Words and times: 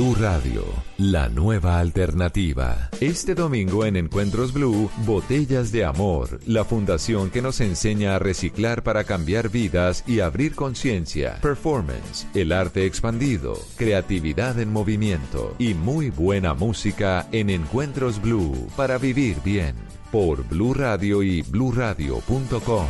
Blue 0.00 0.16
Radio, 0.18 0.64
la 0.96 1.28
nueva 1.28 1.78
alternativa. 1.78 2.88
Este 3.02 3.34
domingo 3.34 3.84
en 3.84 3.96
Encuentros 3.96 4.54
Blue, 4.54 4.90
Botellas 5.04 5.72
de 5.72 5.84
Amor, 5.84 6.40
la 6.46 6.64
fundación 6.64 7.28
que 7.28 7.42
nos 7.42 7.60
enseña 7.60 8.16
a 8.16 8.18
reciclar 8.18 8.82
para 8.82 9.04
cambiar 9.04 9.50
vidas 9.50 10.02
y 10.06 10.20
abrir 10.20 10.54
conciencia. 10.54 11.38
Performance, 11.42 12.26
el 12.32 12.52
arte 12.52 12.86
expandido, 12.86 13.58
creatividad 13.76 14.58
en 14.58 14.72
movimiento 14.72 15.54
y 15.58 15.74
muy 15.74 16.08
buena 16.08 16.54
música 16.54 17.28
en 17.30 17.50
Encuentros 17.50 18.22
Blue 18.22 18.68
para 18.78 18.96
vivir 18.96 19.36
bien. 19.44 19.74
Por 20.10 20.48
Blue 20.48 20.72
Radio 20.72 21.22
y 21.22 21.42
bluradio.com. 21.42 22.86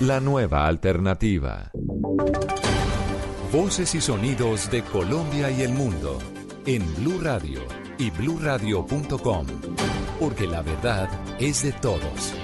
La 0.00 0.18
nueva 0.18 0.66
alternativa. 0.66 1.70
Voces 3.54 3.94
y 3.94 4.00
sonidos 4.00 4.68
de 4.68 4.82
Colombia 4.82 5.48
y 5.48 5.62
el 5.62 5.72
mundo 5.72 6.18
en 6.66 6.82
Blue 6.96 7.20
Radio 7.20 7.60
y 7.98 8.10
bluradio.com, 8.10 9.46
porque 10.18 10.48
la 10.48 10.60
verdad 10.60 11.08
es 11.38 11.62
de 11.62 11.70
todos. 11.70 12.34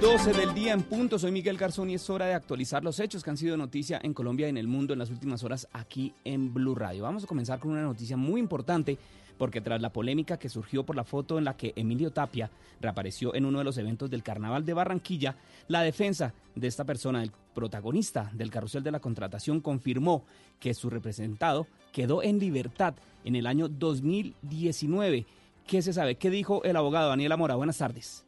12 0.00 0.32
del 0.32 0.54
día 0.54 0.74
en 0.74 0.82
punto, 0.82 1.18
soy 1.18 1.32
Miguel 1.32 1.56
Garzón 1.56 1.90
y 1.90 1.94
es 1.94 2.08
hora 2.08 2.26
de 2.26 2.34
actualizar 2.34 2.84
los 2.84 3.00
hechos 3.00 3.24
que 3.24 3.30
han 3.30 3.36
sido 3.36 3.56
noticia 3.56 3.98
en 4.00 4.14
Colombia 4.14 4.46
y 4.46 4.50
en 4.50 4.58
el 4.58 4.68
mundo 4.68 4.92
en 4.92 5.00
las 5.00 5.10
últimas 5.10 5.42
horas 5.42 5.66
aquí 5.72 6.14
en 6.22 6.54
Blue 6.54 6.76
Radio. 6.76 7.02
Vamos 7.02 7.24
a 7.24 7.26
comenzar 7.26 7.58
con 7.58 7.72
una 7.72 7.82
noticia 7.82 8.16
muy 8.16 8.40
importante 8.40 8.96
porque 9.38 9.60
tras 9.60 9.80
la 9.80 9.92
polémica 9.92 10.38
que 10.38 10.48
surgió 10.48 10.84
por 10.84 10.96
la 10.96 11.04
foto 11.04 11.38
en 11.38 11.44
la 11.44 11.56
que 11.56 11.72
Emilio 11.76 12.10
Tapia 12.12 12.50
reapareció 12.80 13.34
en 13.34 13.44
uno 13.44 13.58
de 13.58 13.64
los 13.64 13.78
eventos 13.78 14.10
del 14.10 14.22
Carnaval 14.22 14.64
de 14.64 14.74
Barranquilla, 14.74 15.36
la 15.68 15.82
defensa 15.82 16.34
de 16.54 16.66
esta 16.66 16.84
persona, 16.84 17.22
el 17.22 17.32
protagonista 17.54 18.30
del 18.32 18.50
carrusel 18.50 18.82
de 18.82 18.90
la 18.90 19.00
contratación, 19.00 19.60
confirmó 19.60 20.24
que 20.60 20.74
su 20.74 20.90
representado 20.90 21.66
quedó 21.92 22.22
en 22.22 22.38
libertad 22.38 22.94
en 23.24 23.36
el 23.36 23.46
año 23.46 23.68
2019. 23.68 25.26
¿Qué 25.66 25.82
se 25.82 25.92
sabe? 25.92 26.16
¿Qué 26.16 26.30
dijo 26.30 26.62
el 26.64 26.76
abogado 26.76 27.08
Daniela 27.08 27.36
Mora? 27.36 27.54
Buenas 27.54 27.78
tardes. 27.78 28.23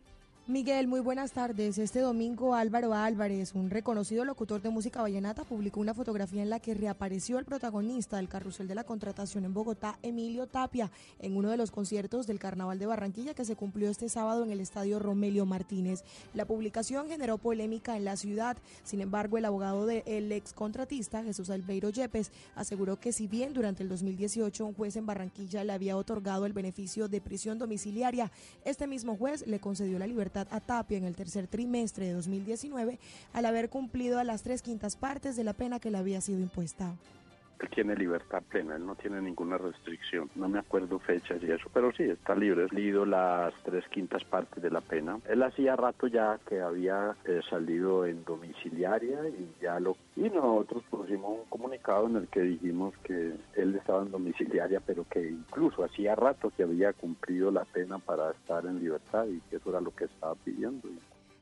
Miguel, 0.48 0.86
muy 0.86 1.00
buenas 1.00 1.32
tardes. 1.32 1.76
Este 1.76 1.98
domingo 1.98 2.54
Álvaro 2.54 2.94
Álvarez, 2.94 3.52
un 3.56 3.68
reconocido 3.68 4.24
locutor 4.24 4.62
de 4.62 4.70
música 4.70 5.02
vallenata, 5.02 5.42
publicó 5.42 5.80
una 5.80 5.92
fotografía 5.92 6.40
en 6.40 6.50
la 6.50 6.60
que 6.60 6.72
reapareció 6.72 7.40
el 7.40 7.44
protagonista 7.44 8.18
del 8.18 8.28
carrusel 8.28 8.68
de 8.68 8.76
la 8.76 8.84
contratación 8.84 9.44
en 9.44 9.52
Bogotá, 9.52 9.98
Emilio 10.04 10.46
Tapia, 10.46 10.92
en 11.18 11.36
uno 11.36 11.50
de 11.50 11.56
los 11.56 11.72
conciertos 11.72 12.28
del 12.28 12.38
Carnaval 12.38 12.78
de 12.78 12.86
Barranquilla 12.86 13.34
que 13.34 13.44
se 13.44 13.56
cumplió 13.56 13.90
este 13.90 14.08
sábado 14.08 14.44
en 14.44 14.52
el 14.52 14.60
estadio 14.60 15.00
Romelio 15.00 15.46
Martínez. 15.46 16.04
La 16.32 16.44
publicación 16.44 17.08
generó 17.08 17.38
polémica 17.38 17.96
en 17.96 18.04
la 18.04 18.16
ciudad. 18.16 18.56
Sin 18.84 19.00
embargo, 19.00 19.38
el 19.38 19.46
abogado 19.46 19.84
del 19.84 20.30
ex 20.30 20.52
contratista, 20.52 21.24
Jesús 21.24 21.50
Albeiro 21.50 21.90
Yepes, 21.90 22.30
aseguró 22.54 23.00
que 23.00 23.10
si 23.10 23.26
bien 23.26 23.52
durante 23.52 23.82
el 23.82 23.88
2018 23.88 24.64
un 24.64 24.74
juez 24.74 24.94
en 24.94 25.06
Barranquilla 25.06 25.64
le 25.64 25.72
había 25.72 25.96
otorgado 25.96 26.46
el 26.46 26.52
beneficio 26.52 27.08
de 27.08 27.20
prisión 27.20 27.58
domiciliaria, 27.58 28.30
este 28.64 28.86
mismo 28.86 29.16
juez 29.16 29.44
le 29.44 29.58
concedió 29.58 29.98
la 29.98 30.06
libertad 30.06 30.35
a 30.38 30.60
Tapia 30.60 30.98
en 30.98 31.04
el 31.04 31.16
tercer 31.16 31.46
trimestre 31.46 32.06
de 32.06 32.12
2019 32.12 32.98
al 33.32 33.46
haber 33.46 33.70
cumplido 33.70 34.18
a 34.18 34.24
las 34.24 34.42
tres 34.42 34.62
quintas 34.62 34.96
partes 34.96 35.36
de 35.36 35.44
la 35.44 35.52
pena 35.52 35.80
que 35.80 35.90
le 35.90 35.98
había 35.98 36.20
sido 36.20 36.40
impuesta. 36.40 36.94
Él 37.60 37.68
tiene 37.70 37.96
libertad 37.96 38.42
plena, 38.48 38.76
él 38.76 38.86
no 38.86 38.94
tiene 38.94 39.20
ninguna 39.20 39.58
restricción. 39.58 40.30
No 40.34 40.48
me 40.48 40.58
acuerdo 40.58 40.98
fechas 40.98 41.42
y 41.42 41.50
eso, 41.50 41.68
pero 41.72 41.92
sí, 41.92 42.04
está 42.04 42.34
libre. 42.34 42.66
He 42.70 42.74
leído 42.74 43.06
las 43.06 43.54
tres 43.64 43.84
quintas 43.88 44.24
partes 44.24 44.62
de 44.62 44.70
la 44.70 44.80
pena. 44.80 45.18
Él 45.28 45.42
hacía 45.42 45.76
rato 45.76 46.06
ya 46.06 46.38
que 46.48 46.60
había 46.60 47.16
eh, 47.24 47.40
salido 47.48 48.06
en 48.06 48.24
domiciliaria 48.24 49.28
y 49.28 49.48
ya 49.60 49.80
lo... 49.80 49.96
Y 50.16 50.30
nosotros 50.30 50.82
pusimos 50.90 51.40
un 51.40 51.44
comunicado 51.48 52.06
en 52.06 52.16
el 52.16 52.28
que 52.28 52.40
dijimos 52.40 52.94
que 53.04 53.34
él 53.54 53.74
estaba 53.74 54.02
en 54.02 54.10
domiciliaria, 54.10 54.80
pero 54.80 55.04
que 55.08 55.30
incluso 55.30 55.84
hacía 55.84 56.14
rato 56.14 56.52
que 56.56 56.62
había 56.62 56.92
cumplido 56.92 57.50
la 57.50 57.64
pena 57.64 57.98
para 57.98 58.30
estar 58.30 58.64
en 58.66 58.80
libertad 58.80 59.26
y 59.26 59.40
que 59.48 59.56
eso 59.56 59.70
era 59.70 59.80
lo 59.80 59.94
que 59.94 60.04
estaba 60.04 60.34
pidiendo. 60.36 60.88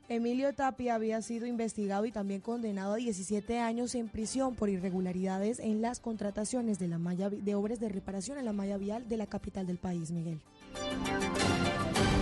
Emilio 0.07 0.53
Tapia 0.53 0.93
había 0.93 1.21
sido 1.23 1.47
investigado 1.47 2.05
y 2.05 2.11
también 2.11 2.39
condenado 2.39 2.93
a 2.93 2.97
17 2.97 3.59
años 3.59 3.95
en 3.95 4.07
prisión 4.07 4.53
por 4.53 4.69
irregularidades 4.69 5.59
en 5.59 5.81
las 5.81 5.99
contrataciones 5.99 6.77
de, 6.77 6.87
la 6.87 6.99
malla, 6.99 7.31
de 7.31 7.55
obras 7.55 7.79
de 7.79 7.89
reparación 7.89 8.37
en 8.37 8.45
la 8.45 8.53
malla 8.53 8.77
vial 8.77 9.07
de 9.09 9.17
la 9.17 9.25
capital 9.25 9.65
del 9.65 9.77
país, 9.77 10.11
Miguel. 10.11 10.39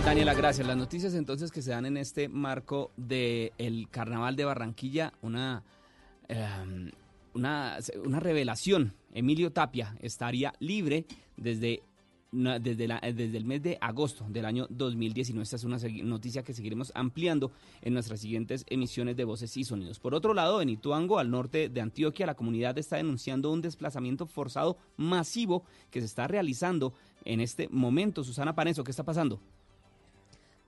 Daniela, 0.04 0.32
gracias. 0.32 0.66
Las 0.66 0.78
noticias 0.78 1.14
entonces 1.14 1.50
que 1.50 1.60
se 1.60 1.72
dan 1.72 1.84
en 1.84 1.98
este 1.98 2.28
marco 2.28 2.90
del 2.96 3.52
el 3.58 3.88
Carnaval 3.90 4.34
de 4.36 4.46
Barranquilla, 4.46 5.12
una, 5.20 5.62
eh, 6.28 6.46
una, 7.34 7.78
una 8.02 8.20
revelación. 8.20 8.94
Emilio 9.12 9.52
Tapia 9.52 9.94
estaría 10.00 10.54
libre 10.58 11.04
desde 11.36 11.82
desde, 12.34 13.36
el 13.36 13.44
mes 13.44 13.62
de 13.62 13.78
agosto 13.80 14.26
del 14.28 14.44
año 14.44 14.66
2019. 14.70 15.42
Esta 15.42 15.56
es 15.56 15.64
una 15.64 15.78
noticia 16.02 16.42
que 16.42 16.52
seguiremos 16.52 16.90
ampliando 16.94 17.52
en 17.82 17.94
nuestras 17.94 18.20
siguientes 18.20 18.64
emisiones 18.68 19.16
de 19.16 19.24
Voces 19.24 19.56
y 19.56 19.64
Sonidos. 19.64 20.00
Por 20.00 20.14
otro 20.14 20.34
lado, 20.34 20.60
en 20.60 20.68
Ituango, 20.68 21.18
al 21.18 21.30
norte 21.30 21.68
de 21.68 21.80
Antioquia, 21.80 22.26
la 22.26 22.34
comunidad 22.34 22.76
está 22.78 22.96
denunciando 22.96 23.52
un 23.52 23.62
desplazamiento 23.62 24.26
forzado 24.26 24.76
masivo 24.96 25.64
que 25.90 26.00
se 26.00 26.06
está 26.06 26.26
realizando 26.26 26.94
en 27.24 27.40
este 27.40 27.68
momento. 27.68 28.24
Susana 28.24 28.54
Paneso, 28.54 28.84
¿qué 28.84 28.90
está 28.90 29.04
pasando? 29.04 29.40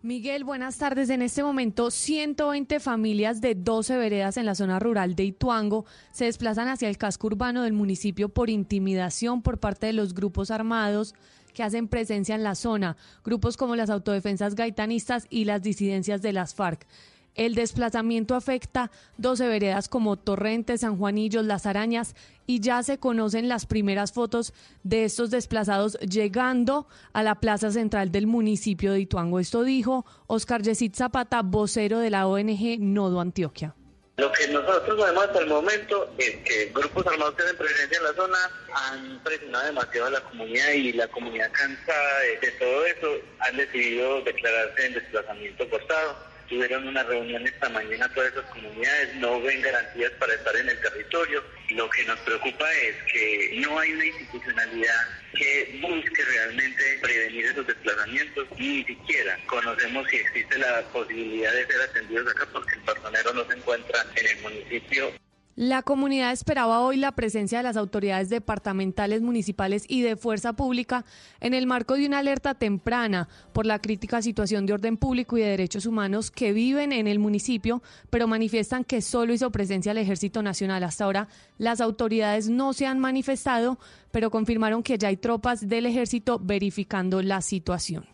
Miguel, 0.02 0.44
buenas 0.44 0.78
tardes. 0.78 1.10
En 1.10 1.20
este 1.20 1.42
momento, 1.42 1.90
120 1.90 2.78
familias 2.78 3.40
de 3.40 3.56
12 3.56 3.96
veredas 3.96 4.36
en 4.36 4.46
la 4.46 4.54
zona 4.54 4.78
rural 4.78 5.16
de 5.16 5.24
Ituango 5.24 5.84
se 6.12 6.26
desplazan 6.26 6.68
hacia 6.68 6.88
el 6.88 6.96
casco 6.96 7.26
urbano 7.26 7.62
del 7.62 7.72
municipio 7.72 8.28
por 8.28 8.48
intimidación 8.48 9.42
por 9.42 9.58
parte 9.58 9.86
de 9.86 9.94
los 9.94 10.14
grupos 10.14 10.52
armados 10.52 11.14
que 11.56 11.62
hacen 11.62 11.88
presencia 11.88 12.34
en 12.34 12.42
la 12.42 12.54
zona, 12.54 12.98
grupos 13.24 13.56
como 13.56 13.76
las 13.76 13.88
autodefensas 13.88 14.54
gaitanistas 14.54 15.26
y 15.30 15.46
las 15.46 15.62
disidencias 15.62 16.20
de 16.20 16.34
las 16.34 16.54
FARC. 16.54 16.86
El 17.34 17.54
desplazamiento 17.54 18.34
afecta 18.34 18.90
12 19.16 19.48
veredas 19.48 19.88
como 19.88 20.18
Torrentes, 20.18 20.82
San 20.82 20.98
Juanillo, 20.98 21.42
Las 21.42 21.64
Arañas 21.64 22.14
y 22.46 22.60
ya 22.60 22.82
se 22.82 22.98
conocen 22.98 23.48
las 23.48 23.64
primeras 23.64 24.12
fotos 24.12 24.52
de 24.84 25.04
estos 25.04 25.30
desplazados 25.30 25.98
llegando 26.00 26.88
a 27.14 27.22
la 27.22 27.36
plaza 27.36 27.70
central 27.70 28.12
del 28.12 28.26
municipio 28.26 28.92
de 28.92 29.00
Ituango. 29.00 29.40
Esto 29.40 29.64
dijo 29.64 30.04
Oscar 30.26 30.60
Yesid 30.60 30.94
Zapata, 30.94 31.40
vocero 31.40 32.00
de 32.00 32.10
la 32.10 32.26
ONG 32.26 32.78
Nodo 32.80 33.18
Antioquia. 33.18 33.74
Lo 34.18 34.32
que 34.32 34.48
nosotros 34.48 34.98
sabemos 34.98 35.26
hasta 35.26 35.40
el 35.40 35.46
momento 35.46 36.10
es 36.16 36.36
que 36.36 36.70
grupos 36.72 37.06
armados 37.06 37.34
que 37.34 37.42
tienen 37.42 37.56
presencia 37.58 37.98
en 37.98 38.04
la 38.04 38.14
zona 38.14 38.38
han 38.72 39.22
presionado 39.22 39.66
demasiado 39.66 40.06
a 40.06 40.10
la 40.10 40.20
comunidad 40.20 40.70
y 40.70 40.92
la 40.94 41.06
comunidad 41.08 41.52
cansada 41.52 42.20
de, 42.40 42.50
todo 42.52 42.86
eso 42.86 43.08
han 43.40 43.58
decidido 43.58 44.22
declararse 44.22 44.86
en 44.86 44.94
desplazamiento 44.94 45.68
forzado. 45.68 46.16
Tuvieron 46.48 46.86
una 46.86 47.02
reunión 47.02 47.44
esta 47.46 47.68
mañana 47.68 48.08
todas 48.14 48.32
esas 48.32 48.44
comunidades, 48.46 49.14
no 49.16 49.40
ven 49.40 49.60
garantías 49.60 50.12
para 50.12 50.34
estar 50.34 50.56
en 50.56 50.68
el 50.68 50.80
territorio. 50.80 51.42
Lo 51.70 51.90
que 51.90 52.04
nos 52.04 52.18
preocupa 52.20 52.72
es 52.72 52.94
que 53.12 53.60
no 53.60 53.78
hay 53.78 53.92
una 53.92 54.06
institucionalidad 54.06 55.06
que 55.36 55.78
busque 55.82 56.24
realmente 56.24 56.98
prevenir 57.02 57.46
esos 57.46 57.66
desplazamientos 57.66 58.46
ni 58.58 58.84
siquiera 58.84 59.38
conocemos 59.46 60.06
si 60.08 60.16
existe 60.16 60.58
la 60.58 60.82
posibilidad 60.92 61.52
de 61.52 61.66
ser 61.66 61.82
atendidos 61.82 62.30
acá 62.30 62.48
porque 62.52 62.74
el 62.76 62.82
personero 62.82 63.34
no 63.34 63.44
se 63.46 63.54
encuentra 63.54 64.06
en 64.14 64.26
el 64.26 64.42
municipio 64.42 65.12
La 65.56 65.80
comunidad 65.80 66.32
esperaba 66.32 66.80
hoy 66.80 66.98
la 66.98 67.12
presencia 67.12 67.56
de 67.56 67.64
las 67.64 67.78
autoridades 67.78 68.28
departamentales, 68.28 69.22
municipales 69.22 69.86
y 69.88 70.02
de 70.02 70.14
fuerza 70.14 70.52
pública 70.52 71.06
en 71.40 71.54
el 71.54 71.66
marco 71.66 71.94
de 71.94 72.04
una 72.06 72.18
alerta 72.18 72.52
temprana 72.52 73.30
por 73.54 73.64
la 73.64 73.78
crítica 73.78 74.20
situación 74.20 74.66
de 74.66 74.74
orden 74.74 74.98
público 74.98 75.38
y 75.38 75.40
de 75.40 75.48
derechos 75.48 75.86
humanos 75.86 76.30
que 76.30 76.52
viven 76.52 76.92
en 76.92 77.06
el 77.06 77.18
municipio, 77.18 77.82
pero 78.10 78.28
manifiestan 78.28 78.84
que 78.84 79.00
solo 79.00 79.32
hizo 79.32 79.50
presencia 79.50 79.92
el 79.92 79.98
Ejército 79.98 80.42
Nacional. 80.42 80.84
Hasta 80.84 81.04
ahora 81.04 81.28
las 81.56 81.80
autoridades 81.80 82.50
no 82.50 82.74
se 82.74 82.84
han 82.84 82.98
manifestado, 82.98 83.78
pero 84.10 84.30
confirmaron 84.30 84.82
que 84.82 84.98
ya 84.98 85.08
hay 85.08 85.16
tropas 85.16 85.66
del 85.66 85.86
ejército 85.86 86.38
verificando 86.38 87.22
la 87.22 87.40
situación. 87.40 88.04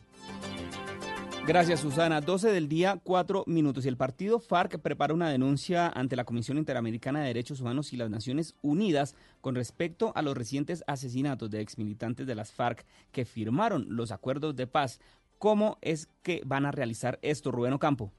Gracias, 1.44 1.80
Susana. 1.80 2.20
12 2.20 2.52
del 2.52 2.68
día, 2.68 3.00
4 3.02 3.42
minutos. 3.48 3.84
Y 3.84 3.88
el 3.88 3.96
partido 3.96 4.38
FARC 4.38 4.78
prepara 4.78 5.12
una 5.12 5.28
denuncia 5.28 5.88
ante 5.88 6.14
la 6.14 6.24
Comisión 6.24 6.56
Interamericana 6.56 7.20
de 7.20 7.26
Derechos 7.26 7.60
Humanos 7.60 7.92
y 7.92 7.96
las 7.96 8.10
Naciones 8.10 8.54
Unidas 8.62 9.16
con 9.40 9.56
respecto 9.56 10.12
a 10.14 10.22
los 10.22 10.36
recientes 10.36 10.84
asesinatos 10.86 11.50
de 11.50 11.60
exmilitantes 11.60 12.28
de 12.28 12.36
las 12.36 12.52
FARC 12.52 12.86
que 13.10 13.24
firmaron 13.24 13.86
los 13.88 14.12
acuerdos 14.12 14.54
de 14.54 14.68
paz. 14.68 15.00
¿Cómo 15.38 15.78
es 15.82 16.08
que 16.22 16.42
van 16.46 16.64
a 16.64 16.70
realizar 16.70 17.18
esto, 17.22 17.50
Rubén 17.50 17.72
Ocampo? 17.72 18.12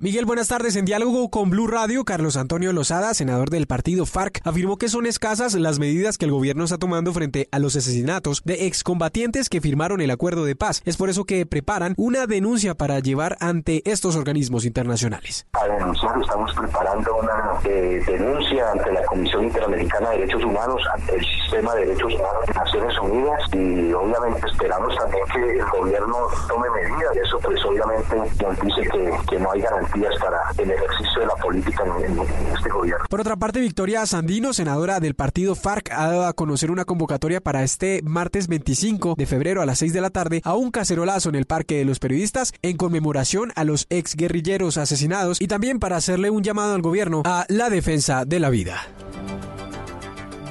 Miguel, 0.00 0.26
buenas 0.26 0.46
tardes. 0.46 0.76
En 0.76 0.84
diálogo 0.84 1.28
con 1.28 1.50
Blue 1.50 1.66
Radio, 1.66 2.04
Carlos 2.04 2.36
Antonio 2.36 2.72
Lozada, 2.72 3.14
senador 3.14 3.50
del 3.50 3.66
partido 3.66 4.06
FARC, 4.06 4.40
afirmó 4.44 4.76
que 4.76 4.88
son 4.88 5.06
escasas 5.06 5.54
las 5.54 5.80
medidas 5.80 6.18
que 6.18 6.26
el 6.26 6.30
gobierno 6.30 6.62
está 6.62 6.78
tomando 6.78 7.12
frente 7.12 7.48
a 7.50 7.58
los 7.58 7.74
asesinatos 7.74 8.42
de 8.44 8.68
excombatientes 8.68 9.48
que 9.48 9.60
firmaron 9.60 10.00
el 10.00 10.12
acuerdo 10.12 10.44
de 10.44 10.54
paz. 10.54 10.82
Es 10.84 10.96
por 10.96 11.10
eso 11.10 11.24
que 11.24 11.46
preparan 11.46 11.94
una 11.96 12.28
denuncia 12.28 12.76
para 12.76 13.00
llevar 13.00 13.36
ante 13.40 13.82
estos 13.90 14.14
organismos 14.14 14.64
internacionales. 14.64 15.48
A 15.54 15.66
denunciar, 15.66 16.16
estamos 16.22 16.54
preparando 16.54 17.16
una 17.16 17.60
eh, 17.64 18.00
denuncia 18.06 18.70
ante 18.70 18.92
la 18.92 19.04
Comisión 19.04 19.46
Interamericana 19.46 20.10
de 20.10 20.18
Derechos 20.18 20.44
Humanos, 20.44 20.80
ante 20.94 21.16
el 21.16 21.26
Sistema 21.42 21.74
de 21.74 21.86
Derechos 21.86 22.14
Humanos 22.14 22.46
de 22.46 22.54
Naciones 22.54 22.98
Unidas 23.00 23.40
y 23.52 23.92
obviamente 23.94 24.46
esperamos 24.46 24.94
también 24.96 25.24
que 25.34 25.58
el 25.58 25.64
gobierno 25.70 26.16
tome 26.46 26.68
medidas. 26.70 27.16
Eso 27.16 27.40
pues 27.40 27.64
obviamente 27.64 28.14
nos 28.14 28.60
dice 28.60 28.82
que, 28.92 29.10
que 29.28 29.40
no 29.40 29.50
hay 29.50 29.60
garantía 29.60 29.87
para 30.20 30.38
el 30.58 30.70
ejercicio 30.70 31.20
de 31.20 31.26
la 31.26 31.34
política 31.36 31.84
en, 32.04 32.18
este 32.54 32.68
gobierno. 32.68 33.04
Por 33.08 33.20
otra 33.20 33.36
parte, 33.36 33.60
Victoria 33.60 34.04
Sandino, 34.06 34.52
senadora 34.52 35.00
del 35.00 35.14
partido 35.14 35.54
FARC, 35.54 35.90
ha 35.92 36.08
dado 36.08 36.26
a 36.26 36.32
conocer 36.32 36.70
una 36.70 36.84
convocatoria 36.84 37.40
para 37.40 37.62
este 37.62 38.00
martes 38.02 38.48
25 38.48 39.14
de 39.16 39.26
febrero 39.26 39.62
a 39.62 39.66
las 39.66 39.78
6 39.78 39.92
de 39.92 40.00
la 40.00 40.10
tarde 40.10 40.40
a 40.44 40.54
un 40.54 40.70
cacerolazo 40.70 41.28
en 41.28 41.34
el 41.36 41.46
Parque 41.46 41.78
de 41.78 41.84
los 41.84 41.98
Periodistas 41.98 42.52
en 42.62 42.76
conmemoración 42.76 43.52
a 43.56 43.64
los 43.64 43.86
ex 43.90 44.14
guerrilleros 44.14 44.76
asesinados 44.76 45.40
y 45.40 45.48
también 45.48 45.78
para 45.78 45.96
hacerle 45.96 46.30
un 46.30 46.42
llamado 46.42 46.74
al 46.74 46.82
gobierno 46.82 47.22
a 47.24 47.46
la 47.48 47.70
defensa 47.70 48.24
de 48.24 48.40
la 48.40 48.50
vida. 48.50 48.80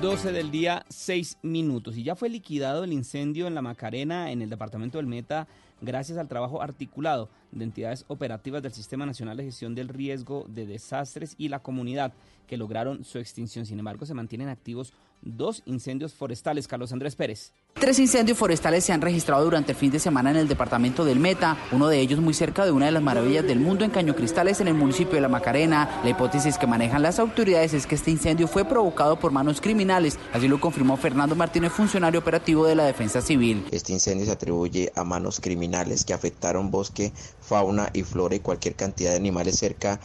12 0.02 0.32
del 0.32 0.52
día, 0.52 0.86
6 0.90 1.40
minutos. 1.42 1.98
Y 1.98 2.04
ya 2.04 2.16
fue 2.16 2.30
liquidado 2.30 2.84
el 2.84 2.94
incendio 2.94 3.48
en 3.48 3.56
la 3.56 3.64
Macarena, 3.64 4.32
en 4.32 4.44
el 4.44 4.50
departamento 4.50 5.00
del 5.00 5.08
Meta, 5.08 5.48
gracias 5.82 6.18
al 6.18 6.28
trabajo 6.28 6.62
articulado 6.62 7.30
de 7.52 7.64
entidades 7.64 8.06
operativas 8.08 8.64
del 8.64 8.74
Sistema 8.74 9.06
Nacional 9.06 9.38
de 9.38 9.46
Gestión 9.46 9.76
del 9.76 9.90
Riesgo 9.90 10.46
de 10.48 10.66
Desastres 10.66 11.36
y 11.38 11.50
la 11.50 11.60
comunidad 11.60 12.14
que 12.48 12.58
lograron 12.58 13.04
su 13.04 13.20
extinción. 13.20 13.66
Sin 13.66 13.80
embargo, 13.80 14.06
se 14.06 14.14
mantienen 14.14 14.50
activos 14.50 14.94
dos 15.22 15.64
incendios 15.66 16.14
forestales. 16.14 16.68
Carlos 16.68 16.94
Andrés 16.94 17.16
Pérez. 17.16 17.52
Tres 17.80 18.00
incendios 18.00 18.40
forestales 18.40 18.84
se 18.84 18.92
han 18.92 19.02
registrado 19.02 19.44
durante 19.44 19.74
el 19.74 19.78
fin 19.78 19.92
de 19.92 20.00
semana 20.00 20.32
en 20.32 20.38
el 20.38 20.48
departamento 20.48 21.06
del 21.06 21.20
Meta, 21.20 21.56
uno 21.72 21.88
de 21.88 22.00
ellos 22.00 22.20
muy 22.20 22.34
cerca 22.34 22.66
de 22.66 22.72
una 22.72 22.88
de 22.88 22.92
las 22.92 23.04
maravillas 23.04 23.46
del 23.46 23.60
mundo 23.60 23.86
en 23.86 23.92
Caño 23.92 24.16
Cristales 24.16 24.60
en 24.60 24.68
el 24.68 24.74
municipio 24.74 25.14
de 25.14 25.22
La 25.22 25.30
Macarena. 25.30 26.02
La 26.04 26.10
hipótesis 26.10 26.58
que 26.58 26.66
manejan 26.66 27.04
las 27.04 27.20
autoridades 27.20 27.76
es 27.76 27.86
que 27.86 27.94
este 27.94 28.10
incendio 28.10 28.48
fue 28.48 28.66
provocado 28.66 29.20
por 29.20 29.32
manos 29.32 29.62
criminales, 29.62 30.18
así 30.34 30.48
lo 30.48 30.60
confirmó 30.60 30.98
Fernando 30.98 31.36
Martínez, 31.36 31.72
funcionario 31.72 32.20
operativo 32.20 32.66
de 32.66 32.74
la 32.74 32.84
Defensa 32.84 33.22
Civil. 33.22 33.64
Este 33.70 33.94
incendio 33.94 34.26
se 34.26 34.32
atribuye 34.32 34.92
a 34.96 35.04
manos 35.04 35.40
criminales 35.40 36.04
que 36.04 36.16
afectaron 36.16 36.72
bosque, 36.72 37.14
fauna 37.42 37.92
y 37.94 38.02
flora 38.02 38.34
y 38.34 38.40
cualquier 38.40 38.74
cantidad 38.74 39.12
de 39.12 39.18
animales 39.18 39.56
cerca 39.56 40.00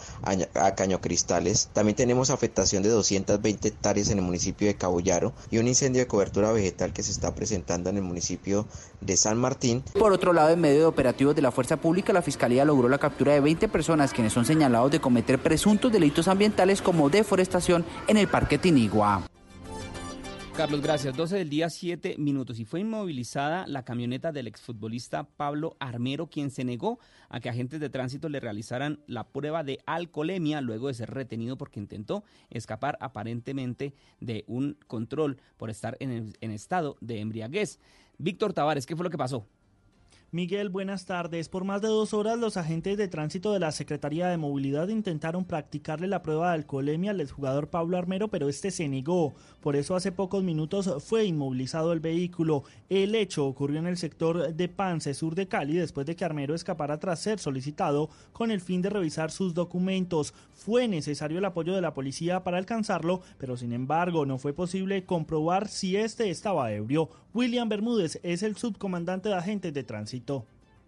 a 0.55 0.75
Caño 0.75 1.01
Cristales. 1.01 1.71
También 1.73 1.97
tenemos 1.97 2.29
afectación 2.29 2.83
de 2.83 2.91
220 2.91 3.67
hectáreas 3.67 4.11
en 4.11 4.19
el 4.19 4.25
municipio 4.25 4.69
de 4.69 4.75
Cabo 4.75 5.01
y 5.51 5.57
un 5.57 5.69
incendio 5.69 6.03
de 6.03 6.07
cobertura 6.07 6.53
vegetal 6.53 6.93
que 6.93 7.03
se 7.03 7.13
está 7.13 7.35
presentando 7.35 7.62
en 7.69 7.97
el 7.97 8.03
municipio 8.03 8.67
de 9.01 9.17
San 9.17 9.39
Martín. 9.39 9.83
Por 9.99 10.13
otro 10.13 10.33
lado, 10.33 10.51
en 10.51 10.61
medio 10.61 10.81
de 10.81 10.87
operativos 10.87 11.35
de 11.35 11.43
la 11.43 11.51
Fuerza 11.51 11.77
Pública, 11.77 12.13
la 12.13 12.23
Fiscalía 12.23 12.65
logró 12.65 12.89
la 12.89 12.99
captura 12.99 13.33
de 13.33 13.41
20 13.41 13.69
personas 13.69 14.13
quienes 14.13 14.33
son 14.33 14.45
señalados 14.45 14.91
de 14.91 15.01
cometer 15.01 15.39
presuntos 15.39 15.93
delitos 15.93 16.29
ambientales 16.29 16.83
como 16.83 17.09
deforestación 17.09 17.85
en 18.09 18.17
el 18.17 18.29
Parque 18.29 18.59
Tinigua. 18.59 19.23
Carlos, 20.57 20.83
gracias. 20.83 21.17
12 21.17 21.39
del 21.39 21.49
día, 21.49 21.71
7 21.71 22.17
minutos. 22.19 22.61
Y 22.61 22.67
fue 22.67 22.81
inmovilizada 22.81 23.67
la 23.67 23.85
camioneta 23.85 24.33
del 24.33 24.47
exfutbolista 24.47 25.25
Pablo 25.25 25.77
Armero, 25.81 26.27
quien 26.27 26.51
se 26.51 26.63
negó 26.63 26.99
a 27.31 27.41
que 27.41 27.49
agentes 27.49 27.81
de 27.81 27.89
tránsito 27.89 28.29
le 28.29 28.39
realizaran 28.39 29.01
la 29.07 29.25
prueba 29.29 29.65
de 29.65 29.79
alcoholemia 29.87 30.61
luego 30.61 30.89
de 30.89 30.95
ser 30.95 31.11
retenido 31.11 31.57
porque 31.57 31.81
intentó 31.81 32.23
escapar 32.51 32.99
aparentemente 33.01 33.95
de 34.21 34.45
un 34.47 34.77
control 34.87 35.39
por 35.57 35.71
estar 35.71 35.97
en, 36.01 36.35
en 36.39 36.51
estado 36.51 36.97
de 37.01 37.21
embriaguez. 37.21 37.81
Víctor 38.19 38.53
Tavares, 38.53 38.85
¿qué 38.85 38.95
fue 38.95 39.05
lo 39.05 39.11
que 39.11 39.19
pasó? 39.19 39.47
Miguel, 40.35 40.71
buenas 40.71 41.05
tardes. 41.05 41.51
Por 41.51 41.65
más 41.65 41.83
de 41.83 41.89
dos 41.89 42.15
horas, 42.15 42.39
los 42.39 42.57
agentes 42.57 42.97
de 42.97 43.07
tránsito 43.07 43.53
de 43.53 43.61
la 43.61 43.71
Secretaría 43.71 44.29
de 44.29 44.39
Movilidad 44.39 44.89
intentaron 44.89 45.45
practicarle 45.45 46.07
la 46.07 46.23
prueba 46.23 46.49
de 46.49 46.55
alcoholemia 46.55 47.11
al 47.11 47.21
exjugador 47.21 47.69
Pablo 47.69 47.99
Armero, 47.99 48.29
pero 48.29 48.49
este 48.49 48.71
se 48.71 48.89
negó. 48.89 49.35
Por 49.61 49.77
eso, 49.77 49.95
hace 49.95 50.11
pocos 50.11 50.43
minutos 50.43 50.91
fue 51.05 51.27
inmovilizado 51.27 51.93
el 51.93 52.01
vehículo. 52.01 52.65
El 52.89 53.15
hecho 53.15 53.45
ocurrió 53.47 53.79
en 53.79 53.87
el 53.87 53.99
sector 53.99 54.55
de 54.55 54.69
Pance, 54.71 55.13
sur 55.13 55.35
de 55.35 55.49
Cali, 55.49 55.75
después 55.75 56.07
de 56.07 56.17
que 56.17 56.25
Armero 56.25 56.55
escapara 56.55 56.99
tras 56.99 57.21
ser 57.21 57.39
solicitado 57.39 58.09
con 58.33 58.51
el 58.51 58.63
fin 58.63 58.81
de 58.81 58.89
revisar 58.89 59.31
sus 59.31 59.53
documentos. 59.53 60.33
Fue 60.55 60.89
necesario 60.89 61.37
el 61.37 61.45
apoyo 61.45 61.75
de 61.75 61.83
la 61.83 61.93
policía 61.93 62.43
para 62.43 62.57
alcanzarlo, 62.57 63.21
pero 63.37 63.59
sin 63.59 63.75
embargo, 63.75 64.25
no 64.25 64.39
fue 64.39 64.55
posible 64.55 65.05
comprobar 65.05 65.69
si 65.69 65.99
este 65.99 66.31
estaba 66.31 66.73
ebrio. 66.73 67.11
William 67.35 67.69
Bermúdez 67.69 68.19
es 68.23 68.43
el 68.43 68.57
subcomandante 68.57 69.29
de 69.29 69.35
agentes 69.35 69.75
de 69.75 69.85
tránsito. 69.85 70.22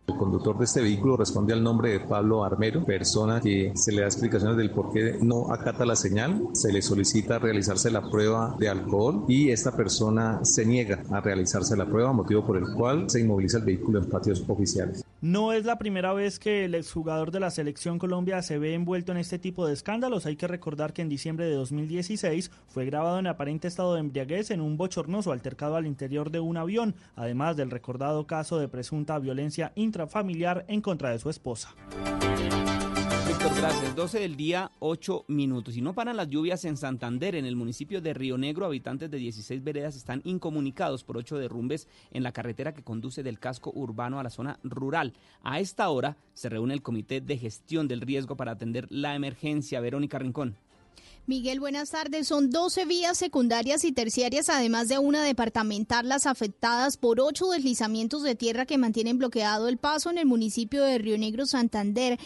El 0.07 0.17
conductor 0.17 0.59
de 0.59 0.65
este 0.65 0.83
vehículo 0.83 1.17
responde 1.17 1.53
al 1.55 1.63
nombre 1.63 1.91
de 1.91 2.01
Pablo 2.01 2.45
Armero, 2.45 2.85
persona 2.85 3.41
que 3.41 3.73
se 3.75 3.91
le 3.91 4.03
da 4.03 4.07
explicaciones 4.07 4.57
del 4.57 4.71
por 4.71 4.93
qué 4.93 5.19
no 5.21 5.53
acata 5.53 5.87
la 5.87 5.97
señal, 5.97 6.49
se 6.53 6.73
le 6.73 6.83
solicita 6.83 7.39
realizarse 7.39 7.91
la 7.91 8.09
prueba 8.09 8.55
de 8.59 8.69
alcohol 8.69 9.25
y 9.29 9.51
esta 9.51 9.75
persona 9.75 10.45
se 10.45 10.67
niega 10.67 11.03
a 11.11 11.21
realizarse 11.21 11.77
la 11.77 11.87
prueba, 11.87 12.13
motivo 12.13 12.47
por 12.47 12.59
el 12.59 12.75
cual 12.75 13.09
se 13.09 13.21
inmoviliza 13.21 13.59
el 13.59 13.65
vehículo 13.65 13.99
en 13.99 14.09
patios 14.09 14.45
oficiales. 14.47 15.05
No 15.25 15.55
es 15.55 15.65
la 15.65 15.79
primera 15.79 16.13
vez 16.13 16.39
que 16.39 16.67
el 16.67 16.75
exjugador 16.75 17.31
de 17.31 17.41
la 17.41 17.51
selección 17.51 17.99
Colombia 17.99 18.43
se 18.43 18.59
ve 18.59 18.75
envuelto 18.75 19.11
en 19.11 19.17
este 19.17 19.39
tipo 19.39 19.67
de 19.67 19.73
escándalos. 19.73 20.27
Hay 20.27 20.37
que 20.37 20.47
recordar 20.47 20.93
que 20.93 21.01
en 21.01 21.09
diciembre 21.09 21.47
de 21.47 21.55
2016 21.55 22.51
fue 22.69 22.85
grabado 22.85 23.19
en 23.21 23.27
aparente 23.27 23.67
estado 23.67 23.95
de 23.95 24.01
embriaguez 24.01 24.51
en 24.51 24.61
un 24.61 24.77
bochornoso 24.77 25.33
altercado 25.33 25.77
al 25.77 25.87
interior 25.87 26.31
de 26.31 26.41
un 26.41 26.59
avión, 26.59 26.95
además 27.17 27.57
del 27.57 27.71
recordado 27.71 28.27
caso 28.27 28.59
de 28.59 28.69
presunta 28.69 29.19
violencia 29.19 29.73
intrafamiliar 29.77 30.67
en 30.69 30.83
contra 30.83 31.09
de 31.09 31.19
su 31.19 31.31
esposa. 31.31 31.75
Gracias. 33.45 33.95
12 33.95 34.21
del 34.21 34.37
día, 34.37 34.73
8 34.79 35.27
minutos. 35.29 35.77
Y 35.77 35.83
no 35.83 35.95
paran 35.95 36.17
las 36.17 36.31
lluvias 36.31 36.65
en 36.65 36.79
Santander, 36.79 37.35
en 37.35 37.45
el 37.45 37.57
municipio 37.57 38.01
de 38.01 38.15
Río 38.15 38.39
Negro. 38.39 38.65
Habitantes 38.65 39.11
de 39.11 39.19
16 39.19 39.63
veredas 39.63 39.97
están 39.97 40.23
incomunicados 40.25 41.05
por 41.05 41.19
ocho 41.19 41.37
derrumbes 41.37 41.87
en 42.11 42.23
la 42.23 42.33
carretera 42.33 42.73
que 42.73 42.83
conduce 42.83 43.23
del 43.23 43.39
casco 43.39 43.71
urbano 43.75 44.19
a 44.19 44.23
la 44.23 44.31
zona 44.31 44.59
rural. 44.63 45.13
A 45.43 45.61
esta 45.61 45.91
hora 45.91 46.17
se 46.33 46.49
reúne 46.49 46.73
el 46.73 46.81
Comité 46.81 47.21
de 47.21 47.37
Gestión 47.37 47.87
del 47.87 48.01
Riesgo 48.01 48.35
para 48.35 48.53
atender 48.53 48.87
la 48.89 49.15
emergencia. 49.15 49.81
Verónica 49.81 50.19
Rincón. 50.19 50.57
Miguel, 51.27 51.61
buenas 51.61 51.91
tardes. 51.91 52.29
Son 52.29 52.51
12 52.51 52.87
vías 52.87 53.17
secundarias 53.17 53.85
y 53.85 53.93
terciarias, 53.93 54.49
además 54.49 54.89
de 54.89 54.99
una 54.99 55.23
departamental, 55.23 56.09
las 56.09 56.27
afectadas 56.27 56.97
por 56.97 57.21
ocho 57.21 57.49
deslizamientos 57.51 58.23
de 58.23 58.35
tierra 58.35 58.67
que 58.67 58.79
mantienen 58.79 59.19
bloqueado 59.19 59.69
el 59.69 59.77
paso 59.77 60.11
en 60.11 60.19
el 60.19 60.27
municipio 60.27 60.83
de 60.83 60.99
Río 60.99 61.19
Negro, 61.19 61.47
Santander. 61.47 62.19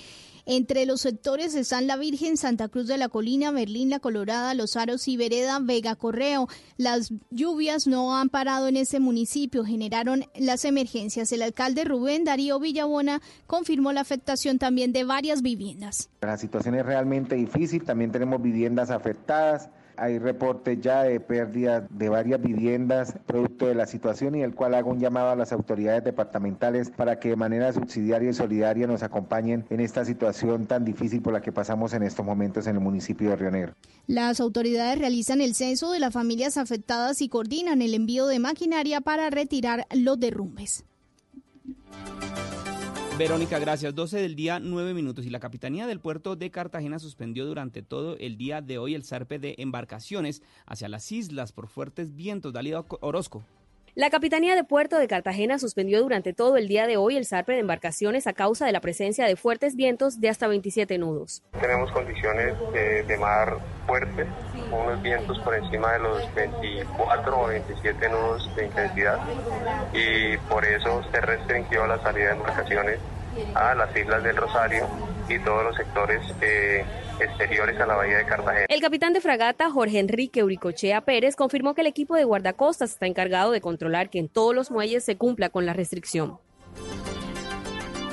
Entre 0.50 0.86
los 0.86 1.02
sectores 1.02 1.54
están 1.54 1.86
La 1.86 1.98
Virgen, 1.98 2.38
Santa 2.38 2.68
Cruz 2.68 2.86
de 2.86 2.96
la 2.96 3.10
Colina, 3.10 3.50
Berlín, 3.50 3.90
La 3.90 3.98
Colorada, 3.98 4.54
Los 4.54 4.76
Aros 4.76 5.06
y 5.06 5.18
Vereda, 5.18 5.58
Vega 5.60 5.94
Correo. 5.94 6.48
Las 6.78 7.12
lluvias 7.28 7.86
no 7.86 8.16
han 8.16 8.30
parado 8.30 8.66
en 8.66 8.78
ese 8.78 8.98
municipio, 8.98 9.62
generaron 9.62 10.24
las 10.34 10.64
emergencias. 10.64 11.30
El 11.32 11.42
alcalde 11.42 11.84
Rubén 11.84 12.24
Darío 12.24 12.58
Villabona 12.60 13.20
confirmó 13.46 13.92
la 13.92 14.00
afectación 14.00 14.58
también 14.58 14.94
de 14.94 15.04
varias 15.04 15.42
viviendas. 15.42 16.08
La 16.22 16.38
situación 16.38 16.76
es 16.76 16.86
realmente 16.86 17.36
difícil, 17.36 17.84
también 17.84 18.10
tenemos 18.10 18.40
viviendas 18.40 18.88
afectadas 18.88 19.68
hay 19.98 20.18
reportes 20.18 20.80
ya 20.80 21.02
de 21.02 21.20
pérdida 21.20 21.86
de 21.90 22.08
varias 22.08 22.40
viviendas 22.40 23.14
producto 23.26 23.66
de 23.66 23.74
la 23.74 23.86
situación 23.86 24.34
y 24.34 24.42
el 24.42 24.54
cual 24.54 24.74
hago 24.74 24.90
un 24.90 25.00
llamado 25.00 25.30
a 25.30 25.36
las 25.36 25.52
autoridades 25.52 26.04
departamentales 26.04 26.90
para 26.90 27.18
que 27.18 27.30
de 27.30 27.36
manera 27.36 27.72
subsidiaria 27.72 28.30
y 28.30 28.34
solidaria 28.34 28.86
nos 28.86 29.02
acompañen 29.02 29.64
en 29.70 29.80
esta 29.80 30.04
situación 30.04 30.66
tan 30.66 30.84
difícil 30.84 31.20
por 31.20 31.32
la 31.32 31.40
que 31.40 31.52
pasamos 31.52 31.92
en 31.92 32.02
estos 32.02 32.24
momentos 32.24 32.66
en 32.66 32.76
el 32.76 32.80
municipio 32.80 33.30
de 33.30 33.36
Río 33.36 33.50
Negro. 33.50 33.74
Las 34.06 34.40
autoridades 34.40 34.98
realizan 34.98 35.40
el 35.40 35.54
censo 35.54 35.92
de 35.92 35.98
las 35.98 36.12
familias 36.12 36.56
afectadas 36.56 37.20
y 37.20 37.28
coordinan 37.28 37.82
el 37.82 37.94
envío 37.94 38.26
de 38.26 38.38
maquinaria 38.38 39.00
para 39.00 39.30
retirar 39.30 39.86
los 39.94 40.18
derrumbes. 40.18 40.84
Verónica, 43.18 43.58
gracias. 43.58 43.96
12 43.96 44.20
del 44.20 44.36
día, 44.36 44.60
9 44.60 44.94
minutos. 44.94 45.26
Y 45.26 45.30
la 45.30 45.40
Capitanía 45.40 45.88
del 45.88 45.98
Puerto 45.98 46.36
de 46.36 46.52
Cartagena 46.52 47.00
suspendió 47.00 47.46
durante 47.46 47.82
todo 47.82 48.16
el 48.18 48.38
día 48.38 48.60
de 48.62 48.78
hoy 48.78 48.94
el 48.94 49.02
zarpe 49.02 49.40
de 49.40 49.56
embarcaciones 49.58 50.40
hacia 50.66 50.88
las 50.88 51.10
islas 51.10 51.50
por 51.50 51.66
fuertes 51.66 52.14
vientos. 52.14 52.52
Dalida 52.52 52.84
Orozco. 53.00 53.42
La 53.98 54.10
Capitanía 54.10 54.54
de 54.54 54.62
Puerto 54.62 54.96
de 54.96 55.08
Cartagena 55.08 55.58
suspendió 55.58 56.00
durante 56.00 56.32
todo 56.32 56.56
el 56.56 56.68
día 56.68 56.86
de 56.86 56.96
hoy 56.96 57.16
el 57.16 57.26
zarpe 57.26 57.54
de 57.54 57.58
embarcaciones 57.58 58.28
a 58.28 58.32
causa 58.32 58.64
de 58.64 58.70
la 58.70 58.80
presencia 58.80 59.26
de 59.26 59.34
fuertes 59.34 59.74
vientos 59.74 60.20
de 60.20 60.28
hasta 60.28 60.46
27 60.46 60.98
nudos. 60.98 61.42
Tenemos 61.60 61.90
condiciones 61.90 62.54
de, 62.72 63.16
mar 63.18 63.58
fuertes, 63.88 64.28
unos 64.70 65.02
vientos 65.02 65.40
por 65.40 65.52
encima 65.56 65.94
de 65.94 65.98
los 65.98 66.32
24 66.36 67.40
o 67.40 67.46
27 67.48 68.08
nudos 68.08 68.48
de 68.54 68.66
intensidad 68.66 69.18
y 69.92 70.36
por 70.48 70.64
eso 70.64 71.02
se 71.10 71.20
restringió 71.20 71.84
la 71.88 72.00
salida 72.00 72.26
de 72.26 72.36
embarcaciones 72.36 73.00
a 73.56 73.74
las 73.74 73.96
islas 73.96 74.22
del 74.22 74.36
Rosario 74.36 74.86
y 75.28 75.40
todos 75.40 75.64
los 75.64 75.74
sectores 75.74 76.22
eh, 76.40 76.84
exteriores 77.20 77.78
a 77.80 77.86
la 77.86 77.96
bahía 77.96 78.18
de 78.18 78.26
Cartagena. 78.26 78.66
El 78.68 78.80
capitán 78.80 79.12
de 79.12 79.20
fragata 79.20 79.70
Jorge 79.70 79.98
Enrique 79.98 80.42
Uricochea 80.44 81.02
Pérez 81.02 81.36
confirmó 81.36 81.74
que 81.74 81.82
el 81.82 81.86
equipo 81.86 82.14
de 82.14 82.24
guardacostas 82.24 82.92
está 82.92 83.06
encargado 83.06 83.52
de 83.52 83.60
controlar 83.60 84.10
que 84.10 84.18
en 84.18 84.28
todos 84.28 84.54
los 84.54 84.70
muelles 84.70 85.04
se 85.04 85.16
cumpla 85.16 85.48
con 85.50 85.66
la 85.66 85.72
restricción. 85.72 86.38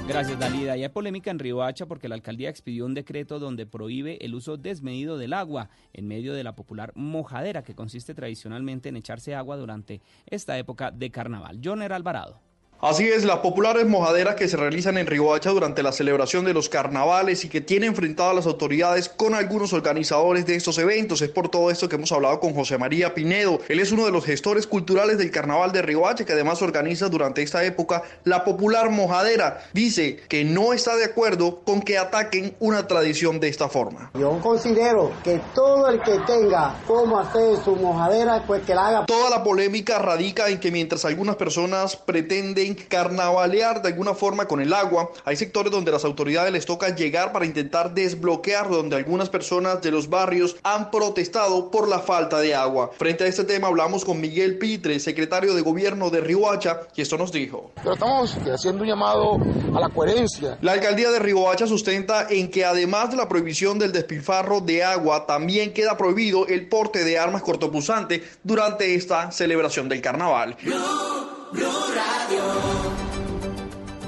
Gracias, 0.07 0.37
Dalida. 0.37 0.77
Y 0.77 0.83
hay 0.83 0.89
polémica 0.89 1.31
en 1.31 1.39
Riohacha 1.39 1.87
porque 1.87 2.07
la 2.07 2.13
alcaldía 2.13 2.49
expidió 2.49 2.85
un 2.85 2.93
decreto 2.93 3.39
donde 3.39 3.65
prohíbe 3.65 4.23
el 4.23 4.35
uso 4.35 4.55
desmedido 4.55 5.17
del 5.17 5.33
agua 5.33 5.69
en 5.93 6.07
medio 6.07 6.35
de 6.35 6.43
la 6.43 6.55
popular 6.55 6.91
mojadera 6.93 7.63
que 7.63 7.73
consiste 7.73 8.13
tradicionalmente 8.13 8.89
en 8.89 8.97
echarse 8.97 9.33
agua 9.33 9.57
durante 9.57 10.01
esta 10.27 10.59
época 10.59 10.91
de 10.91 11.09
carnaval. 11.09 11.59
Joner 11.63 11.91
Alvarado. 11.91 12.44
Así 12.81 13.07
es, 13.07 13.23
las 13.23 13.39
populares 13.39 13.87
mojaderas 13.87 14.35
que 14.35 14.49
se 14.49 14.57
realizan 14.57 14.97
en 14.97 15.07
Riohacha 15.07 15.49
durante 15.49 15.81
la 15.81 15.93
celebración 15.93 16.43
de 16.43 16.53
los 16.53 16.67
carnavales 16.67 17.45
y 17.45 17.49
que 17.49 17.61
tienen 17.61 17.89
enfrentado 17.89 18.31
a 18.31 18.33
las 18.33 18.45
autoridades 18.45 19.07
con 19.07 19.33
algunos 19.33 19.71
organizadores 19.71 20.45
de 20.45 20.55
estos 20.55 20.77
eventos. 20.77 21.21
Es 21.21 21.29
por 21.29 21.49
todo 21.49 21.71
esto 21.71 21.87
que 21.87 21.95
hemos 21.95 22.11
hablado 22.11 22.39
con 22.41 22.53
José 22.53 22.77
María 22.77 23.13
Pinedo. 23.15 23.59
Él 23.69 23.79
es 23.79 23.93
uno 23.93 24.05
de 24.05 24.11
los 24.11 24.25
gestores 24.25 24.67
culturales 24.67 25.17
del 25.17 25.31
carnaval 25.31 25.71
de 25.71 25.81
Riohacha 25.81 26.25
que 26.25 26.33
además 26.33 26.61
organiza 26.61 27.07
durante 27.07 27.41
esta 27.41 27.63
época 27.63 28.03
la 28.25 28.43
popular 28.43 28.89
mojadera. 28.89 29.63
Dice 29.73 30.17
que 30.27 30.43
no 30.43 30.73
está 30.73 30.97
de 30.97 31.05
acuerdo 31.05 31.61
con 31.63 31.81
que 31.81 31.97
ataquen 31.97 32.55
una 32.59 32.87
tradición 32.87 33.39
de 33.39 33.47
esta 33.47 33.69
forma. 33.69 34.11
Yo 34.19 34.37
considero 34.41 35.13
que 35.23 35.39
todo 35.55 35.89
el 35.89 36.01
que 36.01 36.19
tenga 36.27 36.75
cómo 36.85 37.19
hacer 37.19 37.57
su 37.63 37.75
mojadera, 37.77 38.43
pues 38.45 38.63
que 38.63 38.75
la 38.75 38.87
haga. 38.87 39.05
Toda 39.05 39.29
la 39.29 39.43
polémica 39.43 39.97
radica 39.97 40.49
en 40.49 40.59
que 40.59 40.71
mientras 40.71 41.05
algunas 41.05 41.37
personas 41.37 41.95
pretenden 41.95 42.64
carnavalear 42.73 43.81
de 43.81 43.89
alguna 43.89 44.13
forma 44.13 44.47
con 44.47 44.61
el 44.61 44.73
agua. 44.73 45.11
Hay 45.23 45.35
sectores 45.35 45.71
donde 45.71 45.91
las 45.91 46.05
autoridades 46.05 46.51
les 46.51 46.65
toca 46.65 46.95
llegar 46.95 47.31
para 47.31 47.45
intentar 47.45 47.93
desbloquear, 47.93 48.69
donde 48.69 48.95
algunas 48.95 49.29
personas 49.29 49.81
de 49.81 49.91
los 49.91 50.09
barrios 50.09 50.55
han 50.63 50.89
protestado 50.89 51.69
por 51.69 51.87
la 51.87 51.99
falta 51.99 52.39
de 52.39 52.55
agua. 52.55 52.91
Frente 52.97 53.25
a 53.25 53.27
este 53.27 53.43
tema 53.43 53.67
hablamos 53.67 54.03
con 54.03 54.19
Miguel 54.19 54.57
Pitre, 54.57 54.99
secretario 54.99 55.53
de 55.53 55.61
gobierno 55.61 56.09
de 56.09 56.21
Riohacha, 56.21 56.81
y 56.95 57.01
esto 57.01 57.17
nos 57.17 57.31
dijo. 57.31 57.71
Pero 57.75 57.93
estamos 57.93 58.35
haciendo 58.53 58.83
un 58.83 58.89
llamado 58.89 59.37
a 59.75 59.79
la 59.79 59.89
coherencia. 59.89 60.57
La 60.61 60.73
alcaldía 60.73 61.11
de 61.11 61.19
Riohacha 61.19 61.67
sustenta 61.67 62.27
en 62.29 62.49
que 62.49 62.65
además 62.65 63.11
de 63.11 63.17
la 63.17 63.27
prohibición 63.27 63.77
del 63.77 63.91
despilfarro 63.91 64.61
de 64.61 64.83
agua, 64.83 65.25
también 65.25 65.73
queda 65.73 65.97
prohibido 65.97 66.47
el 66.47 66.67
porte 66.67 67.03
de 67.03 67.19
armas 67.19 67.41
cortopunzantes 67.41 68.21
durante 68.43 68.95
esta 68.95 69.31
celebración 69.31 69.89
del 69.89 70.01
carnaval. 70.01 70.55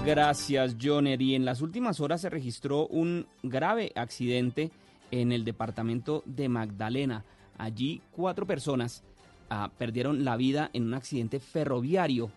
Gracias, 0.06 0.76
Joner. 0.82 1.22
Y 1.22 1.36
en 1.36 1.46
las 1.46 1.62
últimas 1.62 2.00
horas 2.00 2.22
se 2.22 2.30
registró 2.30 2.88
un 2.88 3.28
grave 3.44 3.92
accidente 3.96 4.72
en 5.12 5.32
el 5.32 5.44
departamento 5.44 6.24
de 6.26 6.50
Magdalena. 6.50 7.26
Allí 7.58 8.02
cuatro 8.12 8.46
personas 8.46 9.04
ah, 9.50 9.70
perdieron 9.78 10.24
la 10.24 10.38
vida 10.38 10.70
en 10.74 10.86
un 10.86 10.94
accidente 10.94 11.40
ferroviario 11.40 12.32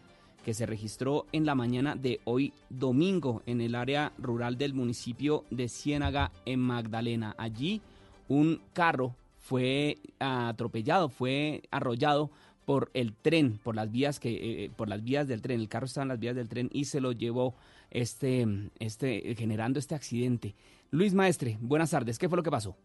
que 0.44 0.54
se 0.54 0.66
registró 0.66 1.26
en 1.32 1.44
la 1.44 1.54
mañana 1.54 1.94
de 1.94 2.20
hoy 2.24 2.52
domingo 2.70 3.42
en 3.46 3.60
el 3.60 3.74
área 3.74 4.12
rural 4.18 4.56
del 4.56 4.74
municipio 4.74 5.44
de 5.50 5.68
Ciénaga 5.68 6.32
en 6.46 6.60
Magdalena. 6.60 7.34
Allí 7.38 7.80
un 8.28 8.60
carro 8.72 9.14
fue 9.38 9.98
atropellado, 10.18 11.08
fue 11.08 11.62
arrollado 11.70 12.30
por 12.70 12.88
el 12.94 13.16
tren, 13.16 13.58
por 13.64 13.74
las 13.74 13.90
vías 13.90 14.20
que, 14.20 14.30
eh, 14.30 14.64
eh, 14.64 14.70
por 14.76 14.88
las 14.88 15.02
vías 15.02 15.26
del 15.26 15.42
tren. 15.42 15.58
El 15.58 15.68
carro 15.68 15.86
estaba 15.86 16.04
en 16.04 16.08
las 16.10 16.20
vías 16.20 16.36
del 16.36 16.48
tren 16.48 16.70
y 16.72 16.84
se 16.84 17.00
lo 17.00 17.10
llevó 17.10 17.56
este, 17.90 18.46
este, 18.78 19.34
generando 19.34 19.80
este 19.80 19.96
accidente. 19.96 20.54
Luis 20.92 21.12
Maestre, 21.12 21.58
buenas 21.60 21.90
tardes. 21.90 22.16
¿Qué 22.16 22.28
fue 22.28 22.36
lo 22.36 22.44
que 22.44 22.50
pasó? 22.52 22.76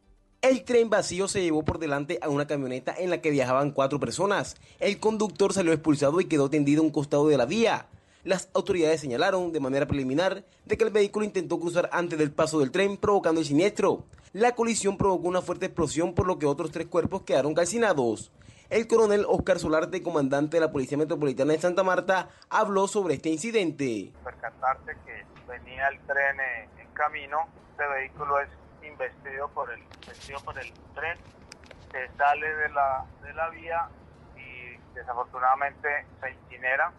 El 0.41 0.63
tren 0.63 0.89
vacío 0.89 1.27
se 1.27 1.43
llevó 1.43 1.63
por 1.63 1.77
delante 1.77 2.17
a 2.23 2.29
una 2.29 2.47
camioneta 2.47 2.95
en 2.97 3.11
la 3.11 3.21
que 3.21 3.29
viajaban 3.29 3.69
cuatro 3.69 3.99
personas. 3.99 4.55
El 4.79 4.99
conductor 4.99 5.53
salió 5.53 5.71
expulsado 5.71 6.19
y 6.19 6.25
quedó 6.25 6.49
tendido 6.49 6.81
a 6.81 6.85
un 6.85 6.91
costado 6.91 7.27
de 7.27 7.37
la 7.37 7.45
vía. 7.45 7.85
Las 8.23 8.49
autoridades 8.55 9.01
señalaron 9.01 9.51
de 9.51 9.59
manera 9.59 9.87
preliminar 9.87 10.47
de 10.65 10.77
que 10.79 10.83
el 10.83 10.89
vehículo 10.89 11.27
intentó 11.27 11.59
cruzar 11.59 11.91
antes 11.93 12.17
del 12.17 12.31
paso 12.31 12.57
del 12.57 12.71
tren 12.71 12.97
provocando 12.97 13.39
el 13.39 13.45
siniestro. 13.45 14.03
La 14.33 14.55
colisión 14.55 14.97
provocó 14.97 15.27
una 15.27 15.43
fuerte 15.43 15.67
explosión 15.67 16.15
por 16.15 16.25
lo 16.25 16.39
que 16.39 16.47
otros 16.47 16.71
tres 16.71 16.87
cuerpos 16.87 17.21
quedaron 17.21 17.53
calcinados. 17.53 18.31
El 18.69 18.87
coronel 18.87 19.25
Oscar 19.27 19.59
Solarte, 19.59 20.01
comandante 20.01 20.57
de 20.57 20.61
la 20.61 20.71
Policía 20.71 20.97
Metropolitana 20.97 21.53
de 21.53 21.59
Santa 21.59 21.83
Marta, 21.83 22.29
habló 22.49 22.87
sobre 22.87 23.13
este 23.13 23.29
incidente. 23.29 24.11
Percatarse 24.23 24.97
que 25.05 25.23
venía 25.47 25.87
el 25.89 25.99
tren 26.07 26.37
en, 26.79 26.87
camino, 26.93 27.47
este 27.71 27.85
vehículo 27.87 28.39
es 28.39 28.49
investido 28.81 29.49
por 29.49 29.71
el, 29.71 29.81
investido 29.81 30.39
por 30.39 30.57
el 30.57 30.71
tren, 30.95 31.17
se 31.91 32.07
sale 32.17 32.55
de 32.55 32.69
la, 32.69 33.05
de 33.21 33.33
la 33.33 33.49
vía 33.49 33.87
y 34.35 34.77
desafortunadamente 34.95 36.05
se 36.21 36.31
incinera. 36.31 36.91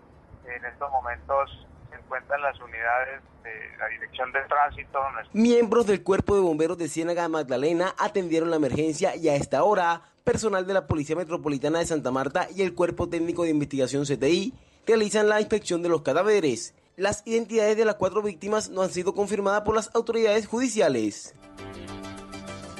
En 0.44 0.64
estos 0.66 0.88
momentos 0.92 1.66
se 1.96 2.02
encuentran 2.02 2.40
las 2.42 2.58
unidades 2.60 3.22
de 3.42 3.78
la 3.78 3.88
Dirección 3.88 4.32
de 4.32 4.40
Tránsito. 4.42 4.98
Miembros 5.32 5.86
del 5.86 6.02
Cuerpo 6.02 6.34
de 6.34 6.40
Bomberos 6.40 6.78
de 6.78 6.88
Ciénaga 6.88 7.28
Magdalena 7.28 7.94
atendieron 7.98 8.50
la 8.50 8.56
emergencia 8.56 9.16
y 9.16 9.28
a 9.28 9.36
esta 9.36 9.62
hora 9.64 10.02
personal 10.24 10.66
de 10.66 10.74
la 10.74 10.86
Policía 10.86 11.16
Metropolitana 11.16 11.78
de 11.78 11.86
Santa 11.86 12.10
Marta 12.10 12.48
y 12.54 12.62
el 12.62 12.74
Cuerpo 12.74 13.08
Técnico 13.08 13.44
de 13.44 13.50
Investigación 13.50 14.04
CTI 14.04 14.54
realizan 14.86 15.28
la 15.28 15.40
inspección 15.40 15.82
de 15.82 15.88
los 15.88 16.02
cadáveres. 16.02 16.74
Las 16.96 17.22
identidades 17.26 17.76
de 17.76 17.84
las 17.84 17.96
cuatro 17.96 18.22
víctimas 18.22 18.70
no 18.70 18.82
han 18.82 18.90
sido 18.90 19.14
confirmadas 19.14 19.62
por 19.62 19.74
las 19.74 19.94
autoridades 19.94 20.46
judiciales. 20.46 21.34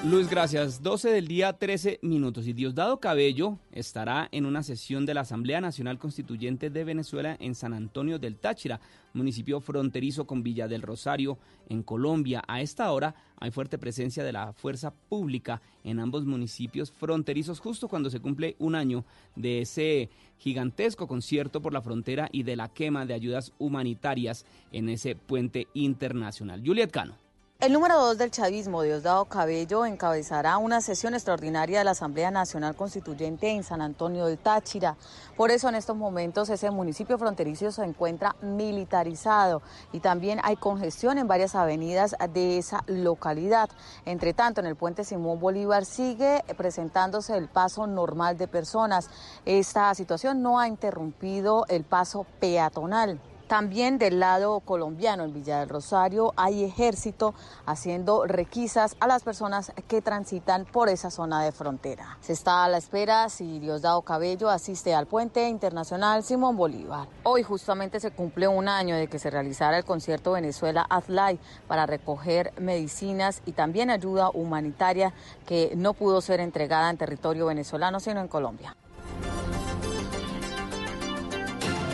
Luis, 0.05 0.29
gracias. 0.29 0.83
12 0.83 1.11
del 1.11 1.27
día, 1.27 1.55
13 1.55 1.99
minutos. 2.03 2.47
Y 2.47 2.53
Diosdado 2.53 3.01
Cabello 3.01 3.59
estará 3.73 4.29
en 4.31 4.47
una 4.47 4.63
sesión 4.63 5.05
de 5.05 5.15
la 5.15 5.23
Asamblea 5.23 5.61
Nacional 5.61 5.99
Constituyente 5.99 6.71
de 6.71 6.85
Venezuela 6.85 7.37
en 7.41 7.55
San 7.55 7.73
Antonio 7.73 8.19
del 8.19 8.37
Táchira, 8.37 8.79
municipio 9.15 9.59
fronterizo 9.59 10.27
con 10.27 10.43
Villa 10.43 10.69
del 10.69 10.83
Rosario, 10.83 11.39
en 11.69 11.83
Colombia. 11.83 12.45
A 12.47 12.61
esta 12.61 12.93
hora 12.93 13.17
hay 13.41 13.51
fuerte 13.51 13.79
presencia 13.79 14.23
de 14.23 14.33
la 14.33 14.53
fuerza 14.53 14.93
pública 14.93 15.61
en 15.83 15.99
ambos 15.99 16.25
municipios 16.25 16.93
fronterizos, 16.93 17.59
justo 17.59 17.89
cuando 17.89 18.11
se 18.11 18.21
cumple 18.21 18.55
un 18.61 18.77
año 18.77 19.05
de 19.35 19.63
ese 19.63 20.11
gigantesco 20.39 21.09
concierto 21.09 21.61
por 21.61 21.73
la 21.73 21.83
frontera 21.83 22.29
y 22.31 22.45
de 22.45 22.55
la 22.55 22.69
quema 22.69 23.07
de 23.07 23.15
ayudas 23.15 23.55
humanitarias 23.59 24.45
en 24.71 24.89
ese 24.89 25.17
puente 25.17 25.67
internacional. 25.75 26.63
Juliet 26.65 26.93
Cano. 26.93 27.26
El 27.59 27.73
número 27.73 27.99
dos 27.99 28.19
del 28.19 28.31
chavismo, 28.31 28.83
Diosdado 28.83 29.25
Cabello, 29.25 29.87
encabezará 29.87 30.59
una 30.59 30.83
sesión 30.83 31.15
extraordinaria 31.15 31.79
de 31.79 31.85
la 31.85 31.93
Asamblea 31.93 32.31
Nacional 32.31 32.77
Constituyente 32.77 33.49
en 33.49 33.65
San 33.65 33.81
Antonio 33.81 34.27
del 34.27 34.37
Táchira. 34.37 34.99
Por 35.39 35.51
eso 35.51 35.71
en 35.71 35.75
estos 35.75 35.97
momentos 35.97 36.51
ese 36.51 36.71
municipio 36.71 37.17
fronterizo 37.17 37.73
se 37.73 37.83
encuentra 37.83 38.37
militarizado 38.43 39.63
y 39.91 40.01
también 40.01 40.39
hay 40.43 40.57
congestión 40.57 41.17
en 41.17 41.29
varias 41.29 41.55
avenidas 41.55 42.15
de 42.35 42.59
esa 42.59 42.85
localidad. 42.89 43.71
Entre 44.05 44.35
tanto, 44.35 44.61
en 44.61 44.67
el 44.67 44.77
puente 44.77 45.03
Simón 45.03 45.41
Bolívar 45.41 45.87
sigue 45.87 46.45
presentándose 46.59 47.39
el 47.39 47.49
paso 47.49 47.87
normal 47.87 48.37
de 48.37 48.49
personas. 48.49 49.09
Esta 49.47 49.95
situación 49.95 50.43
no 50.43 50.61
ha 50.61 50.69
interrumpido 50.69 51.65
el 51.69 51.85
paso 51.85 52.27
peatonal. 52.39 53.19
También 53.49 53.99
del 53.99 54.19
lado 54.19 54.59
colombiano, 54.59 55.23
en 55.23 55.33
Villa 55.33 55.61
del 55.61 55.69
Rosario, 55.69 56.33
hay 56.37 56.65
ejército 56.65 57.33
haciendo 57.65 58.27
requisas 58.27 58.97
a 58.99 59.07
las 59.07 59.23
personas 59.23 59.73
que 59.87 60.03
transitan 60.03 60.65
por 60.65 60.89
esa 60.89 61.13
zona 61.13 61.45
de 61.45 61.53
frontera. 61.53 62.19
Se 62.21 62.33
está 62.33 62.65
a 62.65 62.69
la 62.69 62.79
espera 62.79 63.29
si 63.29 63.61
Diosdado 63.61 64.03
Cabello 64.03 64.51
asiste 64.51 64.95
al 64.97 65.07
puente 65.07 65.49
internacional 65.49 66.25
Simón 66.25 66.57
Bolívar. 66.57 67.07
Hoy 67.23 67.45
justamente 67.45 68.01
se 68.01 68.11
cumple 68.11 68.49
un 68.49 68.67
año 68.67 68.97
de 68.97 69.07
que 69.07 69.21
se 69.21 69.31
realizara 69.31 69.79
el 69.79 69.85
concierto 69.85 70.33
Venezuela 70.33 70.85
Azlay 70.91 71.39
para 71.69 71.87
recoger 71.87 72.53
medicinas 72.59 73.43
y 73.47 73.53
también 73.53 73.91
ayuda 73.91 74.31
humanitaria 74.31 75.15
que 75.47 75.73
no 75.77 75.95
pudo 75.95 76.21
ser 76.21 76.41
entregada 76.41 76.91
en 76.91 76.97
territorio 76.97 77.47
venezolano, 77.47 78.01
sino 78.01 78.21
en 78.21 78.27
Colombia. 78.27 78.75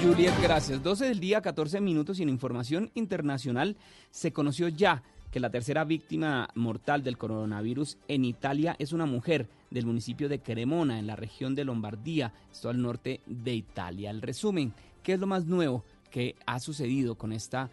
Juliet, 0.03 0.35
gracias. 0.43 0.83
12 0.83 1.05
del 1.05 1.21
día, 1.21 1.41
14 1.41 1.81
minutos 1.81 2.19
y 2.19 2.25
en 2.25 2.29
información 2.29 2.91
internacional 2.95 3.77
se 4.11 4.33
conoció 4.33 4.67
ya 4.67 5.05
que 5.31 5.39
la 5.39 5.51
tercera 5.51 5.85
víctima 5.85 6.49
mortal 6.57 7.05
del 7.05 7.17
coronavirus 7.17 7.99
en 8.09 8.25
Italia 8.25 8.75
es 8.81 8.93
una 8.93 9.07
mujer 9.07 9.47
del 9.71 9.87
municipio 9.87 10.29
de 10.29 10.41
Cremona, 10.41 10.99
en 10.99 11.07
la 11.07 11.15
región 11.15 11.55
de 11.55 11.65
Lombardía, 11.65 12.33
esto 12.51 12.69
al 12.69 12.83
norte 12.83 13.21
de 13.27 13.55
Italia. 13.55 14.11
El 14.11 14.23
resumen, 14.23 14.75
¿qué 15.05 15.13
es 15.13 15.21
lo 15.21 15.29
más 15.29 15.47
nuevo 15.47 15.85
que 16.11 16.35
ha 16.47 16.59
sucedido 16.59 17.15
con 17.15 17.33
esta 17.33 17.71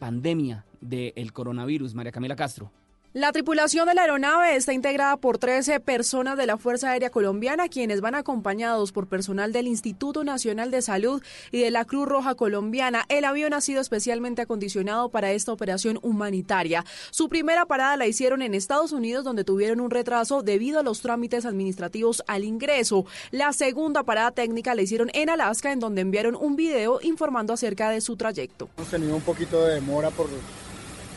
pandemia 0.00 0.64
del 0.80 1.32
coronavirus? 1.32 1.94
María 1.94 2.10
Camila 2.10 2.34
Castro. 2.34 2.72
La 3.14 3.32
tripulación 3.32 3.88
de 3.88 3.94
la 3.94 4.02
aeronave 4.02 4.54
está 4.54 4.74
integrada 4.74 5.16
por 5.16 5.38
13 5.38 5.80
personas 5.80 6.36
de 6.36 6.44
la 6.44 6.58
Fuerza 6.58 6.90
Aérea 6.90 7.08
Colombiana, 7.08 7.70
quienes 7.70 8.02
van 8.02 8.14
acompañados 8.14 8.92
por 8.92 9.06
personal 9.06 9.50
del 9.50 9.66
Instituto 9.66 10.24
Nacional 10.24 10.70
de 10.70 10.82
Salud 10.82 11.22
y 11.50 11.62
de 11.62 11.70
la 11.70 11.86
Cruz 11.86 12.06
Roja 12.06 12.34
Colombiana. 12.34 13.06
El 13.08 13.24
avión 13.24 13.54
ha 13.54 13.62
sido 13.62 13.80
especialmente 13.80 14.42
acondicionado 14.42 15.08
para 15.08 15.32
esta 15.32 15.52
operación 15.52 15.98
humanitaria. 16.02 16.84
Su 17.10 17.30
primera 17.30 17.64
parada 17.64 17.96
la 17.96 18.06
hicieron 18.06 18.42
en 18.42 18.52
Estados 18.52 18.92
Unidos, 18.92 19.24
donde 19.24 19.42
tuvieron 19.42 19.80
un 19.80 19.90
retraso 19.90 20.42
debido 20.42 20.78
a 20.78 20.82
los 20.82 21.00
trámites 21.00 21.46
administrativos 21.46 22.22
al 22.26 22.44
ingreso. 22.44 23.06
La 23.30 23.54
segunda 23.54 24.02
parada 24.02 24.32
técnica 24.32 24.74
la 24.74 24.82
hicieron 24.82 25.08
en 25.14 25.30
Alaska, 25.30 25.72
en 25.72 25.80
donde 25.80 26.02
enviaron 26.02 26.36
un 26.36 26.56
video 26.56 27.00
informando 27.00 27.54
acerca 27.54 27.88
de 27.88 28.02
su 28.02 28.16
trayecto. 28.16 28.68
Hemos 28.76 28.90
tenido 28.90 29.16
un 29.16 29.22
poquito 29.22 29.64
de 29.64 29.76
demora 29.76 30.10
por 30.10 30.28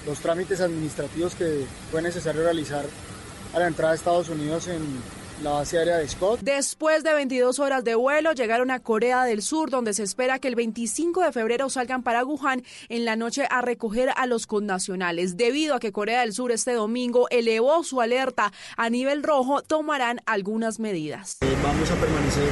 los 0.06 0.20
trámites 0.20 0.62
administrativos 0.62 1.36
que 1.36 1.66
fue 1.92 2.02
necesario 2.02 2.44
realizar 2.44 2.86
a 3.54 3.60
la 3.60 3.68
entrada 3.68 3.92
de 3.92 3.98
Estados 3.98 4.30
Unidos 4.30 4.68
en 4.68 4.82
la 5.44 5.52
base 5.52 5.78
aérea 5.78 5.98
de 5.98 6.08
Scott. 6.08 6.40
Después 6.42 7.04
de 7.04 7.14
22 7.14 7.60
horas 7.60 7.84
de 7.84 7.96
vuelo, 7.96 8.34
llegaron 8.34 8.70
a 8.72 8.80
Corea 8.80 9.24
del 9.24 9.42
Sur, 9.42 9.70
donde 9.70 9.94
se 9.94 10.04
espera 10.04 10.40
que 10.40 10.48
el 10.48 10.56
25 10.56 11.22
de 11.22 11.32
febrero 11.32 11.70
salgan 11.70 12.04
para 12.04 12.24
Wuhan 12.24 12.64
en 12.90 13.06
la 13.06 13.16
noche 13.16 13.48
a 13.50 13.62
recoger 13.62 14.12
a 14.16 14.28
los 14.28 14.46
connacionales. 14.46 15.38
Debido 15.38 15.76
a 15.76 15.80
que 15.80 15.92
Corea 15.92 16.22
del 16.22 16.34
Sur 16.34 16.52
este 16.52 16.74
domingo 16.74 17.28
elevó 17.30 17.84
su 17.84 18.02
alerta 18.02 18.54
a 18.78 18.90
nivel 18.90 19.24
rojo, 19.24 19.62
tomarán 19.64 20.22
algunas 20.26 20.80
medidas. 20.80 21.38
Eh, 21.42 21.56
vamos 21.64 21.90
a 21.90 21.96
permanecer 21.96 22.50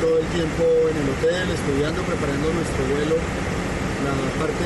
todo 0.00 0.18
el 0.18 0.26
tiempo 0.26 0.64
en 0.90 0.96
el 0.96 1.08
hotel, 1.10 1.50
estudiando, 1.50 2.02
preparando 2.02 2.52
nuestro 2.52 2.84
vuelo. 2.86 3.14
La 4.02 4.40
parte 4.40 4.64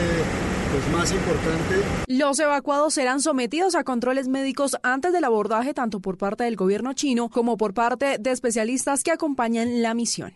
pues, 0.70 0.88
más 0.90 1.12
importante. 1.12 1.82
Los 2.08 2.38
evacuados 2.38 2.94
serán 2.94 3.20
sometidos 3.20 3.74
a 3.74 3.84
controles 3.84 4.28
médicos 4.28 4.76
antes 4.82 5.12
del 5.12 5.24
abordaje 5.24 5.74
tanto 5.74 6.00
por 6.00 6.18
parte 6.18 6.44
del 6.44 6.56
gobierno 6.56 6.92
chino 6.92 7.28
como 7.28 7.56
por 7.56 7.74
parte 7.74 8.18
de 8.18 8.30
especialistas 8.30 9.02
que 9.02 9.12
acompañan 9.12 9.82
la 9.82 9.94
misión. 9.94 10.34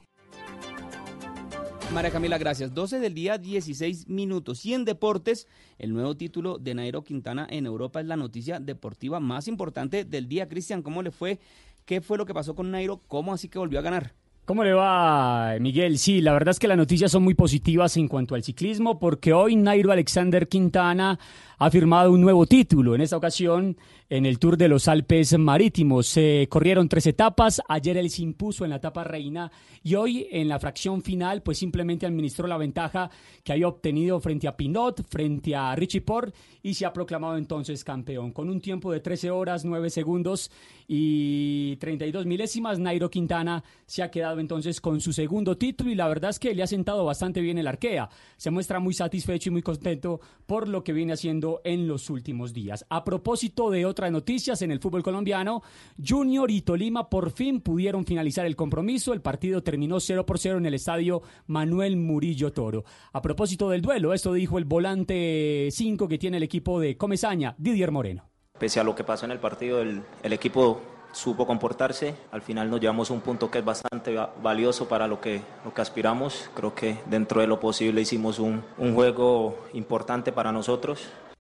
María 1.93 2.13
Camila, 2.13 2.39
gracias. 2.39 2.73
12 2.73 3.01
del 3.01 3.15
día, 3.15 3.37
16 3.37 4.09
minutos. 4.09 4.65
Y 4.65 4.75
en 4.75 4.85
deportes, 4.85 5.49
el 5.77 5.93
nuevo 5.93 6.17
título 6.17 6.59
de 6.59 6.75
Nairo 6.75 7.03
Quintana 7.03 7.49
en 7.51 7.67
Europa 7.67 8.01
es 8.01 8.07
la 8.07 8.17
noticia 8.17 8.61
deportiva 8.61 9.19
más 9.19 9.49
importante 9.49 10.05
del 10.05 10.29
día. 10.29 10.49
Cristian, 10.49 10.83
¿cómo 10.83 11.03
le 11.03 11.11
fue? 11.11 11.41
¿Qué 11.87 12.01
fue 12.01 12.17
lo 12.17 12.27
que 12.27 12.35
pasó 12.35 12.55
con 12.55 12.71
Nairo? 12.71 13.01
¿Cómo 13.09 13.33
así 13.33 13.49
que 13.49 13.59
volvió 13.59 13.81
a 13.81 13.83
ganar? 13.83 14.15
¿Cómo 14.45 14.65
le 14.65 14.73
va, 14.73 15.55
Miguel? 15.61 15.99
Sí, 15.99 16.21
la 16.21 16.33
verdad 16.33 16.51
es 16.51 16.59
que 16.59 16.67
las 16.67 16.77
noticias 16.77 17.13
son 17.13 17.23
muy 17.23 17.35
positivas 17.35 17.97
en 17.97 18.09
cuanto 18.09 18.35
al 18.35 18.43
ciclismo, 18.43 18.99
porque 18.99 19.33
hoy 19.33 19.55
Nairo 19.55 19.93
Alexander 19.93 20.49
Quintana 20.49 21.21
ha 21.63 21.71
firmado 21.71 22.11
un 22.11 22.23
nuevo 22.23 22.47
título. 22.47 22.95
En 22.95 23.03
esta 23.03 23.19
ocasión, 23.19 23.77
en 24.11 24.25
el 24.25 24.39
Tour 24.39 24.57
de 24.57 24.69
los 24.69 24.89
Alpes 24.89 25.39
Marítimos. 25.39 26.07
Se 26.07 26.49
corrieron 26.51 26.89
tres 26.89 27.07
etapas. 27.07 27.61
Ayer 27.69 27.99
él 27.99 28.09
se 28.09 28.23
impuso 28.23 28.65
en 28.65 28.71
la 28.71 28.77
etapa 28.77 29.05
reina 29.05 29.53
y 29.83 29.95
hoy 29.95 30.27
en 30.31 30.49
la 30.49 30.59
fracción 30.59 31.03
final, 31.03 31.43
pues 31.43 31.59
simplemente 31.59 32.07
administró 32.07 32.49
la 32.49 32.57
ventaja 32.57 33.11
que 33.45 33.53
había 33.53 33.69
obtenido 33.69 34.19
frente 34.21 34.49
a 34.49 34.57
Pinot, 34.57 35.07
frente 35.09 35.55
a 35.55 35.75
Richie 35.77 36.01
Port 36.01 36.35
y 36.63 36.75
se 36.75 36.87
ha 36.87 36.93
proclamado 36.93 37.37
entonces 37.37 37.85
campeón. 37.85 38.33
Con 38.33 38.49
un 38.49 38.61
tiempo 38.61 38.91
de 38.91 39.01
13 39.01 39.31
horas, 39.31 39.65
9 39.65 39.91
segundos 39.91 40.51
y 40.89 41.77
32 41.77 42.27
milésimas, 42.27 42.79
Nairo 42.79 43.11
Quintana 43.11 43.63
se 43.87 44.03
ha 44.03 44.11
quedado 44.11 44.41
entonces 44.41 44.81
con 44.81 45.01
su 45.01 45.13
segundo 45.13 45.57
título 45.57 45.91
y 45.91 45.95
la 45.95 46.09
verdad 46.09 46.31
es 46.31 46.39
que 46.39 46.55
le 46.55 46.63
ha 46.63 46.67
sentado 46.67 47.05
bastante 47.05 47.41
bien 47.41 47.59
el 47.59 47.67
arquea. 47.67 48.09
Se 48.37 48.51
muestra 48.51 48.81
muy 48.81 48.93
satisfecho 48.93 49.51
y 49.51 49.53
muy 49.53 49.63
contento 49.63 50.21
por 50.47 50.67
lo 50.67 50.83
que 50.83 50.93
viene 50.93 51.13
haciendo 51.13 51.50
en 51.65 51.89
los 51.89 52.09
últimos 52.11 52.53
días. 52.53 52.87
A 52.89 53.03
propósito 53.05 53.71
de 53.71 53.85
otras 53.87 54.13
noticias 54.13 54.63
en 54.63 54.71
el 54.71 54.81
fútbol 54.81 55.03
colombiano, 55.03 55.63
Junior 56.03 56.51
y 56.51 56.63
Tolima 56.63 57.11
por 57.11 57.31
fin 57.31 57.61
pudieron 57.61 58.05
finalizar 58.05 58.47
el 58.47 58.57
compromiso. 58.57 59.13
El 59.13 59.23
partido 59.23 59.63
terminó 59.63 59.99
0 59.99 60.25
por 60.25 60.39
0 60.39 60.59
en 60.59 60.67
el 60.67 60.75
estadio 60.75 61.23
Manuel 61.47 61.97
Murillo 61.97 62.53
Toro. 62.53 62.85
A 63.13 63.21
propósito 63.21 63.69
del 63.69 63.83
duelo, 63.83 64.15
esto 64.15 64.33
dijo 64.33 64.59
el 64.59 64.65
volante 64.65 65.69
5 65.71 66.09
que 66.09 66.19
tiene 66.19 66.37
el 66.37 66.43
equipo 66.43 66.81
de 66.81 66.97
Comesaña, 66.97 67.55
Didier 67.59 67.91
Moreno. 67.91 68.31
Pese 68.59 68.79
a 68.79 68.85
lo 68.85 68.95
que 68.95 69.05
pasó 69.05 69.25
en 69.25 69.33
el 69.33 69.39
partido, 69.39 69.81
el, 69.81 70.03
equipo 70.23 70.81
supo 71.13 71.47
comportarse. 71.47 72.15
Al 72.31 72.43
final 72.43 72.69
nos 72.69 72.81
llevamos 72.81 73.11
un 73.11 73.21
punto 73.21 73.51
que 73.51 73.59
es 73.59 73.65
bastante 73.65 74.15
valioso 74.43 74.87
para 74.87 75.07
lo 75.07 75.21
que, 75.21 75.41
lo 75.65 75.73
que 75.73 75.81
aspiramos. 75.81 76.51
Creo 76.55 76.75
que 76.75 76.99
dentro 77.07 77.41
de 77.41 77.47
lo 77.47 77.59
posible 77.59 78.03
hicimos 78.03 78.39
un 78.39 78.63
juego 78.95 79.59
importante 79.73 80.31
para 80.31 80.53
nosotros. 80.53 81.09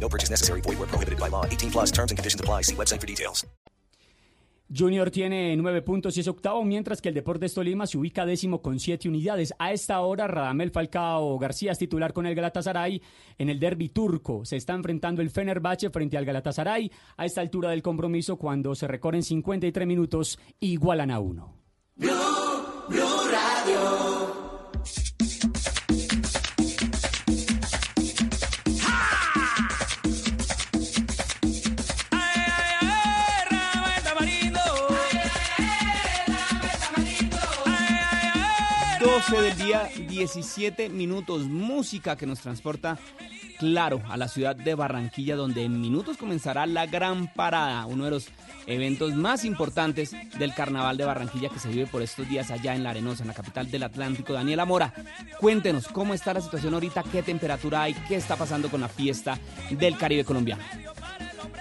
No 0.00 0.08
purchase 0.08 0.30
necessary. 0.30 0.62
Void 0.62 0.78
where 0.78 0.88
prohibited 0.88 1.20
by 1.20 1.28
law. 1.28 1.44
18 1.44 1.70
plus 1.70 1.92
terms 1.92 2.10
and 2.10 2.18
conditions 2.18 2.40
apply. 2.40 2.62
See 2.62 2.74
website 2.74 3.00
for 3.00 3.06
details. 3.06 3.46
Junior 4.72 5.10
tiene 5.10 5.56
nueve 5.56 5.82
puntos 5.82 6.16
y 6.16 6.20
es 6.20 6.28
octavo, 6.28 6.64
mientras 6.64 7.02
que 7.02 7.08
el 7.08 7.14
Deportes 7.14 7.54
Tolima 7.54 7.88
se 7.88 7.98
ubica 7.98 8.24
décimo 8.24 8.62
con 8.62 8.78
siete 8.78 9.08
unidades. 9.08 9.52
A 9.58 9.72
esta 9.72 10.00
hora, 10.00 10.28
Radamel 10.28 10.70
Falcao 10.70 11.38
García 11.40 11.72
es 11.72 11.78
titular 11.78 12.12
con 12.12 12.24
el 12.24 12.36
Galatasaray 12.36 13.02
en 13.36 13.48
el 13.48 13.58
derby 13.58 13.88
turco. 13.88 14.44
Se 14.44 14.56
está 14.56 14.74
enfrentando 14.74 15.22
el 15.22 15.30
Fenerbahce 15.30 15.90
frente 15.90 16.16
al 16.16 16.24
Galatasaray. 16.24 16.90
A 17.16 17.26
esta 17.26 17.40
altura 17.40 17.70
del 17.70 17.82
compromiso, 17.82 18.36
cuando 18.36 18.76
se 18.76 18.86
recorren 18.86 19.24
53 19.24 19.88
minutos, 19.88 20.38
igualan 20.60 21.10
a 21.10 21.18
uno. 21.18 21.52
Blue, 21.96 22.14
Blue 22.88 23.28
Radio. 23.28 24.39
Del 39.28 39.56
día, 39.56 39.88
17 40.08 40.88
minutos. 40.88 41.42
Música 41.42 42.16
que 42.16 42.26
nos 42.26 42.40
transporta, 42.40 42.98
claro, 43.58 44.00
a 44.08 44.16
la 44.16 44.28
ciudad 44.28 44.56
de 44.56 44.74
Barranquilla, 44.74 45.36
donde 45.36 45.62
en 45.62 45.78
minutos 45.80 46.16
comenzará 46.16 46.66
la 46.66 46.86
gran 46.86 47.32
parada, 47.32 47.84
uno 47.86 48.06
de 48.06 48.10
los 48.10 48.28
eventos 48.66 49.14
más 49.14 49.44
importantes 49.44 50.16
del 50.38 50.54
Carnaval 50.54 50.96
de 50.96 51.04
Barranquilla 51.04 51.50
que 51.50 51.58
se 51.58 51.68
vive 51.68 51.86
por 51.86 52.02
estos 52.02 52.28
días 52.28 52.50
allá 52.50 52.74
en 52.74 52.82
La 52.82 52.90
Arenosa, 52.90 53.22
en 53.22 53.28
la 53.28 53.34
capital 53.34 53.70
del 53.70 53.82
Atlántico. 53.82 54.32
Daniela 54.32 54.64
Mora, 54.64 54.92
cuéntenos 55.38 55.86
cómo 55.88 56.14
está 56.14 56.32
la 56.32 56.40
situación 56.40 56.74
ahorita, 56.74 57.04
qué 57.12 57.22
temperatura 57.22 57.82
hay, 57.82 57.94
qué 58.08 58.16
está 58.16 58.36
pasando 58.36 58.68
con 58.70 58.80
la 58.80 58.88
fiesta 58.88 59.38
del 59.70 59.96
Caribe 59.98 60.24
colombiano. 60.24 60.62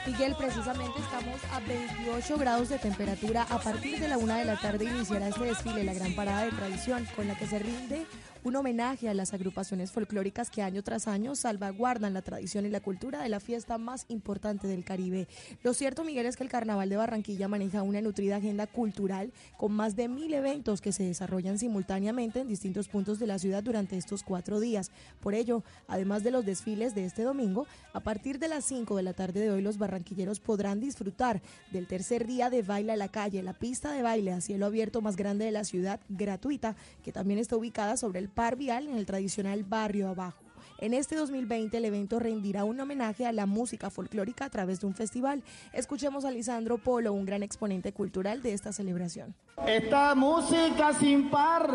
Miguel, 0.05 0.35
precisamente 0.37 0.99
estamos 0.99 1.39
a 1.51 1.59
28 1.59 2.37
grados 2.37 2.69
de 2.69 2.79
temperatura. 2.79 3.43
A 3.49 3.59
partir 3.59 3.99
de 3.99 4.07
la 4.07 4.17
una 4.17 4.37
de 4.37 4.45
la 4.45 4.55
tarde 4.55 4.85
iniciará 4.85 5.27
este 5.27 5.43
desfile, 5.43 5.83
la 5.83 5.93
gran 5.93 6.13
parada 6.15 6.45
de 6.45 6.51
tradición, 6.51 7.07
con 7.15 7.27
la 7.27 7.35
que 7.35 7.47
se 7.47 7.59
rinde 7.59 8.05
un 8.43 8.55
homenaje 8.55 9.09
a 9.09 9.13
las 9.13 9.33
agrupaciones 9.33 9.91
folclóricas 9.91 10.49
que 10.49 10.61
año 10.61 10.83
tras 10.83 11.07
año 11.07 11.35
salvaguardan 11.35 12.13
la 12.13 12.21
tradición 12.21 12.65
y 12.65 12.69
la 12.69 12.79
cultura 12.79 13.21
de 13.21 13.29
la 13.29 13.39
fiesta 13.39 13.77
más 13.77 14.05
importante 14.07 14.67
del 14.67 14.83
Caribe. 14.83 15.27
Lo 15.63 15.73
cierto, 15.73 16.03
Miguel, 16.03 16.25
es 16.25 16.37
que 16.37 16.43
el 16.43 16.49
Carnaval 16.49 16.89
de 16.89 16.97
Barranquilla 16.97 17.47
maneja 17.47 17.83
una 17.83 18.01
nutrida 18.01 18.37
agenda 18.37 18.67
cultural 18.67 19.31
con 19.57 19.73
más 19.73 19.95
de 19.95 20.07
mil 20.07 20.33
eventos 20.33 20.81
que 20.81 20.91
se 20.93 21.03
desarrollan 21.03 21.59
simultáneamente 21.59 22.39
en 22.39 22.47
distintos 22.47 22.87
puntos 22.87 23.19
de 23.19 23.27
la 23.27 23.39
ciudad 23.39 23.63
durante 23.63 23.97
estos 23.97 24.23
cuatro 24.23 24.59
días. 24.59 24.91
Por 25.19 25.33
ello, 25.33 25.63
además 25.87 26.23
de 26.23 26.31
los 26.31 26.45
desfiles 26.45 26.95
de 26.95 27.05
este 27.05 27.23
domingo, 27.23 27.67
a 27.93 27.99
partir 27.99 28.39
de 28.39 28.47
las 28.47 28.65
5 28.65 28.95
de 28.95 29.03
la 29.03 29.13
tarde 29.13 29.41
de 29.41 29.51
hoy 29.51 29.61
los 29.61 29.77
barranquilleros 29.77 30.39
podrán 30.39 30.79
disfrutar 30.79 31.41
del 31.71 31.87
tercer 31.87 32.25
día 32.25 32.49
de 32.49 32.61
Baila 32.61 32.93
a 32.93 32.97
la 32.97 33.09
Calle, 33.09 33.43
la 33.43 33.53
pista 33.53 33.91
de 33.91 34.01
baile 34.01 34.31
a 34.31 34.41
cielo 34.41 34.65
abierto 34.65 35.01
más 35.01 35.15
grande 35.15 35.45
de 35.45 35.51
la 35.51 35.63
ciudad, 35.63 35.99
gratuita, 36.09 36.75
que 37.03 37.11
también 37.11 37.39
está 37.39 37.57
ubicada 37.57 37.97
sobre 37.97 38.19
el 38.19 38.28
Par 38.29 38.55
Vial 38.55 38.87
en 38.87 38.97
el 38.97 39.05
tradicional 39.05 39.63
barrio 39.63 40.09
abajo. 40.09 40.48
En 40.81 40.93
este 40.93 41.17
2020 41.17 41.75
el 41.75 41.83
evento 41.83 42.19
rendirá 42.19 42.63
un 42.63 42.79
homenaje 42.79 43.25
a 43.25 43.33
la 43.33 43.45
música 43.45 43.89
folclórica 43.89 44.45
a 44.45 44.49
través 44.49 44.79
de 44.79 44.87
un 44.87 44.93
festival. 44.93 45.43
Escuchemos 45.73 46.23
a 46.23 46.31
Lisandro 46.31 46.77
Polo, 46.77 47.11
un 47.11 47.25
gran 47.25 47.43
exponente 47.43 47.91
cultural 47.91 48.41
de 48.41 48.53
esta 48.53 48.71
celebración. 48.71 49.35
Esta 49.67 50.15
música 50.15 50.93
sin 50.97 51.29
par 51.29 51.69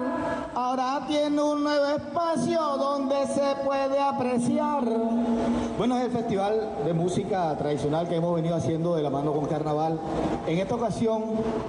ahora 0.55 1.05
tiene 1.07 1.43
un 1.43 1.65
nuevo 1.65 1.85
espacio 1.97 2.59
donde 2.59 3.27
se 3.27 3.55
puede 3.63 4.01
apreciar. 4.01 4.85
Bueno, 5.77 5.99
es 5.99 6.05
el 6.05 6.11
festival 6.11 6.71
de 6.87 6.95
música 6.95 7.55
tradicional 7.59 8.09
que 8.09 8.17
hemos 8.17 8.35
venido 8.35 8.57
haciendo 8.57 8.97
de 8.97 9.03
la 9.03 9.11
mano 9.11 9.35
con 9.35 9.45
Carnaval. 9.45 10.01
En 10.47 10.59
esta 10.59 10.77
ocasión 10.77 11.25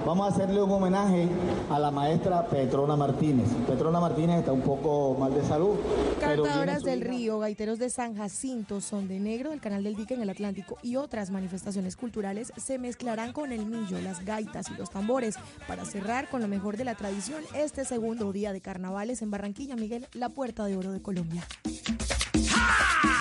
vamos 0.06 0.26
a 0.26 0.34
hacerle 0.34 0.62
un 0.62 0.70
homenaje 0.70 1.28
a 1.68 1.78
la 1.78 1.90
maestra 1.90 2.46
Petrona 2.46 2.96
Martínez. 2.96 3.48
Petrona 3.66 4.00
Martínez 4.00 4.38
está 4.38 4.52
un 4.52 4.62
poco 4.62 5.16
mal 5.18 5.34
de 5.34 5.44
salud. 5.44 5.76
Pero 6.18 6.44
Cantadoras 6.44 6.82
del 6.82 7.02
Río, 7.02 7.25
Gaiteros 7.26 7.78
de 7.78 7.90
San 7.90 8.16
Jacinto, 8.16 8.80
Son 8.80 9.08
de 9.08 9.18
Negro 9.18 9.50
del 9.50 9.60
Canal 9.60 9.82
del 9.82 9.96
Dique 9.96 10.14
en 10.14 10.22
el 10.22 10.30
Atlántico 10.30 10.78
y 10.82 10.96
otras 10.96 11.30
manifestaciones 11.30 11.96
culturales 11.96 12.52
se 12.56 12.78
mezclarán 12.78 13.32
con 13.32 13.52
el 13.52 13.66
millo, 13.66 14.00
las 14.00 14.24
gaitas 14.24 14.70
y 14.70 14.74
los 14.74 14.90
tambores 14.90 15.36
para 15.66 15.84
cerrar 15.84 16.28
con 16.28 16.40
lo 16.40 16.48
mejor 16.48 16.76
de 16.76 16.84
la 16.84 16.94
tradición 16.94 17.42
este 17.54 17.84
segundo 17.84 18.32
día 18.32 18.52
de 18.52 18.60
carnavales 18.60 19.22
en 19.22 19.30
Barranquilla, 19.30 19.74
Miguel, 19.74 20.06
la 20.14 20.28
puerta 20.28 20.64
de 20.64 20.76
oro 20.76 20.92
de 20.92 21.02
Colombia. 21.02 21.44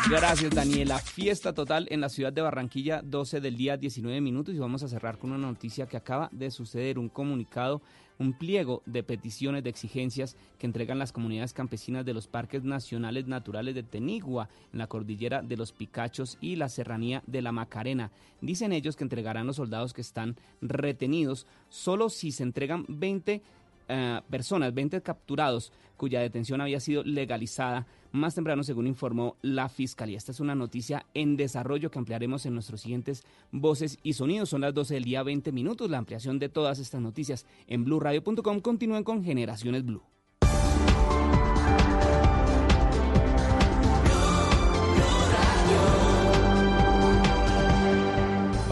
Gracias, 0.08 0.52
Daniela. 0.54 1.00
Fiesta 1.00 1.54
total 1.54 1.88
en 1.90 2.00
la 2.00 2.10
ciudad 2.10 2.32
de 2.32 2.42
Barranquilla, 2.42 3.02
12 3.04 3.42
del 3.42 3.58
día, 3.58 3.76
19 3.76 4.22
minutos. 4.22 4.54
Y 4.54 4.60
vamos 4.60 4.84
a 4.84 4.88
cerrar 4.88 5.18
con 5.18 5.32
una 5.32 5.48
noticia 5.48 5.88
que 5.88 5.98
acaba 5.98 6.30
de 6.32 6.52
suceder: 6.52 7.00
un 7.00 7.10
comunicado, 7.10 7.82
un 8.20 8.34
pliego 8.34 8.82
de 8.86 9.04
peticiones, 9.04 9.64
de 9.64 9.70
exigencias 9.70 10.36
que 10.58 10.66
entregan 10.66 11.00
las 11.00 11.12
comunidades 11.12 11.54
campesinas 11.54 12.06
de 12.06 12.14
los 12.14 12.28
parques 12.28 12.64
nacionales 12.64 13.28
naturales 13.28 13.76
de 13.76 13.84
Tenigua, 13.84 14.50
en 14.72 14.80
la 14.80 14.88
cordillera 14.88 15.42
de 15.42 15.58
los 15.58 15.72
Picachos 15.72 16.38
y 16.42 16.56
la 16.56 16.70
serranía 16.70 17.24
de 17.28 17.42
la 17.42 17.52
Macarena. 17.52 18.12
Dicen 18.42 18.74
ellos 18.74 18.96
que 18.96 19.04
entregarán 19.04 19.48
los 19.48 19.58
soldados 19.58 19.94
que 19.94 20.02
están 20.02 20.36
retenidos 20.62 21.48
solo 21.70 22.10
si 22.10 22.32
se 22.32 22.44
entregan 22.44 22.86
20 22.88 23.42
eh, 23.88 24.22
personas, 24.30 24.74
20 24.74 25.02
capturados 25.02 25.72
cuya 25.98 26.20
detención 26.22 26.62
había 26.62 26.80
sido 26.80 27.04
legalizada 27.04 27.88
más 28.12 28.36
temprano, 28.36 28.64
según 28.64 28.88
informó 28.88 29.36
la 29.42 29.70
Fiscalía. 29.70 30.18
Esta 30.18 30.32
es 30.32 30.40
una 30.40 30.56
noticia 30.56 31.06
en 31.14 31.36
desarrollo 31.38 31.92
que 31.92 32.00
ampliaremos 32.00 32.46
en 32.46 32.54
nuestros 32.54 32.82
siguientes 32.82 33.24
voces 33.52 34.00
y 34.04 34.14
sonidos. 34.14 34.50
Son 34.50 34.62
las 34.62 34.74
12 34.74 34.96
del 34.96 35.04
día 35.04 35.24
20 35.24 35.52
minutos. 35.52 35.90
La 35.90 35.98
ampliación 35.98 36.40
de 36.40 36.50
todas 36.50 36.80
estas 36.80 37.02
noticias 37.02 37.46
en 37.68 37.84
blueradio.com. 37.84 38.62
Continúen 38.62 39.04
con 39.04 39.24
Generaciones 39.24 39.86
Blue. 39.86 40.15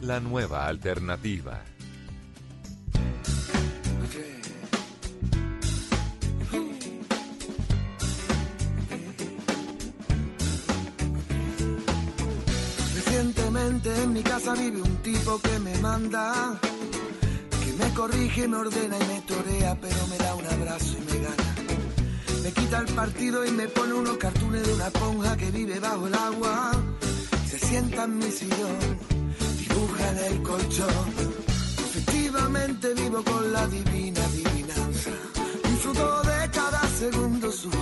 la 0.00 0.20
nueva 0.20 0.66
alternativa. 0.66 1.62
Recientemente 12.94 14.02
en 14.02 14.12
mi 14.12 14.22
casa 14.22 14.54
vive 14.54 14.82
un 14.82 14.96
tipo 15.02 15.40
que 15.40 15.58
me 15.60 15.78
manda, 15.78 16.58
que 17.64 17.72
me 17.72 17.94
corrige, 17.94 18.48
me 18.48 18.56
ordena 18.56 18.96
y 18.98 19.06
me 19.06 19.20
torea, 19.22 19.78
pero 19.80 20.06
me 20.08 20.18
da 20.18 20.34
un 20.34 20.46
abrazo 20.46 20.96
y 20.98 21.12
me 21.12 21.18
gana. 21.18 21.54
Me 22.42 22.52
quita 22.52 22.78
el 22.80 22.94
partido 22.94 23.46
y 23.46 23.50
me 23.50 23.68
pone 23.68 23.94
unos 23.94 24.18
cartones 24.18 24.66
de 24.66 24.74
una 24.74 24.88
esponja 24.88 25.36
que 25.36 25.50
vive 25.50 25.80
bajo 25.80 26.06
el 26.06 26.14
agua. 26.14 26.72
Se 27.48 27.58
sienta 27.58 28.04
en 28.04 28.18
mi 28.18 28.30
sillón 28.30 29.13
dibuja 29.74 30.10
en 30.10 30.18
el 30.18 30.42
colchón. 30.42 31.08
Efectivamente 31.78 32.94
vivo 32.94 33.22
con 33.24 33.52
la 33.52 33.66
divina 33.66 34.20
adivinanza. 34.24 35.10
Disfruto 35.68 36.22
de 36.22 36.50
cada 36.50 36.80
segundo 36.88 37.52
suyo. 37.52 37.78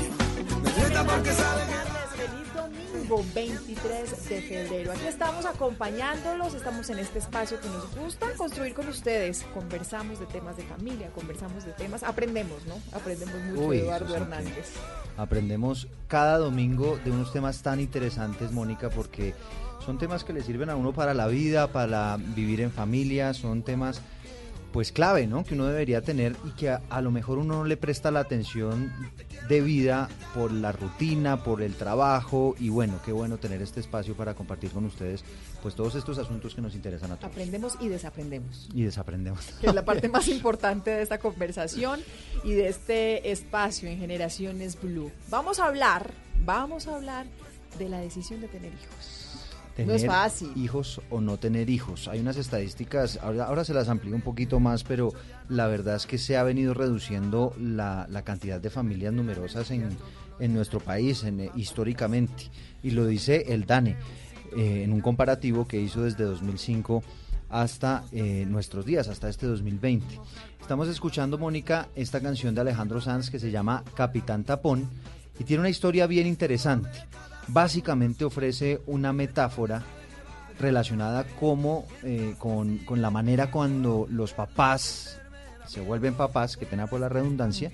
Me 0.63 0.71
reta 0.85 1.05
porque 1.05 1.31
que... 1.31 1.93
Feliz 2.13 2.55
domingo 2.55 3.25
23 3.35 4.29
de 4.29 4.43
febrero. 4.43 4.93
Aquí 4.93 5.07
estamos 5.07 5.45
acompañándolos, 5.45 6.55
estamos 6.55 6.89
en 6.91 6.99
este 6.99 7.19
espacio 7.19 7.61
que 7.61 7.69
nos 7.69 7.95
gusta 7.97 8.27
construir 8.37 8.75
con 8.75 8.89
ustedes. 8.89 9.45
Conversamos 9.55 10.21
de 10.21 10.27
temas 10.27 10.57
de 10.57 10.63
familia, 10.65 11.11
conversamos 11.11 11.65
de 11.65 11.73
temas, 11.73 12.03
aprendemos, 12.03 12.65
¿no? 12.67 12.75
Aprendemos 12.97 13.35
mucho, 13.45 13.67
Uy, 13.67 13.79
Eduardo 13.79 14.15
Hernández. 14.15 14.73
Aprendemos 15.17 15.89
cada 16.07 16.39
domingo 16.39 16.99
de 17.05 17.11
unos 17.11 17.33
temas 17.33 17.63
tan 17.63 17.81
interesantes, 17.81 18.53
Mónica, 18.53 18.89
porque 18.89 19.35
son 19.85 19.99
temas 19.99 20.25
que 20.25 20.33
le 20.33 20.43
sirven 20.43 20.71
a 20.71 20.77
uno 20.77 20.93
para 20.93 21.15
la 21.15 21.27
vida, 21.27 21.69
para 21.73 22.17
vivir 22.17 22.61
en 22.61 22.71
familia, 22.71 23.35
son 23.35 23.63
temas 23.63 24.01
pues 24.73 24.91
clave, 24.91 25.27
¿no? 25.27 25.45
Que 25.45 25.53
uno 25.55 25.67
debería 25.67 26.01
tener 26.01 26.35
y 26.47 26.51
que 26.53 26.71
a, 26.71 26.81
a 26.89 27.03
lo 27.03 27.11
mejor 27.11 27.37
uno 27.37 27.57
no 27.57 27.65
le 27.65 27.77
presta 27.77 28.11
la 28.11 28.21
atención 28.21 28.91
debida 29.47 30.09
por 30.35 30.51
la 30.51 30.73
rutina, 30.73 31.45
por 31.45 31.61
el 31.61 31.75
trabajo 31.75 32.55
y 32.59 32.71
bueno, 32.71 32.99
qué 33.05 33.13
bueno 33.13 33.37
tener 33.37 33.61
este 33.61 33.81
espacio 33.81 34.15
para 34.15 34.33
compartir 34.35 34.71
con 34.71 34.87
ustedes 34.87 35.25
pues 35.63 35.75
todos 35.75 35.95
estos 35.95 36.17
asuntos 36.17 36.55
que 36.55 36.63
nos 36.63 36.75
interesan 36.75 37.13
a 37.13 37.17
todos 37.17 37.31
Aprendemos 37.33 37.77
y 37.81 37.89
desaprendemos. 37.89 38.69
y 38.73 38.83
desaprendemos. 38.85 39.45
que 39.61 39.67
es 39.67 39.75
la 39.75 39.85
parte 39.85 40.09
más 40.09 40.27
importante 40.29 40.91
de 40.91 41.03
esta 41.03 41.19
conversación 41.19 42.01
y 42.43 42.53
de 42.53 42.69
este 42.69 43.31
espacio 43.31 43.91
en 43.91 43.99
Generaciones 43.99 44.81
Blue. 44.81 45.11
Vamos 45.29 45.61
a 45.61 45.67
hablar, 45.67 46.13
vamos 46.47 46.87
a 46.89 46.95
hablar 46.97 47.27
de 47.79 47.91
la 47.91 47.99
decisión 48.01 48.41
de 48.41 48.49
tener 48.49 48.73
hijos. 48.73 49.22
Tener 49.75 49.89
no 49.89 49.95
es 49.95 50.07
fácil. 50.07 50.53
hijos 50.57 51.01
o 51.11 51.21
no 51.21 51.39
tener 51.39 51.71
hijos. 51.71 52.09
Hay 52.09 52.21
unas 52.21 52.37
estadísticas, 52.37 53.19
ahora, 53.23 53.45
ahora 53.47 53.65
se 53.65 53.75
las 53.75 53.89
amplío 53.89 54.15
un 54.15 54.23
poquito 54.23 54.61
más, 54.61 54.85
pero 54.85 55.13
la 55.49 55.67
verdad 55.67 55.97
es 55.97 56.07
que 56.07 56.19
se 56.19 56.37
ha 56.37 56.43
venido 56.43 56.75
reduciendo 56.75 57.55
la, 57.59 58.07
la 58.11 58.23
cantidad 58.23 58.61
de 58.61 58.71
familias 58.71 59.13
numerosas 59.13 59.71
en, 59.71 59.97
en 60.39 60.55
nuestro 60.55 60.81
país 60.81 61.25
en, 61.25 61.41
eh, 61.41 61.51
históricamente. 61.55 62.51
Y 62.83 62.91
lo 62.91 63.07
dice 63.07 63.45
el 63.49 63.65
DANE 63.65 63.97
eh, 64.57 64.83
en 64.85 64.93
un 64.93 65.01
comparativo 65.01 65.67
que 65.67 65.81
hizo 65.81 66.03
desde 66.03 66.25
2005 66.25 67.03
hasta 67.49 68.05
eh, 68.13 68.45
nuestros 68.49 68.85
días, 68.85 69.09
hasta 69.09 69.29
este 69.29 69.47
2020. 69.47 70.19
Estamos 70.61 70.89
escuchando, 70.89 71.39
Mónica, 71.39 71.89
esta 71.95 72.21
canción 72.21 72.55
de 72.55 72.63
Alejandro 72.63 73.01
Sanz 73.01 73.31
que 73.31 73.39
se 73.39 73.51
llama 73.51 73.85
Capitán 73.95 74.45
Tapón 74.45 74.89
y 75.39 75.45
tiene 75.45 75.61
una 75.61 75.71
historia 75.71 76.07
bien 76.07 76.27
interesante. 76.27 76.91
Básicamente 77.49 78.25
ofrece 78.25 78.81
una 78.87 79.13
metáfora 79.13 79.83
relacionada 80.59 81.25
como, 81.41 81.87
eh, 82.03 82.35
con, 82.39 82.79
con 82.79 83.03
la 83.03 83.11
manera 83.11 83.51
cuando 83.51 84.07
los 84.09 84.33
papás 84.33 85.19
se 85.67 85.81
vuelven 85.81 86.15
papás, 86.15 86.57
que 86.57 86.67
pena 86.67 86.87
por 86.87 87.01
la 87.01 87.09
redundancia, 87.09 87.71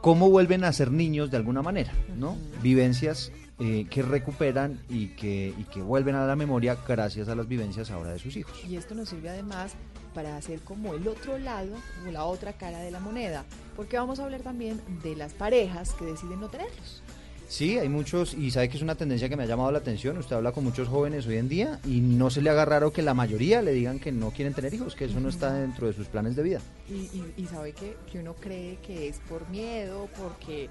cómo 0.00 0.30
vuelven 0.30 0.64
a 0.64 0.72
ser 0.72 0.92
niños 0.92 1.30
de 1.30 1.36
alguna 1.36 1.62
manera, 1.62 1.92
¿no? 2.16 2.36
Vivencias 2.62 3.32
eh, 3.58 3.86
que 3.90 4.02
recuperan 4.02 4.80
y 4.88 5.08
que, 5.08 5.54
y 5.56 5.64
que 5.64 5.82
vuelven 5.82 6.14
a 6.14 6.26
la 6.26 6.36
memoria 6.36 6.76
gracias 6.86 7.28
a 7.28 7.34
las 7.34 7.48
vivencias 7.48 7.90
ahora 7.90 8.10
de 8.10 8.18
sus 8.18 8.36
hijos. 8.36 8.56
Y 8.64 8.76
esto 8.76 8.94
nos 8.94 9.08
sirve 9.08 9.30
además 9.30 9.74
para 10.14 10.36
hacer 10.36 10.60
como 10.60 10.94
el 10.94 11.08
otro 11.08 11.38
lado, 11.38 11.74
como 11.98 12.12
la 12.12 12.24
otra 12.24 12.52
cara 12.52 12.78
de 12.78 12.90
la 12.90 13.00
moneda, 13.00 13.44
porque 13.74 13.98
vamos 13.98 14.20
a 14.20 14.24
hablar 14.24 14.42
también 14.42 14.80
de 15.02 15.16
las 15.16 15.32
parejas 15.34 15.92
que 15.94 16.04
deciden 16.04 16.40
no 16.40 16.48
tenerlos. 16.48 17.02
Sí, 17.48 17.78
hay 17.78 17.88
muchos, 17.88 18.34
y 18.34 18.50
sabe 18.50 18.68
que 18.68 18.76
es 18.76 18.82
una 18.82 18.96
tendencia 18.96 19.28
que 19.28 19.36
me 19.36 19.44
ha 19.44 19.46
llamado 19.46 19.70
la 19.70 19.78
atención. 19.78 20.18
Usted 20.18 20.34
habla 20.36 20.50
con 20.52 20.64
muchos 20.64 20.88
jóvenes 20.88 21.26
hoy 21.26 21.36
en 21.36 21.48
día 21.48 21.78
y 21.86 22.00
no 22.00 22.28
se 22.28 22.42
le 22.42 22.50
haga 22.50 22.64
raro 22.64 22.92
que 22.92 23.02
la 23.02 23.14
mayoría 23.14 23.62
le 23.62 23.72
digan 23.72 24.00
que 24.00 24.10
no 24.10 24.30
quieren 24.32 24.52
tener 24.52 24.74
hijos, 24.74 24.96
que 24.96 25.04
eso 25.04 25.20
no 25.20 25.28
está 25.28 25.54
dentro 25.54 25.86
de 25.86 25.92
sus 25.92 26.08
planes 26.08 26.34
de 26.34 26.42
vida. 26.42 26.60
Y, 26.90 26.94
y- 26.94 27.34
y 27.36 27.46
sabe 27.46 27.72
que, 27.72 27.96
que 28.10 28.18
uno 28.18 28.34
cree 28.34 28.78
que 28.84 29.08
es 29.08 29.18
por 29.28 29.48
miedo, 29.48 30.08
porque 30.20 30.68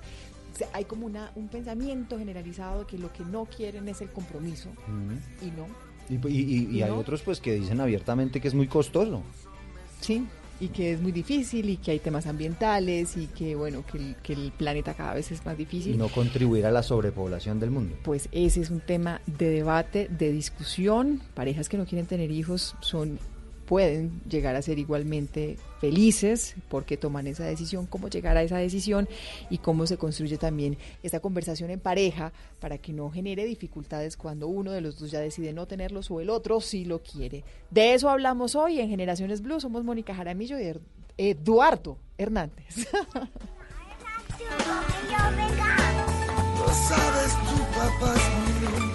hay 0.74 0.84
como 0.86 1.06
una, 1.06 1.32
un 1.36 1.48
pensamiento 1.48 2.18
generalizado 2.20 2.82
de 2.82 2.86
que 2.88 2.98
lo 2.98 3.12
que 3.14 3.24
no 3.24 3.46
quieren 3.46 3.88
es 3.88 4.02
el 4.02 4.10
compromiso 4.10 4.70
y 5.42 5.46
no. 5.52 5.68
Y, 6.10 6.16
y- 6.28 6.42
y- 6.42 6.68
y 6.72 6.78
¿Y 6.78 6.82
hay 6.84 6.92
otros 6.92 7.22
pues 7.22 7.40
que 7.40 7.54
dicen 7.56 7.80
abiertamente 7.80 8.42
que 8.42 8.50
es 8.50 8.54
muy 8.54 8.68
costoso. 8.68 9.24
Sí, 10.02 10.26
y 10.60 10.70
que 10.70 10.94
es 10.94 11.02
muy 11.02 11.12
difícil 11.12 11.70
y 11.70 11.78
que 11.78 11.92
hay 11.92 12.00
temas 12.00 12.28
ambientales 12.28 13.18
y 13.18 13.28
que 13.28 13.56
bueno, 13.56 13.84
que 13.86 13.98
el, 13.98 14.16
que 14.24 14.34
el 14.34 14.52
planeta 14.52 14.94
cada 14.94 15.14
vez 15.14 15.32
es 15.32 15.46
más 15.46 15.58
difícil. 15.58 15.96
Y 15.96 15.98
no 15.98 16.10
contribuir 16.10 16.66
a 16.66 16.72
la 16.72 16.84
sobrepoblación 16.84 17.60
del 17.60 17.72
mundo. 17.72 17.96
Pues 18.04 18.30
ese 18.32 18.62
es 18.62 18.70
un 18.70 18.80
tema 18.80 19.22
de 19.26 19.50
debate, 19.50 20.08
de 20.10 20.32
discusión. 20.32 21.22
Parejas 21.34 21.70
que 21.70 21.78
no 21.78 21.86
quieren 21.86 22.08
tener 22.08 22.32
hijos 22.32 22.76
son 22.80 23.20
pueden 23.66 24.22
llegar 24.30 24.56
a 24.56 24.62
ser 24.62 24.80
igualmente 24.80 25.58
felices 25.80 26.56
porque 26.70 26.98
toman 26.98 27.28
esa 27.28 27.46
decisión, 27.46 27.86
cómo 27.86 28.08
llegar 28.08 28.38
a 28.38 28.44
esa 28.44 28.58
decisión 28.58 29.08
y 29.50 29.58
cómo 29.58 29.88
se 29.88 29.98
construye 29.98 30.38
también 30.38 30.78
esta 31.04 31.20
conversación 31.20 31.72
en 31.72 31.80
pareja 31.80 32.32
para 32.60 32.78
que 32.78 32.94
no 32.94 33.12
genere 33.12 33.46
dificultades 33.46 34.18
cuando 34.18 34.48
uno 34.48 34.72
de 34.72 34.82
los 34.82 35.00
dos 35.00 35.12
ya 35.12 35.20
decide 35.20 35.54
no 35.54 35.68
tenerlos 35.68 36.10
o 36.12 36.22
el 36.22 36.30
otro 36.30 36.62
sí 36.62 36.86
lo 36.86 37.02
quiere. 37.02 37.44
De 37.72 37.94
eso 37.94 38.10
hablamos 38.10 38.56
hoy 38.56 38.80
en 38.80 38.90
Generaciones 38.90 39.42
Blue. 39.42 39.60
Somos 39.60 39.84
Mónica 39.84 40.16
Jaramillo 40.16 40.60
y 40.60 40.74
Eduardo 41.18 41.98
Hernández. 42.18 42.88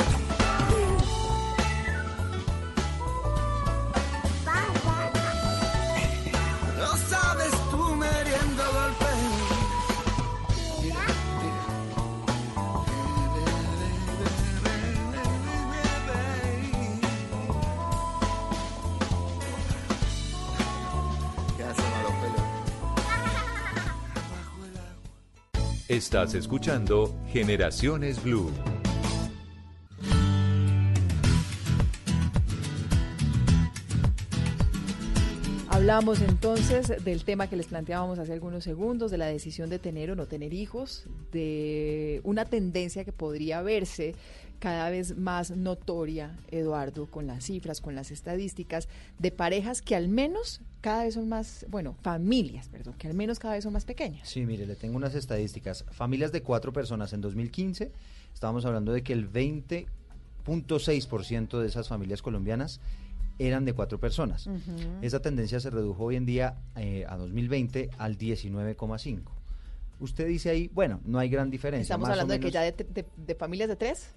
Estás 25.90 26.34
escuchando 26.34 27.12
Generaciones 27.32 28.22
Blue. 28.22 28.52
Hablamos 35.68 36.20
entonces 36.20 37.04
del 37.04 37.24
tema 37.24 37.48
que 37.48 37.56
les 37.56 37.66
planteábamos 37.66 38.20
hace 38.20 38.32
algunos 38.32 38.62
segundos, 38.62 39.10
de 39.10 39.18
la 39.18 39.26
decisión 39.26 39.68
de 39.68 39.80
tener 39.80 40.12
o 40.12 40.14
no 40.14 40.26
tener 40.26 40.54
hijos, 40.54 41.06
de 41.32 42.20
una 42.22 42.44
tendencia 42.44 43.04
que 43.04 43.10
podría 43.10 43.60
verse 43.60 44.14
cada 44.60 44.90
vez 44.90 45.16
más 45.16 45.50
notoria, 45.50 46.36
Eduardo, 46.50 47.06
con 47.06 47.26
las 47.26 47.44
cifras, 47.44 47.80
con 47.80 47.94
las 47.96 48.10
estadísticas, 48.12 48.88
de 49.18 49.32
parejas 49.32 49.82
que 49.82 49.96
al 49.96 50.08
menos 50.08 50.60
cada 50.82 51.04
vez 51.04 51.14
son 51.14 51.28
más, 51.28 51.66
bueno, 51.68 51.96
familias, 52.02 52.68
perdón, 52.68 52.94
que 52.98 53.08
al 53.08 53.14
menos 53.14 53.38
cada 53.38 53.54
vez 53.54 53.64
son 53.64 53.72
más 53.72 53.84
pequeñas. 53.84 54.28
Sí, 54.28 54.44
mire, 54.46 54.66
le 54.66 54.76
tengo 54.76 54.96
unas 54.96 55.14
estadísticas. 55.14 55.84
Familias 55.90 56.30
de 56.30 56.42
cuatro 56.42 56.72
personas 56.72 57.12
en 57.14 57.20
2015, 57.22 57.90
estábamos 58.32 58.64
hablando 58.66 58.92
de 58.92 59.02
que 59.02 59.12
el 59.14 59.30
20.6% 59.32 61.58
de 61.60 61.66
esas 61.66 61.88
familias 61.88 62.22
colombianas 62.22 62.80
eran 63.38 63.64
de 63.64 63.72
cuatro 63.72 63.98
personas. 63.98 64.48
Esa 65.00 65.20
tendencia 65.22 65.58
se 65.60 65.70
redujo 65.70 66.04
hoy 66.04 66.16
en 66.16 66.26
día 66.26 66.58
eh, 66.76 67.06
a 67.08 67.16
2020 67.16 67.90
al 67.96 68.18
19,5. 68.18 69.22
Usted 70.00 70.26
dice 70.26 70.50
ahí, 70.50 70.68
bueno, 70.74 71.00
no 71.04 71.18
hay 71.18 71.30
gran 71.30 71.50
diferencia. 71.50 71.82
Estamos 71.94 72.08
más 72.08 72.12
hablando 72.18 72.32
de 72.34 72.40
que 72.40 72.50
ya 72.50 72.62
de, 72.62 72.72
de- 72.72 73.06
de 73.16 73.34
familias 73.34 73.68
de 73.68 73.76
tres. 73.76 74.10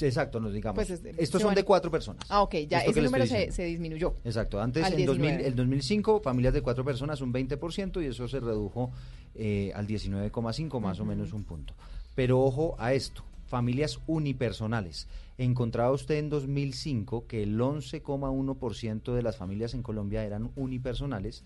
Exacto, 0.00 0.38
nos 0.40 0.52
digamos. 0.52 0.76
Pues 0.76 0.90
es- 0.90 1.04
Estos 1.18 1.40
son 1.40 1.48
van- 1.50 1.54
de 1.56 1.64
cuatro 1.64 1.90
personas. 1.90 2.24
Ah, 2.28 2.42
ok, 2.42 2.54
ya 2.68 2.80
ese 2.80 3.00
número 3.02 3.26
se, 3.26 3.64
disminuyó. 3.64 4.14
Exacto, 4.24 4.60
antes 4.60 4.84
en 4.86 5.06
2000, 5.06 5.26
19. 5.28 5.48
el 5.48 5.56
2005 5.56 6.20
familias 6.20 6.54
de 6.54 6.62
cuatro 6.62 6.84
personas 6.84 7.20
un 7.20 7.32
20% 7.32 8.00
y 8.02 8.06
eso 8.06 8.28
se 8.28 8.40
redujo 8.40 8.90
eh, 9.34 9.72
al 9.74 9.86
19,5 9.86 10.80
más 10.80 11.00
o 11.00 11.04
menos 11.04 11.32
un 11.32 11.44
punto. 11.44 11.74
Pero 12.14 12.40
ojo 12.40 12.74
a 12.78 12.92
esto, 12.92 13.22
familias 13.46 13.98
unipersonales. 14.06 15.06
Encontraba 15.38 15.92
usted 15.92 16.16
en 16.16 16.28
2005 16.30 17.26
que 17.28 17.42
el 17.44 17.56
11,1% 17.60 19.14
de 19.14 19.22
las 19.22 19.36
familias 19.36 19.74
en 19.74 19.82
Colombia 19.82 20.24
eran 20.24 20.50
unipersonales 20.56 21.42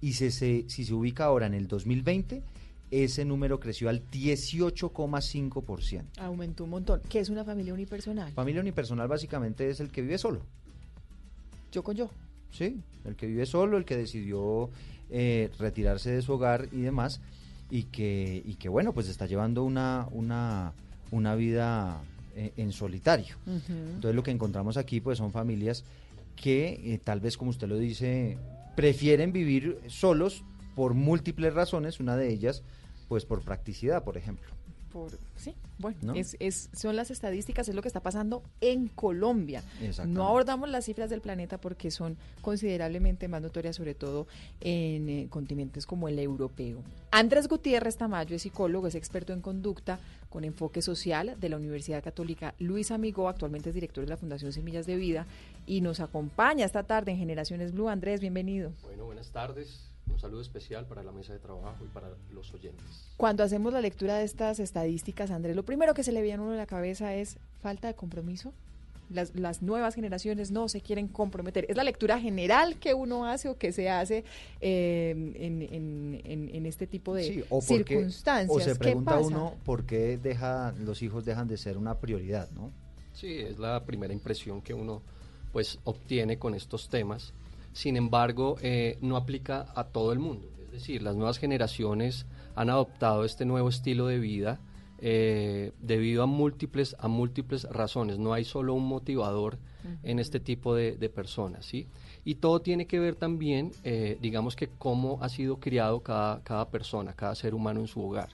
y 0.00 0.14
se, 0.14 0.30
se- 0.30 0.64
si 0.68 0.84
se 0.84 0.94
ubica 0.94 1.24
ahora 1.26 1.46
en 1.46 1.54
el 1.54 1.68
2020 1.68 2.42
ese 3.02 3.24
número 3.24 3.58
creció 3.58 3.88
al 3.88 4.08
18,5%. 4.10 6.04
Aumentó 6.18 6.64
un 6.64 6.70
montón. 6.70 7.00
¿Qué 7.08 7.18
es 7.18 7.30
una 7.30 7.44
familia 7.44 7.74
unipersonal? 7.74 8.30
Familia 8.32 8.60
unipersonal 8.60 9.08
básicamente 9.08 9.68
es 9.68 9.80
el 9.80 9.90
que 9.90 10.02
vive 10.02 10.18
solo. 10.18 10.42
Yo 11.72 11.82
con 11.82 11.96
yo. 11.96 12.10
Sí, 12.52 12.80
el 13.04 13.16
que 13.16 13.26
vive 13.26 13.46
solo, 13.46 13.78
el 13.78 13.84
que 13.84 13.96
decidió 13.96 14.70
eh, 15.10 15.50
retirarse 15.58 16.12
de 16.12 16.22
su 16.22 16.34
hogar 16.34 16.68
y 16.70 16.82
demás, 16.82 17.20
y 17.70 17.84
que, 17.84 18.42
y 18.44 18.54
que 18.54 18.68
bueno, 18.68 18.92
pues 18.92 19.08
está 19.08 19.26
llevando 19.26 19.64
una, 19.64 20.06
una, 20.12 20.72
una 21.10 21.34
vida 21.34 22.00
eh, 22.36 22.52
en 22.56 22.72
solitario. 22.72 23.36
Entonces 23.46 24.14
lo 24.14 24.22
que 24.22 24.30
encontramos 24.30 24.76
aquí 24.76 25.00
pues 25.00 25.18
son 25.18 25.32
familias 25.32 25.84
que 26.36 26.94
eh, 26.94 27.00
tal 27.02 27.20
vez 27.20 27.36
como 27.36 27.50
usted 27.50 27.68
lo 27.68 27.76
dice, 27.76 28.38
prefieren 28.76 29.32
vivir 29.32 29.78
solos 29.88 30.44
por 30.74 30.94
múltiples 30.94 31.54
razones, 31.54 32.00
una 32.00 32.16
de 32.16 32.32
ellas 32.32 32.62
pues 33.08 33.24
por 33.24 33.42
practicidad, 33.42 34.04
por 34.04 34.16
ejemplo. 34.16 34.48
Por, 34.92 35.10
sí, 35.34 35.56
bueno, 35.78 35.98
¿No? 36.02 36.14
es, 36.14 36.36
es, 36.38 36.70
son 36.72 36.94
las 36.94 37.10
estadísticas, 37.10 37.68
es 37.68 37.74
lo 37.74 37.82
que 37.82 37.88
está 37.88 37.98
pasando 37.98 38.44
en 38.60 38.86
Colombia. 38.86 39.64
No 40.06 40.28
abordamos 40.28 40.68
las 40.68 40.84
cifras 40.84 41.10
del 41.10 41.20
planeta 41.20 41.58
porque 41.58 41.90
son 41.90 42.16
considerablemente 42.42 43.26
más 43.26 43.42
notorias, 43.42 43.74
sobre 43.74 43.96
todo 43.96 44.28
en 44.60 45.08
eh, 45.08 45.26
continentes 45.30 45.84
como 45.84 46.08
el 46.08 46.20
europeo. 46.20 46.80
Andrés 47.10 47.48
Gutiérrez 47.48 47.96
Tamayo 47.96 48.36
es 48.36 48.42
psicólogo, 48.42 48.86
es 48.86 48.94
experto 48.94 49.32
en 49.32 49.40
conducta 49.40 49.98
con 50.30 50.44
enfoque 50.44 50.80
social 50.80 51.36
de 51.40 51.48
la 51.48 51.56
Universidad 51.56 52.02
Católica 52.02 52.54
Luis 52.60 52.92
Amigo, 52.92 53.28
actualmente 53.28 53.70
es 53.70 53.74
director 53.74 54.04
de 54.04 54.10
la 54.10 54.16
Fundación 54.16 54.52
Semillas 54.52 54.86
de 54.86 54.94
Vida 54.94 55.26
y 55.66 55.80
nos 55.80 55.98
acompaña 55.98 56.64
esta 56.64 56.84
tarde 56.84 57.10
en 57.10 57.18
Generaciones 57.18 57.72
Blue. 57.72 57.88
Andrés, 57.88 58.20
bienvenido. 58.20 58.72
Bueno, 58.82 59.06
buenas 59.06 59.30
tardes. 59.32 59.93
Un 60.10 60.18
saludo 60.18 60.40
especial 60.42 60.86
para 60.86 61.02
la 61.02 61.12
mesa 61.12 61.32
de 61.32 61.38
trabajo 61.38 61.84
y 61.84 61.88
para 61.88 62.08
los 62.32 62.52
oyentes. 62.54 63.08
Cuando 63.16 63.42
hacemos 63.42 63.72
la 63.72 63.80
lectura 63.80 64.16
de 64.18 64.24
estas 64.24 64.60
estadísticas, 64.60 65.30
Andrés, 65.30 65.56
lo 65.56 65.64
primero 65.64 65.94
que 65.94 66.02
se 66.04 66.12
le 66.12 66.22
viene 66.22 66.38
a 66.38 66.42
uno 66.42 66.52
de 66.52 66.58
la 66.58 66.66
cabeza 66.66 67.14
es 67.14 67.36
falta 67.62 67.88
de 67.88 67.94
compromiso. 67.94 68.52
Las, 69.10 69.34
las 69.34 69.60
nuevas 69.60 69.94
generaciones 69.94 70.50
no 70.50 70.68
se 70.68 70.80
quieren 70.80 71.08
comprometer. 71.08 71.66
Es 71.68 71.76
la 71.76 71.84
lectura 71.84 72.18
general 72.18 72.76
que 72.76 72.94
uno 72.94 73.26
hace 73.26 73.48
o 73.50 73.58
que 73.58 73.70
se 73.72 73.90
hace 73.90 74.24
eh, 74.62 75.10
en, 75.10 75.62
en- 75.62 76.20
en- 76.24 76.54
en 76.54 76.66
este 76.66 76.86
tipo 76.86 77.14
de 77.14 77.24
Sí, 77.24 77.44
o 77.50 77.60
por 77.60 77.84
qué- 77.84 77.94
circunstancias. 77.96 78.50
o 78.56 78.60
se 78.60 78.72
¿Qué 78.72 78.78
pregunta 78.78 79.18
uno 79.18 79.54
por 79.64 79.84
qué 79.84 80.16
deja, 80.16 80.72
los 80.80 81.02
hijos 81.02 81.24
dejan 81.26 81.48
de 81.48 81.58
ser 81.58 81.76
una 81.76 81.98
prioridad, 81.98 82.48
¿no? 82.52 82.70
Sí, 83.12 83.38
es 83.38 83.58
la 83.58 83.84
primera 83.84 84.12
impresión 84.14 84.62
que 84.62 84.72
uno 84.74 85.02
pues 85.52 85.78
obtiene 85.84 86.38
con 86.38 86.54
estos 86.54 86.88
temas. 86.88 87.32
Sin 87.74 87.98
embargo, 87.98 88.56
eh, 88.62 88.96
no 89.02 89.18
aplica 89.18 89.66
a 89.74 89.84
todo 89.84 90.12
el 90.12 90.18
mundo. 90.18 90.48
Es 90.64 90.72
decir, 90.72 91.02
las 91.02 91.14
nuevas 91.14 91.38
generaciones 91.38 92.24
han 92.54 92.70
adoptado 92.70 93.24
este 93.26 93.44
nuevo 93.44 93.68
estilo 93.68 94.06
de 94.06 94.18
vida 94.18 94.58
eh, 94.98 95.72
debido 95.82 96.22
a 96.22 96.26
múltiples, 96.26 96.96
a 96.98 97.08
múltiples 97.08 97.64
razones. 97.64 98.18
No 98.18 98.32
hay 98.32 98.44
solo 98.44 98.72
un 98.72 98.86
motivador 98.86 99.58
en 100.02 100.18
este 100.18 100.40
tipo 100.40 100.74
de, 100.74 100.96
de 100.96 101.10
personas, 101.10 101.66
¿sí? 101.66 101.86
Y 102.24 102.36
todo 102.36 102.60
tiene 102.60 102.86
que 102.86 102.98
ver 102.98 103.16
también, 103.16 103.72
eh, 103.84 104.16
digamos 104.20 104.56
que 104.56 104.68
cómo 104.78 105.18
ha 105.20 105.28
sido 105.28 105.60
criado 105.60 106.00
cada, 106.00 106.42
cada 106.42 106.70
persona, 106.70 107.12
cada 107.12 107.34
ser 107.34 107.54
humano 107.54 107.80
en 107.80 107.86
su 107.86 108.02
hogar. 108.02 108.30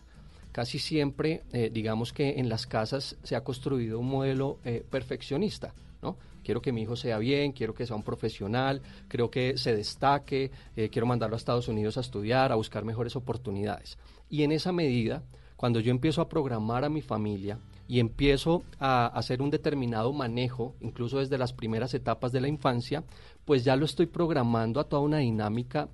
Casi 0.52 0.78
siempre, 0.78 1.42
eh, 1.52 1.70
digamos 1.72 2.12
que 2.12 2.38
en 2.38 2.48
las 2.48 2.66
casas 2.66 3.16
se 3.22 3.34
ha 3.34 3.42
construido 3.42 3.98
un 3.98 4.08
modelo 4.08 4.58
eh, 4.64 4.84
perfeccionista, 4.88 5.74
¿no? 6.02 6.16
Quiero 6.42 6.62
que 6.62 6.72
mi 6.72 6.82
hijo 6.82 6.96
sea 6.96 7.18
bien, 7.18 7.52
quiero 7.52 7.74
que 7.74 7.86
sea 7.86 7.96
un 7.96 8.02
profesional, 8.02 8.82
creo 9.08 9.30
que 9.30 9.56
se 9.56 9.74
destaque, 9.74 10.50
eh, 10.76 10.88
quiero 10.90 11.06
mandarlo 11.06 11.36
a 11.36 11.38
Estados 11.38 11.68
Unidos 11.68 11.96
a 11.96 12.00
estudiar, 12.00 12.52
a 12.52 12.56
buscar 12.56 12.84
mejores 12.84 13.16
oportunidades. 13.16 13.98
Y 14.28 14.42
en 14.42 14.52
esa 14.52 14.72
medida, 14.72 15.22
cuando 15.56 15.80
yo 15.80 15.90
empiezo 15.90 16.22
a 16.22 16.28
programar 16.28 16.84
a 16.84 16.88
mi 16.88 17.02
familia 17.02 17.58
y 17.86 18.00
empiezo 18.00 18.62
a 18.78 19.06
hacer 19.06 19.42
un 19.42 19.50
determinado 19.50 20.12
manejo, 20.12 20.74
incluso 20.80 21.18
desde 21.18 21.38
las 21.38 21.52
primeras 21.52 21.92
etapas 21.92 22.32
de 22.32 22.40
la 22.40 22.48
infancia, 22.48 23.04
pues 23.44 23.64
ya 23.64 23.76
lo 23.76 23.84
estoy 23.84 24.06
programando 24.06 24.80
a 24.80 24.84
toda 24.84 25.02
una 25.02 25.18
dinámica 25.18 25.88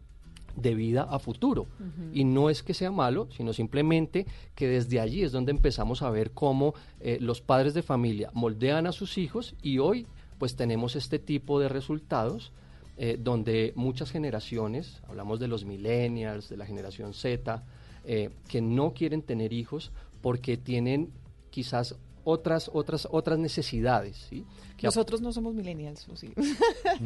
de 0.56 0.74
vida 0.74 1.02
a 1.02 1.18
futuro. 1.18 1.66
Y 2.12 2.24
no 2.24 2.50
es 2.50 2.62
que 2.62 2.74
sea 2.74 2.90
malo, 2.90 3.28
sino 3.30 3.52
simplemente 3.52 4.26
que 4.54 4.68
desde 4.68 5.00
allí 5.00 5.22
es 5.22 5.32
donde 5.32 5.52
empezamos 5.52 6.02
a 6.02 6.10
ver 6.10 6.32
cómo 6.32 6.74
eh, 7.00 7.18
los 7.20 7.40
padres 7.40 7.74
de 7.74 7.82
familia 7.82 8.30
moldean 8.32 8.86
a 8.86 8.92
sus 8.92 9.18
hijos 9.18 9.54
y 9.62 9.78
hoy 9.78 10.06
pues 10.38 10.56
tenemos 10.56 10.96
este 10.96 11.18
tipo 11.18 11.58
de 11.60 11.68
resultados 11.68 12.52
eh, 12.98 13.18
donde 13.20 13.72
muchas 13.76 14.10
generaciones, 14.10 15.02
hablamos 15.08 15.38
de 15.40 15.48
los 15.48 15.64
millennials, 15.64 16.48
de 16.48 16.56
la 16.56 16.64
generación 16.66 17.12
Z, 17.14 17.62
eh, 18.04 18.30
que 18.48 18.60
no 18.62 18.94
quieren 18.94 19.22
tener 19.22 19.52
hijos 19.52 19.92
porque 20.22 20.56
tienen 20.56 21.10
quizás 21.50 21.94
otras 22.24 22.70
otras 22.72 23.06
otras 23.10 23.38
necesidades, 23.38 24.16
¿sí? 24.28 24.44
Que 24.76 24.86
Nosotros 24.88 25.20
no 25.20 25.32
somos 25.32 25.54
millennials, 25.54 26.08
¿o 26.08 26.16
sí? 26.16 26.32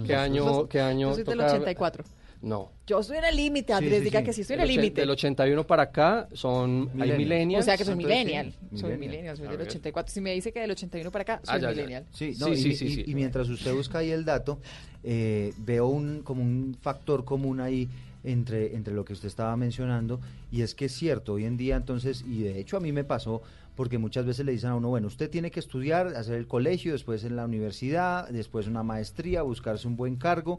¿Qué 0.07 0.15
año, 0.17 0.67
qué 0.69 0.81
año 0.81 1.09
Yo 1.11 1.15
soy 1.17 1.25
del 1.25 1.39
toca- 1.39 1.47
84. 1.53 2.05
No. 2.43 2.73
Yo 2.87 3.01
estoy 3.01 3.19
en 3.19 3.25
el 3.25 3.37
límite, 3.37 3.73
Andrés, 3.75 3.99
sí, 3.99 4.05
diga 4.05 4.21
sí. 4.21 4.25
que 4.27 4.33
sí 4.33 4.41
estoy 4.41 4.55
en 4.55 4.61
Del 4.63 4.71
el 4.71 4.77
límite. 4.77 5.01
Del 5.03 5.11
81 5.11 5.67
para 5.67 5.83
acá 5.85 6.27
son 6.33 6.89
hay 6.95 7.11
Millennials. 7.11 7.19
millennials. 7.19 7.65
O 7.65 7.67
sea 7.67 7.77
que 7.77 7.85
soy 7.85 7.95
millennial. 7.97 8.55
Soy 8.75 8.97
millennial, 8.97 9.37
soy 9.37 9.47
del 9.49 9.59
ver. 9.59 9.67
84. 9.69 10.13
Si 10.13 10.21
me 10.21 10.33
dice 10.33 10.53
que 10.53 10.61
del 10.61 10.71
81 10.71 11.11
para 11.13 11.23
acá, 11.23 11.41
Ah, 11.47 11.53
soy 11.53 11.61
ya, 11.61 11.69
ya. 11.69 11.75
millennial. 11.75 12.07
Sí, 12.13 12.35
no, 12.41 12.47
Sí, 12.47 12.53
y, 12.53 12.57
sí, 12.57 12.75
sí, 12.77 12.85
y- 12.87 12.95
sí. 12.95 13.05
y 13.07 13.15
mientras 13.15 13.49
usted 13.49 13.75
busca 13.75 13.99
ahí 13.99 14.11
el 14.11 14.25
dato, 14.25 14.59
eh, 15.05 15.53
veo 15.59 15.87
un 15.89 16.23
como 16.23 16.43
un 16.43 16.77
factor 16.81 17.25
común 17.25 17.61
ahí 17.61 17.89
entre, 18.25 18.75
entre 18.75 18.93
lo 18.95 19.05
que 19.05 19.13
usted 19.13 19.29
estaba 19.29 19.57
mencionando, 19.57 20.21
y 20.51 20.63
es 20.63 20.75
que 20.75 20.87
es 20.87 20.93
cierto, 20.93 21.35
hoy 21.35 21.45
en 21.45 21.57
día 21.57 21.77
entonces, 21.77 22.23
y 22.27 22.43
de 22.43 22.59
hecho 22.59 22.77
a 22.77 22.81
mí 22.81 22.93
me 22.93 23.05
pasó, 23.05 23.41
porque 23.77 23.97
muchas 23.97 24.27
veces 24.27 24.45
le 24.45 24.53
dicen 24.53 24.71
a 24.71 24.75
uno, 24.77 24.89
bueno, 24.91 25.07
usted 25.07 25.31
tiene 25.31 25.51
que 25.51 25.59
estudiar, 25.61 26.09
hacer 26.09 26.35
el 26.35 26.47
colegio, 26.47 26.93
después 26.93 27.25
en 27.25 27.37
la 27.37 27.45
universidad, 27.47 28.29
después 28.29 28.67
una 28.67 28.83
maestría, 28.83 29.41
buscarse 29.43 29.89
un 29.89 29.97
buen 29.97 30.17
cargo, 30.17 30.59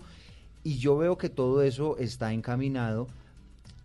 y 0.64 0.78
yo 0.78 0.98
veo 0.98 1.18
que 1.18 1.30
todo 1.30 1.62
eso 1.62 1.98
está 1.98 2.34
encaminado 2.34 3.08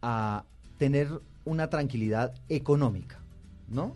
a 0.02 0.44
tener 0.78 1.08
una 1.44 1.70
tranquilidad 1.70 2.34
económica, 2.48 3.18
¿no? 3.68 3.94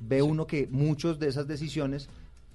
Ve 0.00 0.22
uno 0.22 0.46
que 0.46 0.68
muchas 0.70 1.18
de 1.18 1.28
esas 1.28 1.46
decisiones 1.46 2.08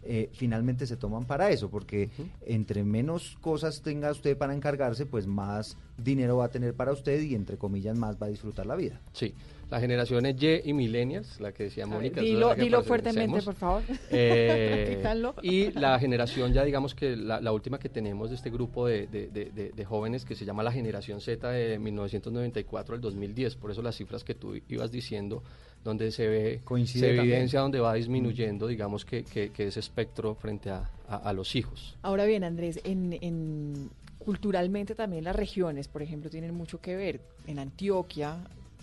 eh, 0.10 0.30
finalmente 0.34 0.88
se 0.88 0.96
toman 0.98 1.26
para 1.26 1.50
eso, 1.52 1.70
porque 1.70 2.10
entre 2.46 2.84
menos 2.84 3.38
cosas 3.42 3.82
tenga 3.82 4.10
usted 4.12 4.38
para 4.38 4.54
encargarse, 4.54 5.06
pues 5.06 5.28
más 5.28 5.78
dinero 5.98 6.38
va 6.38 6.46
a 6.46 6.50
tener 6.50 6.74
para 6.76 6.92
usted 6.94 7.22
y 7.22 7.36
entre 7.36 7.58
comillas 7.58 7.98
más 7.98 8.16
va 8.22 8.28
a 8.28 8.30
disfrutar 8.30 8.66
la 8.66 8.76
vida. 8.76 9.02
Sí, 9.14 9.34
las 9.70 9.82
generaciones 9.82 10.36
Y 10.42 10.70
y 10.70 10.74
millennials, 10.74 11.40
la 11.42 11.52
que 11.52 11.64
decía 11.64 11.86
Mónica. 11.88 12.22
dilo- 12.22 12.84
fuertemente, 12.84 13.42
por 13.42 13.56
favor. 13.56 13.84
Eh, 14.12 15.02
y 15.42 15.72
la 15.72 16.00
generación 16.00 16.54
ya 16.54 16.64
digamos 16.64 16.96
que 16.96 17.16
la, 17.16 17.42
la 17.42 17.52
última 17.52 17.78
que 17.80 17.90
tenemos 17.90 18.30
de 18.30 18.36
este 18.36 18.50
grupo 18.50 18.88
de, 18.88 19.08
de- 19.08 19.28
de- 19.28 19.52
de- 19.52 19.72
de 19.72 19.86
jóvenes 19.86 20.24
que 20.26 20.36
se 20.36 20.46
llama 20.46 20.64
la 20.64 20.72
generación 20.72 21.20
Z 21.22 21.50
de 21.50 21.80
1994 21.80 22.96
al 22.96 23.02
2010, 23.02 23.56
por 23.56 23.72
eso 23.72 23.82
las 23.82 23.96
cifras 23.96 24.24
que 24.24 24.36
tú 24.36 24.56
ibas 24.70 24.92
diciendo, 24.92 25.44
donde 25.88 26.12
se 26.12 26.28
ve, 26.28 26.62
Coincide 26.66 27.00
se 27.00 27.08
también. 27.16 27.34
evidencia 27.36 27.62
donde 27.62 27.80
va 27.80 27.94
disminuyendo, 27.94 28.68
digamos 28.68 29.06
que, 29.06 29.24
que- 29.24 29.52
que 29.52 29.68
ese 29.68 29.80
espectro 29.80 30.36
frente 30.36 30.70
a, 30.70 30.90
a- 31.08 31.16
a 31.16 31.32
los 31.34 31.56
hijos. 31.56 31.96
Ahora 32.02 32.26
bien, 32.26 32.44
Andrés, 32.44 32.82
en, 32.84 33.18
en- 33.22 33.90
culturalmente 34.20 34.94
también 34.96 35.24
las 35.24 35.36
regiones, 35.36 35.88
por 35.88 36.02
ejemplo, 36.02 36.30
tienen 36.30 36.54
mucho 36.54 36.82
que 36.82 36.98
ver. 36.98 37.22
En 37.48 37.58
Antioquia, 37.60 38.36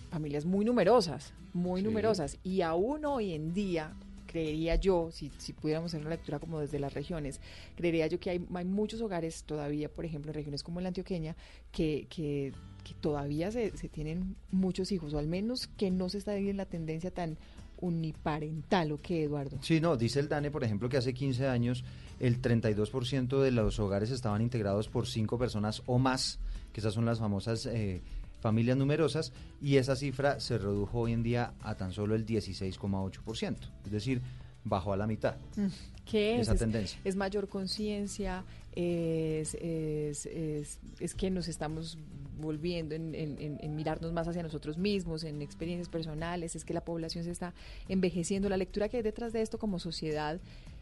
familias 0.09 0.45
muy 0.45 0.65
numerosas, 0.65 1.33
muy 1.53 1.81
Sí. 1.81 1.85
numerosas, 1.87 2.37
y 2.43 2.61
aún 2.61 3.05
hoy 3.05 3.33
en 3.33 3.53
día, 3.53 3.93
creería 4.25 4.75
yo, 4.75 5.09
si, 5.11 5.31
si 5.37 5.53
pudiéramos 5.53 5.91
hacer 5.91 6.01
una 6.01 6.09
lectura 6.09 6.39
como 6.39 6.59
desde 6.59 6.79
las 6.79 6.93
regiones, 6.95 7.39
creería 7.75 8.07
yo 8.07 8.19
que 8.19 8.31
hay, 8.31 8.45
hay 8.55 8.65
muchos 8.65 8.99
hogares 9.01 9.43
todavía, 9.43 9.87
por 9.89 10.03
ejemplo, 10.05 10.31
en 10.31 10.35
regiones 10.35 10.63
como 10.63 10.81
la 10.81 10.87
antioqueña, 10.87 11.35
que, 11.71 12.07
que, 12.09 12.51
que 12.85 12.93
todavía 12.93 13.51
se, 13.51 13.75
se 13.75 13.89
tienen 13.89 14.35
muchos 14.51 14.91
hijos, 14.91 15.13
o 15.13 15.17
al 15.17 15.27
menos 15.27 15.67
que 15.75 15.89
no 15.89 16.07
se 16.07 16.19
está 16.19 16.35
viendo 16.35 16.61
la 16.61 16.69
tendencia 16.69 17.11
tan 17.11 17.37
uniparental, 17.81 18.91
¿o 18.91 19.01
qué, 19.01 19.23
Eduardo? 19.23 19.57
Sí, 19.61 19.81
no, 19.81 19.97
dice 19.97 20.19
el 20.19 20.29
DANE, 20.29 20.51
por 20.51 20.63
ejemplo, 20.63 20.87
que 20.87 20.97
hace 20.97 21.13
15 21.13 21.47
años 21.47 21.83
el 22.19 22.41
32% 22.41 23.41
de 23.41 23.51
los 23.51 23.79
hogares 23.79 24.11
estaban 24.11 24.41
integrados 24.41 24.87
por 24.87 25.07
cinco 25.07 25.37
personas 25.37 25.81
o 25.87 25.97
más, 25.97 26.39
que 26.71 26.79
esas 26.79 26.93
son 26.93 27.05
las 27.05 27.19
famosas 27.19 27.65
eh, 27.65 28.01
familias 28.39 28.77
numerosas, 28.77 29.33
y 29.61 29.77
esa 29.77 29.95
cifra 29.95 30.39
se 30.39 30.57
redujo 30.59 30.99
hoy 30.99 31.13
en 31.13 31.23
día 31.23 31.53
a 31.61 31.75
tan 31.75 31.91
solo 31.91 32.15
el 32.15 32.25
16,8%, 32.25 33.57
es 33.85 33.91
decir, 33.91 34.21
bajó 34.63 34.93
a 34.93 34.97
la 34.97 35.07
mitad. 35.07 35.35
Mm, 35.57 35.67
¿Qué 36.09 36.35
es? 36.35 36.41
Esa 36.43 36.53
Es- 36.53 36.59
tendencia. 36.59 36.99
Es, 37.03 37.15
mayor 37.15 37.47
conciencia, 37.47 38.43
es, 38.75 39.55
es, 39.55 40.25
es, 40.27 40.79
es 40.99 41.15
que 41.15 41.29
nos 41.31 41.47
estamos 41.47 41.97
volviendo 42.37 42.93
en, 42.95 43.15
en- 43.15 43.37
en- 43.39 43.57
en 43.61 43.75
mirarnos 43.75 44.11
más 44.13 44.27
hacia 44.27 44.43
nosotros 44.43 44.77
mismos, 44.77 45.23
en 45.23 45.41
experiencias 45.41 45.89
personales, 45.89 46.55
es 46.55 46.65
que 46.65 46.73
la 46.73 46.81
población 46.81 47.23
se 47.23 47.31
está 47.31 47.53
envejeciendo. 47.87 48.49
La 48.49 48.57
lectura 48.57 48.89
que 48.89 48.97
hay 48.97 49.03
detrás 49.03 49.33
de 49.33 49.41
esto 49.41 49.57
como 49.57 49.79
sociedad 49.79 50.39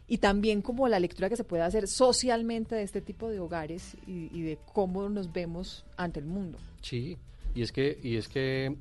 y 0.08 0.18
también 0.18 0.62
como 0.62 0.88
la 0.90 1.00
lectura 1.00 1.30
que 1.30 1.38
se 1.38 1.44
puede 1.44 1.64
hacer 1.64 1.88
socialmente 1.88 2.76
de 2.76 2.84
este 2.84 3.02
tipo 3.02 3.30
de 3.30 3.40
hogares 3.40 3.96
y, 4.08 4.30
y 4.38 4.42
de 4.42 4.58
cómo 4.74 5.08
nos 5.10 5.32
vemos 5.32 5.86
ante 5.96 6.20
el 6.20 6.26
mundo. 6.26 6.58
Sí, 6.82 7.18
y 7.56 7.62
es 7.62 7.72
que, 7.72 8.00
y 8.04 8.18
es 8.18 8.28
que 8.28 8.76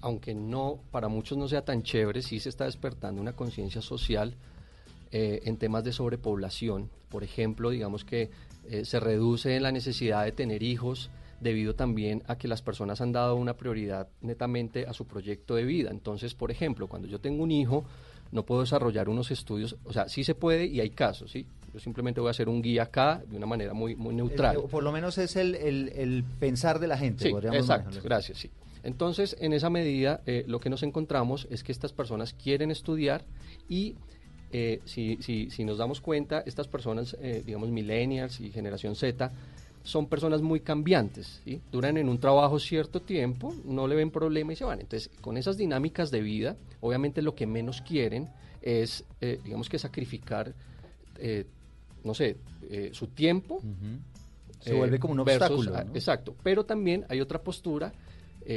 aunque 0.00 0.34
no, 0.34 0.80
para 0.90 1.08
muchos 1.08 1.38
no 1.38 1.46
sea 1.46 1.64
tan 1.64 1.82
chévere, 1.82 2.22
sí 2.22 2.40
se 2.40 2.48
está 2.48 2.64
despertando 2.64 3.20
una 3.20 3.34
conciencia 3.34 3.80
social 3.82 4.34
eh, 5.16 5.40
en 5.44 5.56
temas 5.58 5.84
de 5.84 5.92
sobrepoblación. 5.92 6.90
Por 7.08 7.22
ejemplo, 7.22 7.70
digamos 7.70 8.04
que 8.04 8.30
eh, 8.68 8.84
se 8.84 8.98
reduce 8.98 9.60
la 9.60 9.70
necesidad 9.70 10.24
de 10.24 10.32
tener 10.32 10.62
hijos 10.64 11.08
debido 11.40 11.74
también 11.74 12.22
a 12.26 12.36
que 12.36 12.48
las 12.48 12.62
personas 12.62 13.00
han 13.00 13.12
dado 13.12 13.36
una 13.36 13.54
prioridad 13.56 14.08
netamente 14.22 14.86
a 14.86 14.92
su 14.92 15.06
proyecto 15.06 15.54
de 15.54 15.64
vida. 15.64 15.90
Entonces, 15.90 16.34
por 16.34 16.50
ejemplo, 16.50 16.88
cuando 16.88 17.06
yo 17.06 17.20
tengo 17.20 17.42
un 17.44 17.50
hijo, 17.52 17.84
no 18.32 18.44
puedo 18.44 18.62
desarrollar 18.62 19.08
unos 19.08 19.30
estudios, 19.30 19.76
o 19.84 19.92
sea, 19.92 20.08
sí 20.08 20.24
se 20.24 20.34
puede 20.34 20.66
y 20.66 20.80
hay 20.80 20.90
casos, 20.90 21.30
¿sí? 21.30 21.46
Yo 21.72 21.78
simplemente 21.80 22.20
voy 22.20 22.28
a 22.28 22.30
hacer 22.32 22.48
un 22.48 22.60
guía 22.62 22.84
acá 22.84 23.22
de 23.28 23.36
una 23.36 23.46
manera 23.46 23.74
muy, 23.74 23.94
muy 23.94 24.14
neutral. 24.14 24.56
Eh, 24.56 24.60
por 24.70 24.82
lo 24.82 24.90
menos 24.90 25.18
es 25.18 25.36
el, 25.36 25.54
el- 25.54 25.90
el 25.94 26.24
pensar 26.40 26.78
de 26.80 26.86
la 26.88 26.96
gente. 26.98 27.24
Sí, 27.26 27.30
podríamos 27.30 27.60
exacto, 27.60 27.84
manejarlo 27.90 28.08
gracias, 28.08 28.38
sí. 28.38 28.50
Entonces, 28.82 29.36
en 29.40 29.52
esa 29.52 29.70
medida, 29.70 30.20
eh, 30.26 30.44
lo 30.46 30.60
que 30.60 30.70
nos 30.70 30.82
encontramos 30.82 31.46
es 31.50 31.62
que 31.64 31.72
estas 31.72 31.92
personas 31.92 32.34
quieren 32.34 32.70
estudiar 32.70 33.24
y 33.68 33.94
eh, 34.56 34.80
si, 34.84 35.16
si, 35.20 35.50
si 35.50 35.64
nos 35.64 35.78
damos 35.78 36.00
cuenta, 36.00 36.44
estas 36.46 36.68
personas, 36.68 37.16
eh, 37.20 37.42
digamos, 37.44 37.70
millennials 37.70 38.38
y 38.40 38.52
generación 38.52 38.94
Z, 38.94 39.32
son 39.82 40.06
personas 40.06 40.42
muy 40.42 40.60
cambiantes, 40.60 41.40
¿sí? 41.44 41.60
duran 41.72 41.96
en 41.96 42.08
un 42.08 42.18
trabajo 42.20 42.60
cierto 42.60 43.02
tiempo, 43.02 43.52
no 43.64 43.88
le 43.88 43.96
ven 43.96 44.12
problema 44.12 44.52
y 44.52 44.56
se 44.56 44.62
van. 44.64 44.78
Entonces, 44.80 45.10
con 45.20 45.36
esas 45.36 45.56
dinámicas 45.56 46.12
de 46.12 46.20
vida, 46.20 46.56
obviamente 46.80 47.20
lo 47.20 47.34
que 47.34 47.46
menos 47.48 47.82
quieren 47.82 48.28
es, 48.62 49.02
eh, 49.20 49.40
digamos 49.42 49.68
que 49.68 49.76
sacrificar, 49.80 50.54
eh, 51.18 51.46
no 52.04 52.14
sé, 52.14 52.36
eh, 52.70 52.90
su 52.92 53.08
tiempo. 53.08 53.60
Se 54.60 54.72
vuelve 54.72 55.00
como 55.00 55.14
un 55.14 55.24
versus- 55.24 55.50
obstáculo, 55.50 55.76
ah, 55.76 55.84
¿no? 55.84 55.94
Exacto, 55.96 56.36
pero 56.44 56.64
también 56.64 57.04
hay 57.08 57.20
otra 57.20 57.42
postura 57.42 57.92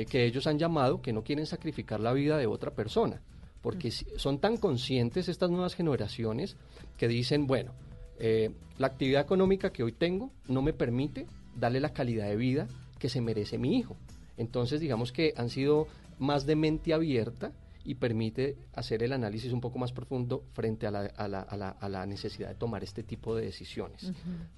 que 0.09 0.25
ellos 0.25 0.45
han 0.47 0.59
llamado 0.59 1.01
que 1.01 1.13
no 1.13 1.23
quieren 1.23 1.45
sacrificar 1.45 2.01
la 2.01 2.11
vida 2.11 2.37
de 2.37 2.45
otra 2.45 2.71
persona, 2.71 3.21
porque 3.71 3.91
son 3.91 4.39
tan 4.39 4.57
conscientes 4.57 5.27
estas 5.29 5.49
nuevas 5.49 5.75
generaciones 5.75 6.55
que 6.97 7.07
dicen, 7.07 7.47
bueno, 7.47 7.71
eh, 8.19 8.51
la 8.77 8.87
actividad 8.87 9.21
económica 9.21 9.71
que 9.71 9.83
hoy 9.83 9.91
tengo 9.91 10.31
no 10.47 10.61
me 10.61 10.73
permite 10.73 11.27
darle 11.55 11.79
la 11.79 11.93
calidad 11.93 12.27
de 12.27 12.35
vida 12.35 12.67
que 12.99 13.09
se 13.09 13.21
merece 13.21 13.57
mi 13.57 13.77
hijo. 13.77 13.95
Entonces, 14.37 14.79
digamos 14.79 15.11
que 15.11 15.33
han 15.37 15.49
sido 15.49 15.87
más 16.19 16.45
de 16.45 16.55
mente 16.55 16.93
abierta 16.93 17.51
y 17.83 17.95
permite 17.95 18.57
hacer 18.73 19.01
el 19.03 19.13
análisis 19.13 19.53
un 19.53 19.61
poco 19.61 19.79
más 19.79 19.91
profundo 19.93 20.43
frente 20.53 20.87
a 20.87 20.91
la, 20.91 21.01
a 21.15 21.27
la- 21.27 21.41
a 21.41 21.55
la- 21.57 21.69
a 21.69 21.89
la 21.89 22.05
necesidad 22.05 22.49
de 22.49 22.55
tomar 22.55 22.83
este 22.83 23.01
tipo 23.03 23.35
de 23.35 23.45
decisiones. 23.45 24.11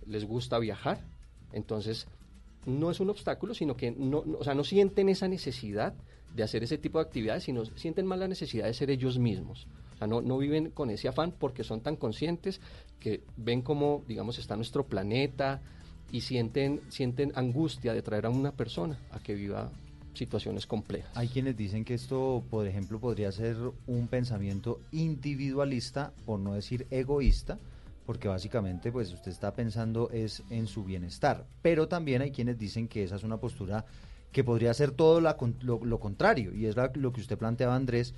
Les 0.06 0.26
gusta 0.26 0.58
viajar, 0.60 1.00
entonces 1.54 2.08
no 2.66 2.92
es 2.92 3.00
un 3.00 3.10
obstáculo, 3.10 3.54
sino 3.54 3.76
que 3.76 3.92
no, 3.92 4.24
o 4.38 4.44
sea, 4.44 4.54
no 4.54 4.64
sienten 4.64 5.10
esa 5.10 5.28
necesidad 5.28 5.94
de 6.36 6.44
hacer 6.44 6.64
ese 6.64 6.78
tipo 6.78 7.00
de 7.00 7.06
actividades, 7.06 7.44
sino 7.44 7.66
sienten 7.66 8.06
más 8.06 8.20
la 8.20 8.28
necesidad 8.28 8.66
de 8.66 8.74
ser 8.74 8.90
ellos 8.92 9.18
mismos. 9.18 9.68
O 9.96 9.98
sea, 9.98 10.08
no, 10.08 10.22
no 10.22 10.38
viven 10.38 10.72
con 10.72 10.90
ese 10.90 11.08
afán 11.08 11.34
porque 11.38 11.64
son 11.64 11.82
tan 11.82 11.96
conscientes 11.96 12.62
que 13.00 13.24
ven 13.38 13.62
cómo, 13.62 14.04
digamos, 14.08 14.38
está 14.38 14.56
nuestro 14.56 14.86
planeta 14.86 15.62
y 16.12 16.22
sienten, 16.22 16.82
sienten 16.90 17.32
angustia 17.36 17.94
de 17.94 18.02
traer 18.02 18.26
a 18.26 18.30
una 18.30 18.52
persona 18.52 18.98
a 19.12 19.20
que 19.20 19.36
viva 19.36 19.72
situaciones 20.14 20.66
complejas. 20.66 21.12
Hay 21.16 21.28
quienes 21.28 21.56
dicen 21.56 21.86
que 21.86 21.94
esto, 21.94 22.44
por 22.50 22.68
ejemplo, 22.68 23.00
podría 23.00 23.32
ser 23.32 23.58
un 23.88 24.08
pensamiento 24.08 24.80
individualista, 24.92 26.14
por 26.26 26.40
no 26.40 26.54
decir 26.54 26.88
egoísta, 26.92 27.58
porque 28.10 28.28
básicamente 28.28 28.92
pues 28.92 29.14
usted 29.14 29.30
está 29.30 29.54
pensando 29.54 30.10
es 30.10 30.42
en 30.50 30.66
su 30.66 30.84
bienestar. 30.84 31.46
Pero 31.62 31.88
también 31.88 32.24
hay 32.24 32.32
quienes 32.32 32.58
dicen 32.58 32.88
que 32.88 33.04
esa 33.04 33.18
es 33.18 33.24
una 33.24 33.38
postura 33.38 33.86
que 34.32 34.44
podría 34.44 34.74
ser 34.74 34.90
todo 34.90 35.22
la 35.22 35.38
lo, 35.62 35.80
lo 35.86 36.00
contrario, 36.00 36.52
y 36.56 36.66
es 36.66 36.76
la- 36.76 36.92
lo 36.96 37.14
que 37.14 37.22
usted 37.22 37.38
planteaba, 37.38 37.76
Andrés, 37.76 38.16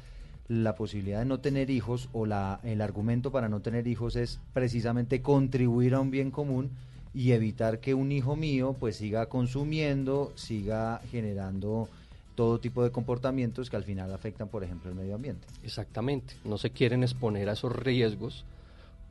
la 0.47 0.75
posibilidad 0.75 1.19
de 1.19 1.25
no 1.25 1.41
tener 1.41 1.69
hijos 1.69 2.07
o 2.13 2.25
la, 2.25 2.61
el 2.63 2.79
argumento 2.79 3.33
para 3.33 3.49
no 3.49 3.59
tener 3.59 3.85
hijos 3.85 4.15
es 4.15 4.39
precisamente 4.53 5.21
contribuir 5.21 5.93
a 5.95 5.99
un 5.99 6.09
bien 6.09 6.31
común 6.31 6.69
y 7.13 7.33
evitar 7.33 7.81
que 7.81 7.93
un 7.93 8.13
hijo 8.13 8.37
mío 8.37 8.73
pues 8.79 8.95
siga 8.95 9.25
consumiendo, 9.25 10.31
siga 10.35 11.01
generando 11.11 11.89
todo 12.35 12.61
tipo 12.61 12.81
de 12.81 12.91
comportamientos 12.91 13.69
que 13.69 13.75
al 13.75 13.83
final 13.83 14.13
afectan, 14.13 14.47
por 14.47 14.63
ejemplo, 14.63 14.89
el 14.89 14.95
medio 14.95 15.15
ambiente. 15.15 15.45
Exactamente, 15.63 16.35
no 16.45 16.57
se 16.57 16.69
quieren 16.69 17.03
exponer 17.03 17.49
a 17.49 17.53
esos 17.53 17.75
riesgos 17.75 18.45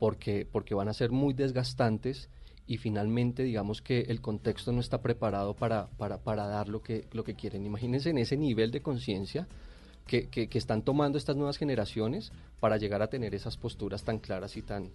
porque, 0.01 0.47
porque 0.51 0.73
van 0.73 0.87
a 0.87 0.93
ser 0.93 1.11
muy 1.11 1.35
desgastantes 1.35 2.27
y 2.65 2.77
finalmente 2.77 3.43
digamos 3.43 3.83
que 3.83 3.99
el 4.07 4.19
contexto 4.19 4.71
no 4.71 4.79
está 4.79 4.99
preparado 4.99 5.53
para, 5.53 5.89
para, 5.91 6.17
para 6.17 6.47
dar 6.47 6.69
lo 6.69 6.81
que, 6.81 7.05
lo 7.11 7.23
que 7.23 7.35
quieren. 7.35 7.67
Imagínense 7.67 8.09
en 8.09 8.17
ese 8.17 8.35
nivel 8.35 8.71
de 8.71 8.81
conciencia 8.81 9.47
que, 10.07 10.27
que, 10.27 10.47
que 10.47 10.57
están 10.57 10.81
tomando 10.81 11.19
estas 11.19 11.35
nuevas 11.35 11.57
generaciones 11.57 12.31
para 12.59 12.77
llegar 12.77 13.03
a 13.03 13.11
tener 13.11 13.35
esas 13.35 13.57
posturas 13.57 14.01
tan 14.01 14.17
claras 14.17 14.57
y 14.57 14.63
tan, 14.63 14.89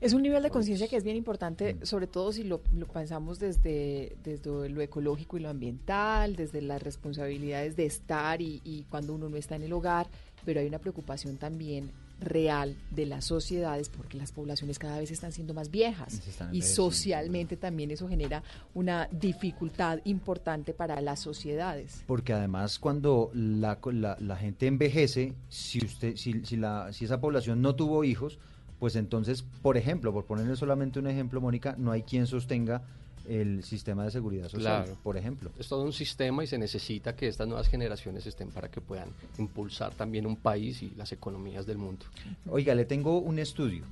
es 0.00 0.12
un 0.12 0.22
nivel 0.22 0.44
de 0.44 0.50
conciencia 0.50 0.86
que 0.86 0.96
es 0.96 1.02
bien 1.02 1.16
importante, 1.16 1.76
sobre 1.82 2.06
todo 2.06 2.32
si 2.32 2.44
lo, 2.44 2.60
lo, 2.76 2.86
pensamos 2.86 3.40
desde, 3.40 4.16
desde 4.22 4.68
lo 4.68 4.80
ecológico 4.80 5.38
y 5.38 5.40
lo 5.40 5.48
ambiental, 5.48 6.36
desde 6.36 6.62
las 6.62 6.80
responsabilidades 6.80 7.74
de 7.74 7.86
estar 7.86 8.40
y, 8.40 8.60
y, 8.62 8.84
cuando 8.84 9.12
uno 9.12 9.28
no 9.28 9.36
está 9.36 9.56
en 9.56 9.62
el 9.62 9.72
hogar, 9.72 10.06
pero 10.44 10.60
hay 10.60 10.66
una 10.68 10.78
preocupación 10.78 11.36
también 11.36 11.90
real 12.22 12.76
de 12.90 13.06
las 13.06 13.24
sociedades 13.24 13.88
porque 13.88 14.16
las 14.16 14.32
poblaciones 14.32 14.78
cada 14.78 14.98
vez 14.98 15.10
están 15.10 15.32
siendo 15.32 15.54
más 15.54 15.70
viejas 15.70 16.20
y 16.52 16.62
socialmente 16.62 17.56
también 17.56 17.90
eso 17.90 18.08
genera 18.08 18.42
una 18.74 19.08
dificultad 19.10 20.00
importante 20.04 20.72
para 20.72 21.00
las 21.00 21.20
sociedades. 21.20 22.02
Porque 22.06 22.32
además 22.32 22.78
cuando 22.78 23.30
la, 23.34 23.78
la, 23.92 24.16
la 24.20 24.36
gente 24.36 24.66
envejece, 24.66 25.34
si, 25.48 25.84
usted, 25.84 26.16
si, 26.16 26.44
si, 26.44 26.56
la, 26.56 26.92
si 26.92 27.04
esa 27.04 27.20
población 27.20 27.62
no 27.62 27.74
tuvo 27.74 28.04
hijos, 28.04 28.38
pues 28.78 28.96
entonces, 28.96 29.44
por 29.62 29.76
ejemplo, 29.76 30.12
por 30.12 30.24
ponerle 30.24 30.56
solamente 30.56 30.98
un 30.98 31.06
ejemplo, 31.06 31.40
Mónica, 31.40 31.76
no 31.78 31.92
hay 31.92 32.02
quien 32.02 32.26
sostenga 32.26 32.82
el 33.28 33.62
sistema 33.64 34.04
de 34.04 34.10
seguridad 34.10 34.48
social, 34.48 34.84
claro. 34.84 34.98
por 35.02 35.16
ejemplo. 35.16 35.50
Es 35.58 35.68
todo 35.68 35.82
un 35.82 35.92
sistema 35.92 36.44
y 36.44 36.46
se 36.46 36.58
necesita 36.58 37.14
que 37.14 37.28
estas 37.28 37.48
nuevas 37.48 37.68
generaciones 37.68 38.26
estén 38.26 38.50
para 38.50 38.70
que 38.70 38.80
puedan 38.80 39.10
impulsar 39.38 39.94
también 39.94 40.26
un 40.26 40.36
país 40.36 40.82
y 40.82 40.90
las 40.96 41.12
economías 41.12 41.66
del 41.66 41.78
mundo. 41.78 42.06
Oiga, 42.48 42.74
le 42.74 42.84
tengo 42.84 43.18
un 43.18 43.38
estudio. 43.38 43.84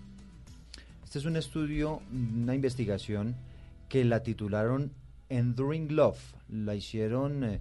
Este 1.04 1.18
es 1.18 1.24
un 1.24 1.36
estudio, 1.36 2.00
una 2.12 2.54
investigación 2.54 3.36
que 3.88 4.04
la 4.04 4.22
titularon 4.22 4.92
Enduring 5.28 5.94
Love. 5.94 6.20
La 6.48 6.74
hicieron 6.74 7.44
eh, 7.44 7.60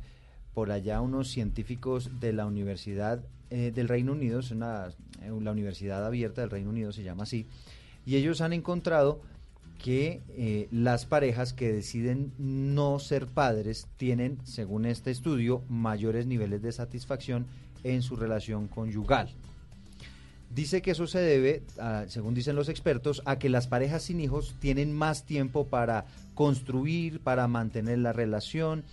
por 0.54 0.72
allá 0.72 1.02
unos 1.02 1.30
científicos 1.30 2.20
de 2.20 2.34
la 2.34 2.46
Universidad 2.46 3.24
eh, 3.50 3.72
del 3.74 3.88
Reino 3.88 4.12
Unido, 4.12 4.40
es 4.42 4.52
una, 4.52 4.90
eh, 5.22 5.32
la 5.42 5.52
Universidad 5.52 6.06
Abierta 6.06 6.42
del 6.42 6.52
Reino 6.52 6.70
Unido 6.70 6.92
se 6.92 7.02
llama 7.02 7.24
así, 7.24 7.48
y 8.06 8.16
ellos 8.16 8.42
han 8.42 8.54
encontrado 8.54 9.22
que 9.80 10.22
eh, 10.30 10.68
las 10.72 11.06
parejas 11.06 11.54
que 11.54 11.72
deciden 11.72 12.34
no 12.38 13.00
ser 13.00 13.28
padres 13.28 13.88
tienen, 13.98 14.38
según 14.44 14.86
este 14.86 15.10
estudio, 15.10 15.64
mayores 15.70 16.28
niveles 16.28 16.62
de 16.62 16.72
satisfacción 16.72 17.48
en 17.84 18.02
su 18.02 18.16
relación 18.18 18.68
conyugal. 18.68 19.30
Dice 20.50 20.82
que 20.82 20.92
eso 20.92 21.08
se 21.08 21.20
debe, 21.20 21.64
según 22.08 22.34
dicen 22.34 22.56
los 22.56 22.70
expertos, 22.70 23.22
a 23.26 23.38
que 23.38 23.50
las 23.50 23.68
parejas 23.68 24.04
sin 24.04 24.20
hijos 24.20 24.56
tienen 24.60 24.92
más 24.92 25.24
tiempo 25.24 25.68
para 25.68 26.06
construir, 26.34 27.20
para 27.22 27.48
mantener 27.48 28.00
la 28.00 28.14
relación, 28.14 28.84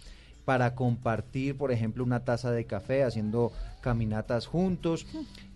para 0.45 0.75
compartir, 0.75 1.57
por 1.57 1.73
ejemplo, 1.73 2.05
una 2.05 2.25
taza 2.25 2.53
de 2.53 2.67
café 2.67 3.03
haciendo 3.03 3.53
caminatas 3.87 4.49
juntos 4.49 5.07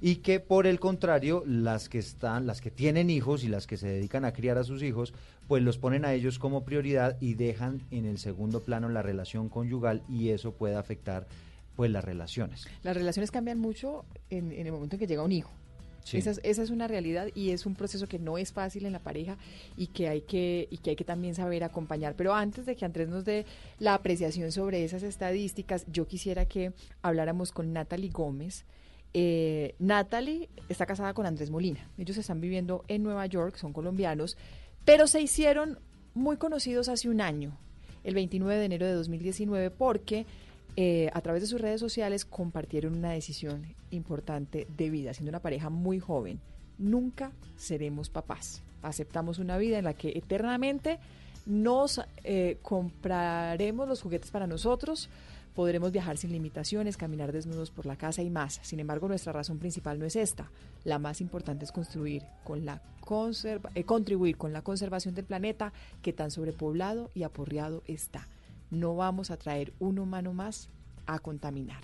y 0.00 0.16
que 0.16 0.38
por 0.38 0.68
el 0.68 0.78
contrario, 0.78 1.42
las 1.48 1.88
que 1.88 1.98
están, 1.98 2.46
las 2.46 2.60
que 2.60 2.70
tienen 2.70 3.10
hijos 3.10 3.42
y 3.42 3.48
las 3.48 3.66
que 3.66 3.76
se 3.76 3.88
dedican 3.88 4.24
a 4.24 4.32
criar 4.32 4.56
a 4.56 4.62
sus 4.62 4.84
hijos, 4.84 5.12
pues 5.48 5.64
los 5.64 5.78
ponen 5.78 6.04
a 6.04 6.14
ellos 6.14 6.38
como 6.38 6.62
prioridad 6.62 7.16
y 7.20 7.34
dejan 7.34 7.80
en 7.90 8.06
el 8.06 8.18
segundo 8.18 8.62
plano 8.62 8.88
la 8.88 9.02
relación 9.02 9.48
conyugal 9.48 10.04
y 10.08 10.28
eso 10.28 10.52
puede 10.52 10.76
afectar 10.76 11.26
pues 11.74 11.90
las 11.90 12.04
relaciones. 12.04 12.68
Las 12.84 12.96
relaciones 12.96 13.32
cambian 13.32 13.58
mucho 13.58 14.04
en, 14.30 14.52
en 14.52 14.64
el 14.64 14.70
momento 14.70 14.94
en 14.94 15.00
que 15.00 15.08
llega 15.08 15.24
un 15.24 15.32
hijo. 15.32 15.50
Sí. 16.04 16.18
Esa, 16.18 16.30
es, 16.30 16.40
esa, 16.42 16.62
es, 16.62 16.70
una 16.70 16.88
realidad 16.88 17.28
y 17.34 17.50
es 17.50 17.66
un 17.66 17.74
proceso 17.74 18.06
que 18.06 18.18
no 18.18 18.38
es 18.38 18.52
fácil 18.52 18.86
en 18.86 18.92
la 18.92 18.98
pareja 18.98 19.36
y 19.76 19.88
que 19.88 20.08
hay 20.08 20.22
que 20.22 20.66
y 20.70 20.78
que 20.78 20.90
hay 20.90 20.96
que 20.96 21.04
también 21.04 21.34
saber 21.34 21.62
acompañar. 21.64 22.14
Pero 22.16 22.34
antes 22.34 22.66
de 22.66 22.76
que 22.76 22.84
Andrés 22.84 23.08
nos 23.08 23.24
dé 23.24 23.46
la 23.78 23.94
apreciación 23.94 24.50
sobre 24.52 24.84
esas 24.84 25.02
estadísticas, 25.02 25.84
yo 25.92 26.06
quisiera 26.06 26.46
que 26.46 26.72
habláramos 27.02 27.52
con 27.52 27.72
Natalie 27.72 28.10
Gómez. 28.10 28.64
Eh, 29.12 29.74
Natalie 29.78 30.48
está 30.68 30.86
casada 30.86 31.14
con 31.14 31.26
Andrés 31.26 31.50
Molina. 31.50 31.88
Ellos 31.98 32.16
están 32.16 32.40
viviendo 32.40 32.84
en 32.88 33.02
Nueva 33.02 33.26
York, 33.26 33.56
son 33.56 33.72
colombianos, 33.72 34.36
pero 34.84 35.06
se 35.06 35.20
hicieron 35.20 35.78
muy 36.14 36.36
conocidos 36.36 36.88
hace 36.88 37.08
un 37.08 37.20
año, 37.20 37.56
el 38.04 38.14
29 38.14 38.58
de 38.58 38.64
enero 38.64 38.86
de 38.86 38.92
2019, 38.94 39.70
porque 39.70 40.26
eh, 40.76 41.10
a 41.12 41.20
través 41.20 41.42
de 41.42 41.48
sus 41.48 41.60
redes 41.60 41.80
sociales 41.80 42.24
compartieron 42.24 42.96
una 42.96 43.10
decisión 43.10 43.74
importante 43.90 44.66
de 44.76 44.90
vida, 44.90 45.14
siendo 45.14 45.30
una 45.30 45.40
pareja 45.40 45.70
muy 45.70 45.98
joven. 45.98 46.40
Nunca 46.78 47.32
seremos 47.56 48.08
papás. 48.08 48.62
Aceptamos 48.82 49.38
una 49.38 49.58
vida 49.58 49.78
en 49.78 49.84
la 49.84 49.94
que 49.94 50.10
eternamente 50.10 50.98
nos 51.46 52.00
eh, 52.24 52.58
compraremos 52.62 53.88
los 53.88 54.02
juguetes 54.02 54.30
para 54.30 54.46
nosotros, 54.46 55.08
podremos 55.54 55.92
viajar 55.92 56.16
sin 56.16 56.32
limitaciones, 56.32 56.96
caminar 56.96 57.32
desnudos 57.32 57.70
por 57.70 57.86
la 57.86 57.96
casa 57.96 58.22
y 58.22 58.30
más. 58.30 58.60
Sin 58.62 58.80
embargo, 58.80 59.08
nuestra 59.08 59.32
razón 59.32 59.58
principal 59.58 59.98
no 59.98 60.06
es 60.06 60.16
esta. 60.16 60.50
La 60.84 60.98
más 60.98 61.20
importante 61.20 61.64
es 61.64 61.72
construir 61.72 62.22
con 62.44 62.64
la 62.64 62.80
eh, 63.74 63.84
contribuir 63.84 64.36
con 64.36 64.52
la 64.52 64.62
conservación 64.62 65.14
del 65.16 65.24
planeta 65.24 65.72
que 66.00 66.12
tan 66.12 66.30
sobrepoblado 66.30 67.10
y 67.12 67.24
aporreado 67.24 67.82
está 67.88 68.28
no 68.70 68.96
vamos 68.96 69.30
a 69.30 69.36
traer 69.36 69.72
un 69.78 69.98
humano 69.98 70.32
más 70.32 70.70
a 71.06 71.18
contaminar. 71.18 71.82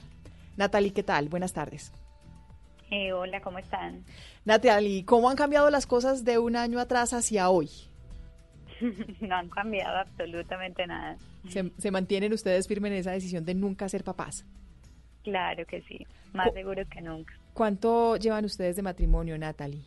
Natalie, 0.57 0.93
¿qué 0.93 1.03
tal? 1.03 1.28
Buenas 1.28 1.53
tardes. 1.53 1.93
Eh, 2.91 3.12
hola, 3.12 3.41
¿cómo 3.41 3.59
están? 3.59 4.05
Natalie, 4.45 5.05
¿cómo 5.05 5.28
han 5.28 5.37
cambiado 5.37 5.70
las 5.70 5.87
cosas 5.87 6.24
de 6.24 6.39
un 6.39 6.57
año 6.57 6.78
atrás 6.78 7.12
hacia 7.12 7.51
hoy? 7.51 7.68
no 9.20 9.34
han 9.34 9.49
cambiado 9.49 9.99
absolutamente 9.99 10.87
nada. 10.87 11.16
¿Se, 11.49 11.72
¿Se, 11.78 11.91
mantienen 11.91 12.32
ustedes 12.32 12.68
firmes 12.68 12.93
en 12.93 12.99
esa 12.99 13.12
decisión 13.12 13.45
de 13.45 13.55
nunca 13.55 13.89
ser 13.89 14.05
papás? 14.05 14.45
Claro 15.24 15.66
que 15.66 15.82
sí, 15.82 16.07
más 16.32 16.53
seguro 16.53 16.82
que 16.89 17.01
nunca. 17.01 17.34
¿Cuánto 17.53 18.16
llevan 18.16 18.45
ustedes 18.45 18.76
de 18.76 18.82
matrimonio, 18.82 19.37
Natalie? 19.37 19.82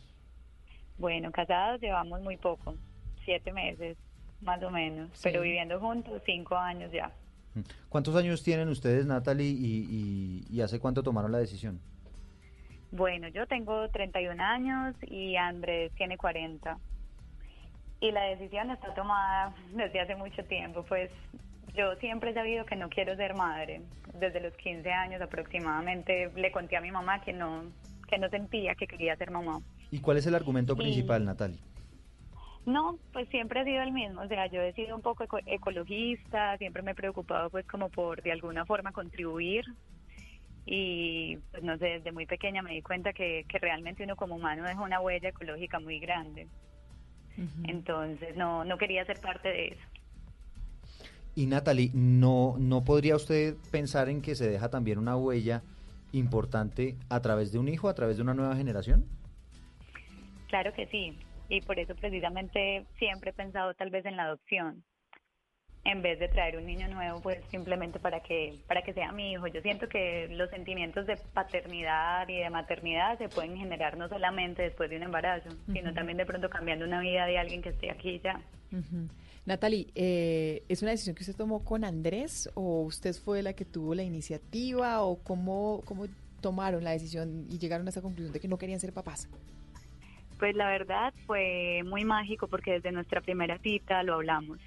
Bueno, 0.98 1.30
casados 1.32 1.80
llevamos 1.80 2.20
muy 2.20 2.36
poco, 2.36 2.74
siete 3.24 3.52
meses 3.52 3.96
más 4.42 4.62
o 4.62 4.70
menos, 4.70 5.10
sí. 5.12 5.20
pero 5.24 5.42
viviendo 5.42 5.78
juntos 5.80 6.22
cinco 6.24 6.56
años 6.56 6.90
ya. 6.92 7.12
¿Cuántos 7.88 8.14
años 8.16 8.42
tienen 8.42 8.68
ustedes, 8.68 9.06
Natalie, 9.06 9.48
y, 9.48 9.86
y, 9.90 10.44
y, 10.48 10.60
hace 10.60 10.78
cuánto 10.78 11.02
tomaron 11.02 11.32
la 11.32 11.38
decisión? 11.38 11.80
Bueno, 12.92 13.28
yo 13.28 13.46
tengo 13.46 13.88
31 13.88 14.42
años 14.42 14.94
y 15.02 15.36
Andrés 15.36 15.92
tiene 15.96 16.16
40. 16.16 16.78
Y 18.00 18.12
la 18.12 18.22
decisión 18.22 18.70
está 18.70 18.94
tomada 18.94 19.54
desde 19.74 20.00
hace 20.00 20.14
mucho 20.14 20.44
tiempo, 20.44 20.84
pues 20.88 21.10
yo 21.74 21.94
siempre 21.96 22.30
he 22.30 22.34
sabido 22.34 22.64
que 22.64 22.76
no 22.76 22.88
quiero 22.88 23.14
ser 23.16 23.34
madre. 23.34 23.82
Desde 24.18 24.40
los 24.40 24.54
15 24.54 24.90
años 24.90 25.20
aproximadamente 25.20 26.30
le 26.34 26.50
conté 26.50 26.76
a 26.76 26.80
mi 26.80 26.90
mamá 26.90 27.20
que 27.20 27.32
no, 27.32 27.64
que 28.08 28.18
no 28.18 28.28
sentía 28.28 28.74
que 28.74 28.86
quería 28.86 29.16
ser 29.16 29.30
mamá. 29.30 29.60
¿Y 29.90 30.00
cuál 30.00 30.16
es 30.16 30.26
el 30.26 30.34
argumento 30.34 30.76
principal, 30.76 31.22
y... 31.22 31.26
Natalie? 31.26 31.58
No, 32.66 32.98
pues 33.12 33.28
siempre 33.30 33.60
ha 33.60 33.64
sido 33.64 33.82
el 33.82 33.92
mismo, 33.92 34.20
o 34.20 34.28
sea, 34.28 34.46
yo 34.46 34.60
he 34.60 34.72
sido 34.74 34.94
un 34.94 35.02
poco 35.02 35.24
eco 35.24 35.38
ecologista, 35.46 36.58
siempre 36.58 36.82
me 36.82 36.90
he 36.90 36.94
preocupado 36.94 37.48
pues 37.48 37.66
como 37.66 37.88
por 37.88 38.22
de 38.22 38.32
alguna 38.32 38.66
forma 38.66 38.92
contribuir 38.92 39.64
y 40.66 41.38
pues 41.50 41.62
no 41.62 41.78
sé, 41.78 41.86
desde 41.86 42.12
muy 42.12 42.26
pequeña 42.26 42.62
me 42.62 42.72
di 42.72 42.82
cuenta 42.82 43.12
que, 43.12 43.44
que 43.48 43.58
realmente 43.58 44.04
uno 44.04 44.14
como 44.14 44.36
humano 44.36 44.64
deja 44.64 44.80
una 44.82 45.00
huella 45.00 45.30
ecológica 45.30 45.80
muy 45.80 45.98
grande. 46.00 46.48
Uh 47.38 47.42
-huh. 47.42 47.70
Entonces 47.70 48.36
no, 48.36 48.64
no 48.64 48.76
quería 48.76 49.04
ser 49.06 49.20
parte 49.20 49.48
de 49.48 49.68
eso. 49.68 49.82
Y 51.34 51.46
Natalie, 51.46 51.90
¿no, 51.94 52.56
¿no 52.58 52.84
podría 52.84 53.16
usted 53.16 53.56
pensar 53.70 54.08
en 54.08 54.20
que 54.20 54.34
se 54.34 54.48
deja 54.50 54.68
también 54.68 54.98
una 54.98 55.16
huella 55.16 55.62
importante 56.12 56.96
a 57.08 57.20
través 57.20 57.52
de 57.52 57.58
un 57.58 57.68
hijo, 57.68 57.88
a 57.88 57.94
través 57.94 58.16
de 58.16 58.22
una 58.22 58.34
nueva 58.34 58.56
generación? 58.56 59.06
Claro 60.48 60.72
que 60.74 60.86
sí, 60.88 61.16
y 61.50 61.60
por 61.60 61.78
eso 61.78 61.94
precisamente 61.94 62.86
siempre 62.98 63.30
he 63.30 63.34
pensado 63.34 63.74
tal 63.74 63.90
vez 63.90 64.06
en 64.06 64.16
la 64.16 64.24
adopción 64.24 64.82
en 65.82 66.02
vez 66.02 66.18
de 66.18 66.28
traer 66.28 66.56
un 66.56 66.66
niño 66.66 66.88
nuevo 66.88 67.20
pues 67.20 67.38
simplemente 67.50 67.98
para 67.98 68.20
que 68.20 68.54
para 68.66 68.82
que 68.82 68.92
sea 68.92 69.12
mi 69.12 69.32
hijo 69.32 69.46
yo 69.48 69.60
siento 69.60 69.88
que 69.88 70.28
los 70.30 70.48
sentimientos 70.50 71.06
de 71.06 71.16
paternidad 71.34 72.28
y 72.28 72.36
de 72.36 72.50
maternidad 72.50 73.18
se 73.18 73.28
pueden 73.28 73.56
generar 73.56 73.96
no 73.96 74.08
solamente 74.08 74.62
después 74.62 74.88
de 74.90 74.96
un 74.96 75.04
embarazo 75.04 75.48
uh 75.48 75.52
-huh. 75.52 75.72
sino 75.72 75.92
también 75.92 76.18
de 76.18 76.26
pronto 76.26 76.48
cambiando 76.48 76.84
una 76.84 77.00
vida 77.00 77.26
de 77.26 77.38
alguien 77.38 77.62
que 77.62 77.70
esté 77.70 77.90
aquí 77.90 78.20
ya 78.22 78.40
uh 78.72 78.76
-huh. 78.76 79.08
Natalie, 79.46 79.88
eh, 79.94 80.62
¿es 80.68 80.82
una 80.82 80.90
decisión 80.90 81.16
que 81.16 81.22
usted 81.22 81.34
tomó 81.34 81.64
con 81.64 81.82
Andrés 81.84 82.50
o 82.54 82.82
usted 82.82 83.14
fue 83.14 83.42
la 83.42 83.54
que 83.54 83.64
tuvo 83.64 83.94
la 83.94 84.02
iniciativa 84.02 85.02
o 85.02 85.16
cómo, 85.24 85.80
cómo 85.86 86.06
tomaron 86.42 86.84
la 86.84 86.90
decisión 86.90 87.46
y 87.50 87.58
llegaron 87.58 87.86
a 87.86 87.90
esa 87.90 88.02
conclusión 88.02 88.32
de 88.32 88.38
que 88.38 88.48
no 88.48 88.58
querían 88.58 88.80
ser 88.80 88.92
papás? 88.92 89.28
Pues 90.40 90.56
la 90.56 90.68
verdad 90.68 91.12
fue 91.26 91.82
muy 91.84 92.06
mágico 92.06 92.48
porque 92.48 92.72
desde 92.72 92.92
nuestra 92.92 93.20
primera 93.20 93.58
cita 93.58 94.02
lo 94.02 94.14
hablamos. 94.14 94.58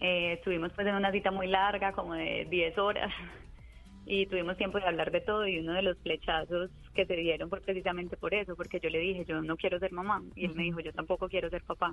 Eh, 0.00 0.34
estuvimos 0.34 0.72
pues 0.74 0.86
en 0.86 0.94
una 0.94 1.10
cita 1.10 1.32
muy 1.32 1.48
larga, 1.48 1.92
como 1.92 2.14
de 2.14 2.46
10 2.48 2.78
horas, 2.78 3.12
y 4.06 4.26
tuvimos 4.26 4.56
tiempo 4.56 4.78
de 4.78 4.86
hablar 4.86 5.10
de 5.10 5.22
todo 5.22 5.46
y 5.48 5.58
uno 5.58 5.72
de 5.72 5.82
los 5.82 5.98
flechazos 5.98 6.70
que 6.94 7.04
se 7.04 7.16
dieron 7.16 7.50
fue 7.50 7.60
precisamente 7.60 8.16
por 8.16 8.32
eso, 8.32 8.54
porque 8.54 8.78
yo 8.78 8.90
le 8.90 9.00
dije, 9.00 9.24
yo 9.24 9.42
no 9.42 9.56
quiero 9.56 9.80
ser 9.80 9.90
mamá, 9.90 10.22
y 10.36 10.44
él 10.44 10.54
me 10.54 10.62
dijo, 10.62 10.78
yo 10.78 10.92
tampoco 10.92 11.28
quiero 11.28 11.50
ser 11.50 11.64
papá. 11.64 11.92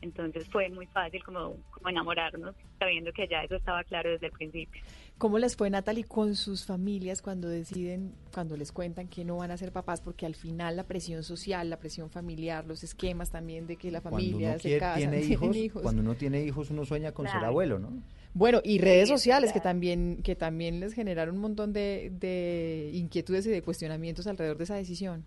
Entonces 0.00 0.48
fue 0.50 0.68
muy 0.70 0.86
fácil 0.86 1.22
como, 1.24 1.56
como 1.70 1.88
enamorarnos, 1.88 2.54
sabiendo 2.78 3.12
que 3.12 3.26
ya 3.26 3.42
eso 3.42 3.56
estaba 3.56 3.82
claro 3.84 4.10
desde 4.10 4.26
el 4.26 4.32
principio. 4.32 4.80
¿Cómo 5.18 5.40
les 5.40 5.56
fue, 5.56 5.68
Natalie, 5.70 6.04
con 6.04 6.36
sus 6.36 6.64
familias 6.64 7.20
cuando 7.20 7.48
deciden, 7.48 8.14
cuando 8.32 8.56
les 8.56 8.70
cuentan 8.70 9.08
que 9.08 9.24
no 9.24 9.38
van 9.38 9.50
a 9.50 9.56
ser 9.56 9.72
papás? 9.72 10.00
Porque 10.00 10.24
al 10.26 10.36
final 10.36 10.76
la 10.76 10.84
presión 10.84 11.24
social, 11.24 11.68
la 11.68 11.78
presión 11.80 12.10
familiar, 12.10 12.64
los 12.64 12.84
esquemas 12.84 13.32
también 13.32 13.66
de 13.66 13.74
que 13.74 13.90
la 13.90 14.00
familia 14.00 14.30
cuando 14.30 14.48
uno 14.50 14.58
se 14.58 14.62
quiere- 14.68 14.78
casan, 14.78 15.00
tiene 15.10 15.20
hijos, 15.24 15.56
hijos. 15.56 15.82
cuando 15.82 16.02
uno 16.02 16.14
tiene 16.14 16.42
hijos 16.44 16.70
uno 16.70 16.84
sueña 16.84 17.10
con 17.10 17.26
ser 17.26 17.32
Claro. 17.32 17.46
abuelo, 17.48 17.78
¿no? 17.80 17.92
Bueno, 18.34 18.60
y 18.62 18.78
redes 18.78 19.08
sociales 19.08 19.52
que 19.52 19.58
también, 19.60 20.22
que 20.22 20.36
también 20.36 20.78
les 20.78 20.92
generaron 20.94 21.34
un 21.34 21.40
montón 21.40 21.72
de, 21.72 22.12
de 22.20 22.90
inquietudes 22.94 23.44
y 23.46 23.50
de 23.50 23.62
cuestionamientos 23.62 24.28
alrededor 24.28 24.58
de 24.58 24.64
esa 24.64 24.76
decisión. 24.76 25.24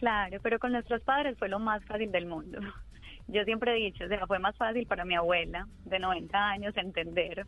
Claro, 0.00 0.38
pero 0.42 0.58
con 0.58 0.72
nuestros 0.72 1.00
padres 1.02 1.38
fue 1.38 1.48
lo 1.48 1.60
más 1.60 1.84
fácil 1.84 2.10
del 2.10 2.26
mundo. 2.26 2.58
Yo 3.26 3.42
siempre 3.44 3.72
he 3.72 3.76
dicho, 3.76 4.04
o 4.04 4.08
sea, 4.08 4.26
fue 4.26 4.38
más 4.38 4.56
fácil 4.56 4.86
para 4.86 5.04
mi 5.04 5.14
abuela 5.14 5.66
de 5.84 5.98
90 5.98 6.38
años 6.38 6.76
entender 6.76 7.46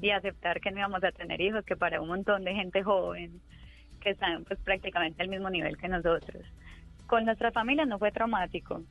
y 0.00 0.10
aceptar 0.10 0.60
que 0.60 0.70
no 0.70 0.78
íbamos 0.78 1.02
a 1.02 1.12
tener 1.12 1.40
hijos 1.40 1.64
que 1.64 1.76
para 1.76 2.00
un 2.00 2.08
montón 2.08 2.44
de 2.44 2.54
gente 2.54 2.82
joven 2.82 3.40
que 4.00 4.10
están 4.10 4.44
pues 4.44 4.60
prácticamente 4.60 5.22
al 5.22 5.28
mismo 5.28 5.50
nivel 5.50 5.76
que 5.76 5.88
nosotros. 5.88 6.44
Con 7.06 7.24
nuestra 7.24 7.50
familia 7.50 7.84
no 7.86 7.98
fue 7.98 8.12
traumático, 8.12 8.82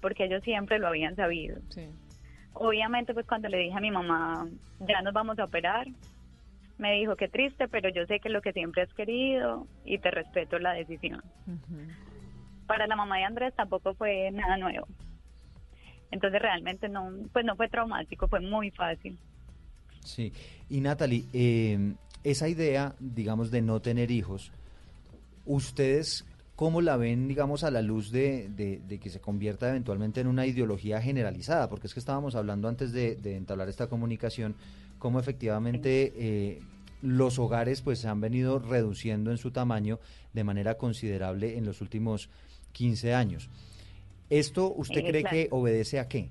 porque 0.00 0.24
ellos 0.24 0.42
siempre 0.42 0.78
lo 0.78 0.88
habían 0.88 1.16
sabido. 1.16 1.58
Obviamente 2.52 3.14
pues 3.14 3.26
cuando 3.26 3.48
le 3.48 3.58
dije 3.58 3.76
a 3.76 3.80
mi 3.80 3.90
mamá, 3.90 4.46
ya 4.80 5.00
nos 5.00 5.14
vamos 5.14 5.38
a 5.38 5.44
operar, 5.44 5.86
me 6.76 6.92
dijo 6.92 7.16
que 7.16 7.28
triste, 7.28 7.66
pero 7.68 7.88
yo 7.88 8.06
sé 8.06 8.20
que 8.20 8.28
es 8.28 8.34
lo 8.34 8.42
que 8.42 8.52
siempre 8.52 8.82
has 8.82 8.92
querido 8.94 9.66
y 9.84 9.98
te 9.98 10.10
respeto 10.10 10.58
la 10.58 10.72
decisión. 10.74 11.22
Para 12.66 12.86
la 12.86 12.94
mamá 12.94 13.16
de 13.16 13.24
Andrés 13.24 13.54
tampoco 13.54 13.94
fue 13.94 14.30
nada 14.30 14.58
nuevo. 14.58 14.86
Entonces 16.10 16.40
realmente 16.40 16.88
no, 16.88 17.10
pues 17.32 17.44
no 17.44 17.54
fue 17.56 17.68
traumático, 17.68 18.28
fue 18.28 18.40
muy 18.40 18.70
fácil. 18.70 19.18
Sí. 20.04 20.32
Y 20.70 20.80
Natalie, 20.80 21.24
eh, 21.32 21.94
esa 22.24 22.48
idea, 22.48 22.94
digamos, 22.98 23.50
de 23.50 23.60
no 23.62 23.80
tener 23.80 24.10
hijos, 24.10 24.50
¿ustedes 25.44 26.24
cómo 26.56 26.80
la 26.80 26.96
ven, 26.96 27.28
digamos, 27.28 27.62
a 27.62 27.70
la 27.70 27.82
luz 27.82 28.10
de, 28.10 28.48
de- 28.48 28.80
de 28.86 28.98
que 28.98 29.10
se 29.10 29.20
convierta 29.20 29.68
eventualmente 29.68 30.20
en 30.20 30.26
una 30.26 30.46
ideología 30.46 31.00
generalizada? 31.00 31.68
Porque 31.68 31.86
es 31.86 31.94
que 31.94 32.00
estábamos 32.00 32.34
hablando 32.34 32.68
antes 32.68 32.92
de, 32.92 33.16
de 33.16 33.36
entablar 33.36 33.68
esta 33.68 33.86
comunicación, 33.88 34.56
cómo 34.98 35.20
efectivamente 35.20 36.12
eh, 36.16 36.60
los 37.02 37.38
hogares 37.38 37.80
pues 37.82 38.00
se 38.00 38.08
han 38.08 38.20
venido 38.20 38.58
reduciendo 38.58 39.30
en 39.30 39.38
su 39.38 39.50
tamaño 39.52 40.00
de 40.32 40.44
manera 40.44 40.76
considerable 40.76 41.56
en 41.56 41.64
los 41.64 41.80
últimos 41.80 42.28
15 42.72 43.14
años. 43.14 43.48
¿Esto 44.30 44.72
usted 44.74 45.00
Eh, 45.00 45.08
cree 45.08 45.22
claro. 45.22 45.36
que 45.36 45.48
obedece 45.50 45.98
a 45.98 46.08
qué? 46.08 46.28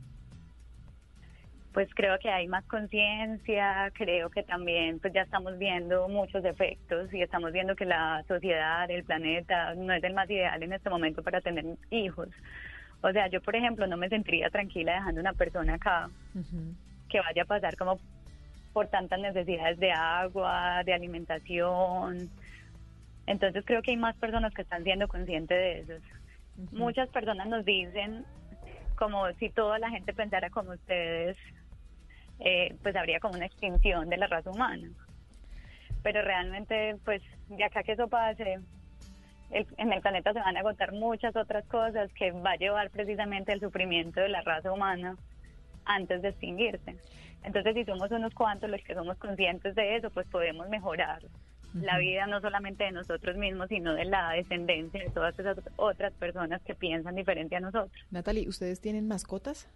Pues 1.73 1.89
creo 1.93 2.17
que 2.17 2.29
hay 2.29 2.47
más 2.47 2.65
conciencia, 2.65 3.91
creo 3.93 4.31
que 4.31 4.41
también 4.41 4.99
pues 4.99 5.13
ya 5.13 5.21
estamos 5.21 5.59
viendo 5.59 6.07
muchos 6.07 6.43
efectos 6.43 7.13
y 7.13 7.21
estamos 7.21 7.51
viendo 7.51 7.75
que 7.75 7.85
la 7.85 8.23
sociedad, 8.27 8.89
el 8.89 9.03
planeta 9.03 9.75
no 9.75 9.93
es 9.93 10.03
el 10.03 10.15
más 10.15 10.27
ideal 10.29 10.61
en 10.63 10.73
este 10.73 10.89
momento 10.89 11.21
para 11.21 11.39
tener 11.39 11.65
hijos. 11.91 12.29
O 13.01 13.11
sea, 13.11 13.27
yo 13.27 13.41
por 13.41 13.55
ejemplo 13.55 13.85
no 13.85 13.95
me 13.95 14.09
sentiría 14.09 14.49
tranquila 14.49 14.93
dejando 14.95 15.21
una 15.21 15.33
persona 15.33 15.75
acá 15.75 16.09
que 17.09 17.19
vaya 17.19 17.43
a 17.43 17.45
pasar 17.45 17.77
como 17.77 17.99
por 18.73 18.87
tantas 18.87 19.19
necesidades 19.19 19.77
de 19.79 19.91
agua, 19.91 20.81
de 20.83 20.93
alimentación. 20.93 22.27
Entonces 23.27 23.63
creo 23.65 23.83
que 23.83 23.91
hay 23.91 23.97
más 23.97 24.15
personas 24.15 24.51
que 24.53 24.63
están 24.63 24.83
siendo 24.83 25.07
conscientes 25.07 25.57
de 25.87 25.93
eso. 25.93 26.03
Muchas 26.71 27.09
personas 27.09 27.47
nos 27.47 27.63
dicen 27.65 28.25
como 28.95 29.31
si 29.33 29.49
toda 29.49 29.77
la 29.77 29.89
gente 29.89 30.13
pensara 30.13 30.49
como 30.49 30.71
ustedes, 30.71 31.37
eh, 32.39 32.75
pues 32.81 32.95
habría 32.95 33.19
como 33.19 33.35
una 33.35 33.45
extinción 33.45 34.09
de 34.09 34.17
la 34.17 34.27
raza 34.27 34.49
humana. 34.49 34.89
Pero 36.01 36.21
realmente, 36.21 36.95
pues 37.05 37.21
de 37.47 37.63
acá 37.63 37.83
que 37.83 37.91
eso 37.91 38.07
pase, 38.07 38.59
en 39.51 39.93
el 39.93 40.01
planeta 40.01 40.33
se 40.33 40.39
van 40.39 40.57
a 40.57 40.59
agotar 40.59 40.91
muchas 40.91 41.35
otras 41.35 41.65
cosas 41.67 42.11
que 42.13 42.31
va 42.31 42.51
a 42.51 42.57
llevar 42.57 42.89
precisamente 42.89 43.51
al 43.51 43.59
sufrimiento 43.59 44.19
de 44.19 44.29
la 44.29 44.41
raza 44.41 44.71
humana 44.71 45.15
antes 45.85 46.21
de 46.21 46.29
extinguirse. 46.29 46.97
Entonces, 47.43 47.75
si 47.75 47.85
somos 47.85 48.11
unos 48.11 48.33
cuantos 48.33 48.69
los 48.69 48.81
que 48.81 48.93
somos 48.93 49.17
conscientes 49.17 49.75
de 49.75 49.95
eso, 49.95 50.09
pues 50.09 50.27
podemos 50.27 50.67
mejorar 50.69 51.21
la 51.73 51.97
vida 51.99 52.25
no 52.27 52.41
solamente 52.41 52.83
de 52.85 52.91
nosotros 52.91 53.37
mismos, 53.37 53.67
sino 53.69 53.93
de 53.93 54.05
la 54.05 54.31
descendencia 54.31 55.01
de 55.03 55.09
todas 55.09 55.37
esas 55.37 55.57
otras 55.75 56.13
personas 56.13 56.61
que 56.63 56.73
piensan 56.75 57.15
diferente 57.15 57.55
a 57.55 57.59
nosotros. 57.59 57.91
Natalie, 58.11 58.47
¿ustedes 58.47 58.79
tienen 58.81 59.07
mascotas? 59.07 59.67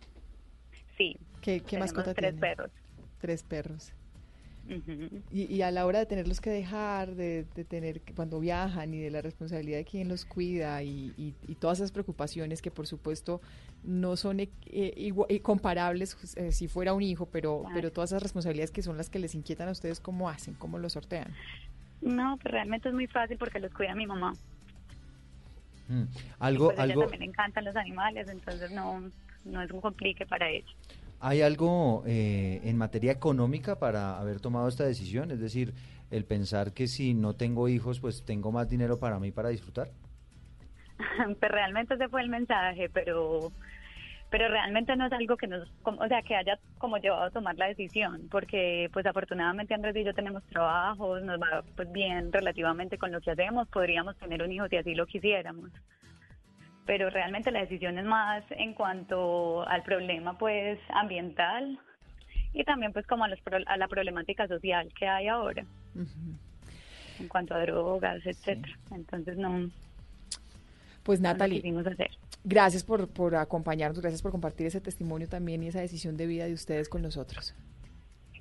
Sí. 0.97 1.17
¿Qué, 1.41 1.61
qué 1.61 1.77
mascota 1.79 2.13
tres 2.13 2.31
tienen? 2.35 2.39
perros. 2.39 2.71
Tres 3.19 3.43
perros. 3.43 3.93
Y, 5.31 5.53
y 5.53 5.61
a 5.63 5.71
la 5.71 5.85
hora 5.85 5.99
de 5.99 6.05
tenerlos 6.05 6.39
que 6.39 6.49
dejar, 6.49 7.15
de, 7.15 7.45
de 7.55 7.65
tener 7.65 8.01
cuando 8.15 8.39
viajan 8.39 8.93
y 8.93 8.99
de 9.01 9.09
la 9.11 9.21
responsabilidad 9.21 9.79
de 9.79 9.85
quién 9.85 10.07
los 10.07 10.23
cuida 10.23 10.81
y, 10.83 11.13
y- 11.17 11.33
y 11.47 11.55
todas 11.55 11.79
esas 11.79 11.91
preocupaciones 11.91 12.61
que 12.61 12.71
por 12.71 12.87
supuesto 12.87 13.41
no 13.83 14.15
son 14.15 14.39
e- 14.39 14.49
eh, 14.67 14.93
igua- 14.97 15.25
eh, 15.29 15.41
comparables 15.41 16.15
eh, 16.37 16.51
si 16.53 16.67
fuera 16.69 16.93
un 16.93 17.01
hijo, 17.01 17.25
pero, 17.25 17.61
Claro. 17.61 17.75
pero 17.75 17.91
todas 17.91 18.11
esas 18.11 18.21
responsabilidades 18.23 18.71
que 18.71 18.81
son 18.83 18.97
las 18.97 19.09
que 19.09 19.19
les 19.19 19.35
inquietan 19.35 19.67
a 19.67 19.71
ustedes, 19.71 19.99
¿cómo 19.99 20.29
hacen? 20.29 20.53
¿Cómo 20.53 20.77
lo 20.77 20.89
sortean? 20.89 21.33
No, 22.01 22.37
pues 22.41 22.51
realmente 22.51 22.89
es 22.89 22.95
muy 22.95 23.07
fácil 23.07 23.37
porque 23.37 23.59
los 23.59 23.73
cuida 23.73 23.93
mi 23.95 24.07
mamá. 24.07 24.33
Mm, 25.87 26.03
Algo, 26.39 26.67
pues 26.67 26.79
a 26.79 26.83
algo, 26.83 27.01
también 27.01 27.19
le 27.21 27.25
encantan 27.27 27.65
los 27.65 27.75
animales, 27.75 28.27
entonces 28.29 28.71
no, 28.71 29.01
no 29.45 29.61
es 29.61 29.71
un 29.71 29.81
complique 29.81 30.25
para 30.25 30.49
ella. 30.49 30.67
¿Hay 31.19 31.41
algo 31.41 32.03
eh, 32.07 32.61
en 32.63 32.77
materia 32.77 33.11
económica 33.11 33.77
para 33.77 34.17
haber 34.17 34.39
tomado 34.39 34.67
esta 34.67 34.85
decisión? 34.85 35.29
Es 35.29 35.39
decir, 35.39 35.73
el 36.09 36.25
pensar 36.25 36.73
que 36.73 36.87
si 36.87 37.13
no 37.13 37.35
tengo 37.35 37.69
hijos, 37.69 37.99
pues 37.99 38.25
tengo 38.25 38.51
más 38.51 38.69
dinero 38.69 38.99
para 38.99 39.19
mí 39.19 39.31
para 39.31 39.49
disfrutar. 39.49 39.91
pues 41.39 41.51
realmente 41.51 41.93
ese 41.93 42.09
fue 42.09 42.21
el 42.21 42.29
mensaje, 42.29 42.89
pero 42.89 43.51
pero 44.31 44.47
realmente 44.47 44.95
no 44.95 45.05
es 45.05 45.11
algo 45.11 45.35
que 45.37 45.45
nos, 45.45 45.69
como- 45.83 46.01
o 46.01 46.07
sea, 46.07 46.21
que 46.23 46.35
haya 46.35 46.57
como 46.79 46.97
llevado 46.97 47.23
a 47.23 47.29
tomar 47.31 47.55
la 47.57 47.67
decisión, 47.67 48.27
porque 48.31 48.89
pues 48.93 49.05
afortunadamente 49.05 49.73
Andrés 49.73 49.95
y 49.97 50.03
yo 50.05 50.13
tenemos 50.13 50.41
trabajos, 50.45 51.21
nos 51.21 51.39
va 51.39 51.63
pues 51.75 51.91
bien 51.91 52.31
relativamente 52.31 52.97
con 52.97 53.11
lo 53.11 53.19
que 53.21 53.31
hacemos, 53.31 53.67
podríamos 53.67 54.17
tener 54.17 54.41
un 54.41 54.51
hijo 54.51 54.67
si 54.69 54.77
así 54.77 54.95
lo 54.95 55.05
quisiéramos. 55.05 55.69
Pero 56.85 57.09
realmente 57.09 57.51
la 57.51 57.59
decisión 57.59 57.97
es 57.99 58.05
más 58.05 58.43
en 58.51 58.73
cuanto 58.73 59.67
al 59.67 59.83
problema 59.83 60.37
pues 60.37 60.79
ambiental 60.89 61.77
y 62.53 62.63
también 62.63 62.93
pues 62.93 63.05
como 63.07 63.25
a, 63.25 63.27
los, 63.27 63.39
a 63.67 63.77
la 63.77 63.87
problemática 63.87 64.47
social 64.47 64.91
que 64.97 65.07
hay 65.07 65.27
ahora 65.27 65.63
en 67.19 67.27
cuanto 67.27 67.53
a 67.53 67.59
drogas, 67.59 68.25
etcétera. 68.25 68.73
Entonces 68.95 69.37
no, 69.37 69.69
Pues 71.03 71.19
Natalie, 71.19 71.61
hacer. 71.79 72.11
gracias 72.43 72.83
por, 72.83 73.07
por 73.07 73.35
acompañarnos, 73.35 73.99
gracias 74.01 74.21
por 74.21 74.31
compartir 74.31 74.67
ese 74.67 74.81
testimonio 74.81 75.27
también 75.27 75.63
y 75.63 75.67
esa 75.67 75.79
decisión 75.81 76.15
de 76.17 76.27
vida 76.27 76.45
de 76.45 76.53
ustedes 76.53 76.89
con 76.89 77.01
nosotros. 77.01 77.53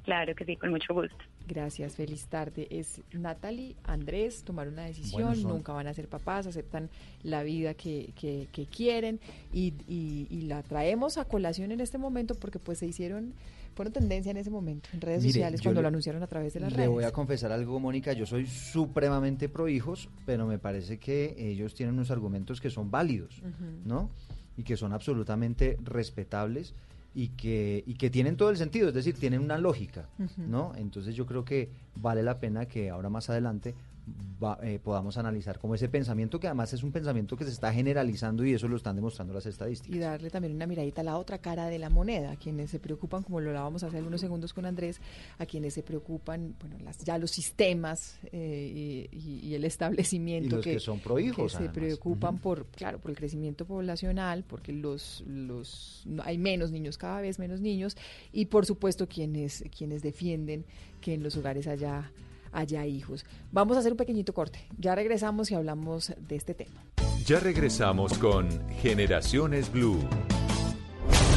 Claro 0.04 0.34
que 0.34 0.44
sí, 0.44 0.56
con 0.56 0.70
mucho 0.70 0.94
gusto. 0.94 1.14
Gracias, 1.46 1.94
feliz 1.96 2.26
tarde. 2.26 2.66
Es 2.70 3.02
Natalie, 3.12 3.76
Andrés, 3.84 4.44
tomaron 4.44 4.72
una 4.74 4.84
decisión, 4.84 5.42
nunca 5.42 5.72
van 5.72 5.86
a 5.88 5.94
ser 5.94 6.08
papás, 6.08 6.46
aceptan 6.46 6.88
la 7.22 7.42
vida 7.42 7.74
que, 7.74 8.12
que, 8.18 8.48
que 8.52 8.66
quieren 8.66 9.20
y, 9.52 9.74
y- 9.88 10.26
y 10.30 10.42
la 10.42 10.62
traemos 10.62 11.18
a 11.18 11.24
colación 11.26 11.70
en 11.72 11.80
este 11.80 11.98
momento 11.98 12.34
porque 12.34 12.58
pues 12.58 12.78
se 12.78 12.86
hicieron, 12.86 13.34
fueron 13.74 13.92
tendencia 13.92 14.30
en 14.30 14.36
ese 14.36 14.50
momento 14.50 14.88
en 14.92 15.00
redes 15.00 15.22
Mire, 15.22 15.32
sociales 15.34 15.62
cuando 15.62 15.80
le- 15.80 15.82
lo 15.82 15.88
anunciaron 15.88 16.22
a 16.22 16.26
través 16.26 16.52
de 16.54 16.60
las 16.60 16.72
Le 16.72 16.76
redes. 16.78 16.90
voy 16.90 17.04
a 17.04 17.12
confesar 17.12 17.52
algo, 17.52 17.78
Mónica, 17.80 18.12
yo 18.12 18.26
soy 18.26 18.46
supremamente 18.46 19.48
pro 19.48 19.68
hijos, 19.68 20.08
pero 20.26 20.46
me 20.46 20.58
parece 20.58 20.98
que 20.98 21.34
ellos 21.38 21.74
tienen 21.74 21.94
unos 21.94 22.10
argumentos 22.10 22.60
que 22.60 22.70
son 22.70 22.90
válidos, 22.90 23.38
Ujú. 23.38 23.64
¿no? 23.84 24.10
Y 24.56 24.62
que 24.62 24.76
son 24.76 24.92
absolutamente 24.92 25.78
respetables 25.82 26.74
y 27.14 27.28
que, 27.28 27.82
y 27.86 27.94
que 27.94 28.10
tienen 28.10 28.36
todo 28.36 28.50
el 28.50 28.56
sentido, 28.56 28.88
es 28.88 28.94
decir, 28.94 29.16
tienen 29.18 29.40
una 29.40 29.58
lógica, 29.58 30.08
Ujú. 30.18 30.42
¿no? 30.46 30.72
Entonces 30.76 31.14
yo 31.14 31.26
creo 31.26 31.44
que 31.44 31.68
vale 31.96 32.22
la 32.22 32.38
pena 32.38 32.66
que 32.66 32.90
ahora 32.90 33.08
más 33.08 33.30
adelante 33.30 33.74
va- 34.42 34.58
eh, 34.62 34.78
podamos 34.82 35.16
analizar 35.18 35.58
como 35.58 35.74
ese 35.74 35.88
pensamiento 35.88 36.40
que 36.40 36.46
además 36.46 36.72
es 36.72 36.82
un 36.82 36.92
pensamiento 36.92 37.36
que 37.36 37.44
se 37.44 37.50
está 37.50 37.72
generalizando 37.72 38.44
y 38.44 38.54
eso 38.54 38.68
lo 38.68 38.76
están 38.76 38.96
demostrando 38.96 39.34
las 39.34 39.46
estadísticas. 39.46 39.96
y 39.96 39.98
darle 40.00 40.30
también 40.30 40.54
una 40.54 40.66
miradita 40.66 41.00
a 41.02 41.04
la 41.04 41.18
otra 41.18 41.38
cara 41.38 41.66
de 41.66 41.78
la 41.78 41.90
moneda, 41.90 42.32
a 42.32 42.36
quienes 42.36 42.70
se 42.70 42.78
preocupan, 42.78 43.22
como 43.22 43.40
lo 43.40 43.50
hablábamos 43.50 43.82
hace 43.82 43.98
algunos 43.98 44.20
segundos 44.20 44.52
con 44.54 44.64
Andrés, 44.66 45.00
a 45.38 45.46
quienes 45.46 45.74
se 45.74 45.82
preocupan, 45.82 46.54
bueno, 46.60 46.76
las, 46.84 46.98
ya 47.04 47.18
los 47.18 47.30
sistemas 47.30 48.18
eh, 48.32 49.08
y, 49.12 49.16
y- 49.16 49.40
y 49.48 49.54
el 49.54 49.64
establecimiento 49.64 50.46
Y 50.48 50.50
los 50.56 50.64
que 50.64 50.80
son 50.80 51.00
prohijos, 51.00 51.52
se 51.52 51.58
además. 51.58 51.74
preocupan 51.74 52.38
por, 52.38 52.66
claro, 52.66 52.98
por 52.98 53.10
el 53.10 53.16
crecimiento 53.16 53.64
poblacional, 53.66 54.44
porque 54.44 54.72
los, 54.72 55.22
los 55.26 56.04
hay 56.24 56.38
menos 56.38 56.70
niños, 56.70 56.98
cada 56.98 57.20
vez 57.20 57.38
menos 57.38 57.60
niños, 57.60 57.96
y 58.32 58.46
por 58.46 58.66
supuesto 58.66 59.06
quienes, 59.08 59.64
quienes 59.76 60.02
defienden 60.02 60.64
que 61.00 61.14
en 61.14 61.22
los 61.22 61.36
hogares 61.36 61.66
haya 61.66 62.10
haya 62.52 62.86
hijos. 62.86 63.24
Vamos 63.52 63.76
a 63.76 63.80
hacer 63.80 63.92
un 63.92 63.98
pequeñito 63.98 64.34
corte. 64.34 64.66
Ya 64.78 64.94
regresamos 64.94 65.50
y 65.50 65.54
hablamos 65.54 66.12
de 66.16 66.36
este 66.36 66.54
tema. 66.54 66.84
Ya 67.26 67.40
regresamos 67.40 68.18
con 68.18 68.48
Generaciones 68.80 69.70
Blue. 69.70 69.98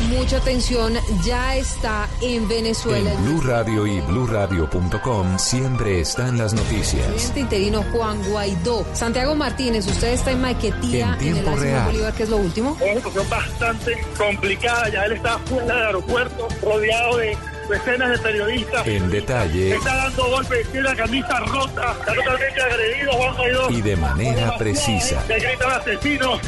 Mucha 0.09 0.37
atención, 0.37 0.93
ya 1.25 1.55
está 1.55 2.09
en 2.21 2.47
Venezuela. 2.47 3.13
En 3.13 3.25
Blue 3.25 3.41
Radio 3.41 3.87
y 3.87 4.01
BlueRadio.com 4.01 5.39
siempre 5.39 6.01
están 6.01 6.37
las 6.37 6.53
noticias. 6.53 7.07
presidente 7.07 7.39
interino 7.39 7.83
Juan 7.91 8.21
Guaidó. 8.29 8.85
Santiago 8.93 9.33
Martínez, 9.33 9.87
usted 9.87 10.13
está 10.13 10.31
en 10.31 10.41
Maiquetía, 10.41 11.07
En 11.07 11.13
en, 11.13 11.19
tiempo 11.19 11.39
el 11.39 11.45
Simón 11.45 11.59
real. 11.59 11.85
Bolívar, 11.85 12.13
¿qué 12.13 12.23
es 12.23 12.29
lo 12.29 12.37
último? 12.37 12.77
Es 12.81 12.91
una 12.91 12.95
situación 12.95 13.29
bastante 13.29 14.05
complicada. 14.17 14.89
Ya 14.89 15.05
él 15.05 15.13
está 15.13 15.39
fuera 15.39 15.73
del 15.73 15.85
aeropuerto, 15.85 16.47
rodeado 16.61 17.17
de 17.17 17.37
decenas 17.69 18.09
de 18.11 18.17
periodistas. 18.19 18.87
En 18.87 19.09
detalle 19.09 19.75
Está 19.75 19.95
dando 19.95 20.29
golpes, 20.29 20.67
tiene 20.71 20.89
la 20.89 20.95
camisa 20.95 21.39
rota, 21.41 21.95
está 21.99 22.13
totalmente 22.13 22.61
agredido 22.61 23.11
Juan 23.13 23.35
Guaidó. 23.35 23.69
y 23.71 23.81
de 23.81 23.95
manera 23.95 24.57
precisa. 24.57 25.23
Gritan 25.27 25.71
asesinos, 25.71 26.39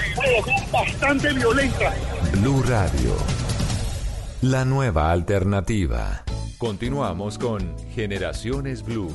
bastante 0.72 1.34
violenta. 1.34 1.94
Blue 2.34 2.64
Radio. 2.64 3.16
La 4.42 4.66
nueva 4.66 5.12
alternativa. 5.12 6.24
Continuamos 6.58 7.38
con 7.38 7.76
Generaciones 7.94 8.84
Blue. 8.84 9.12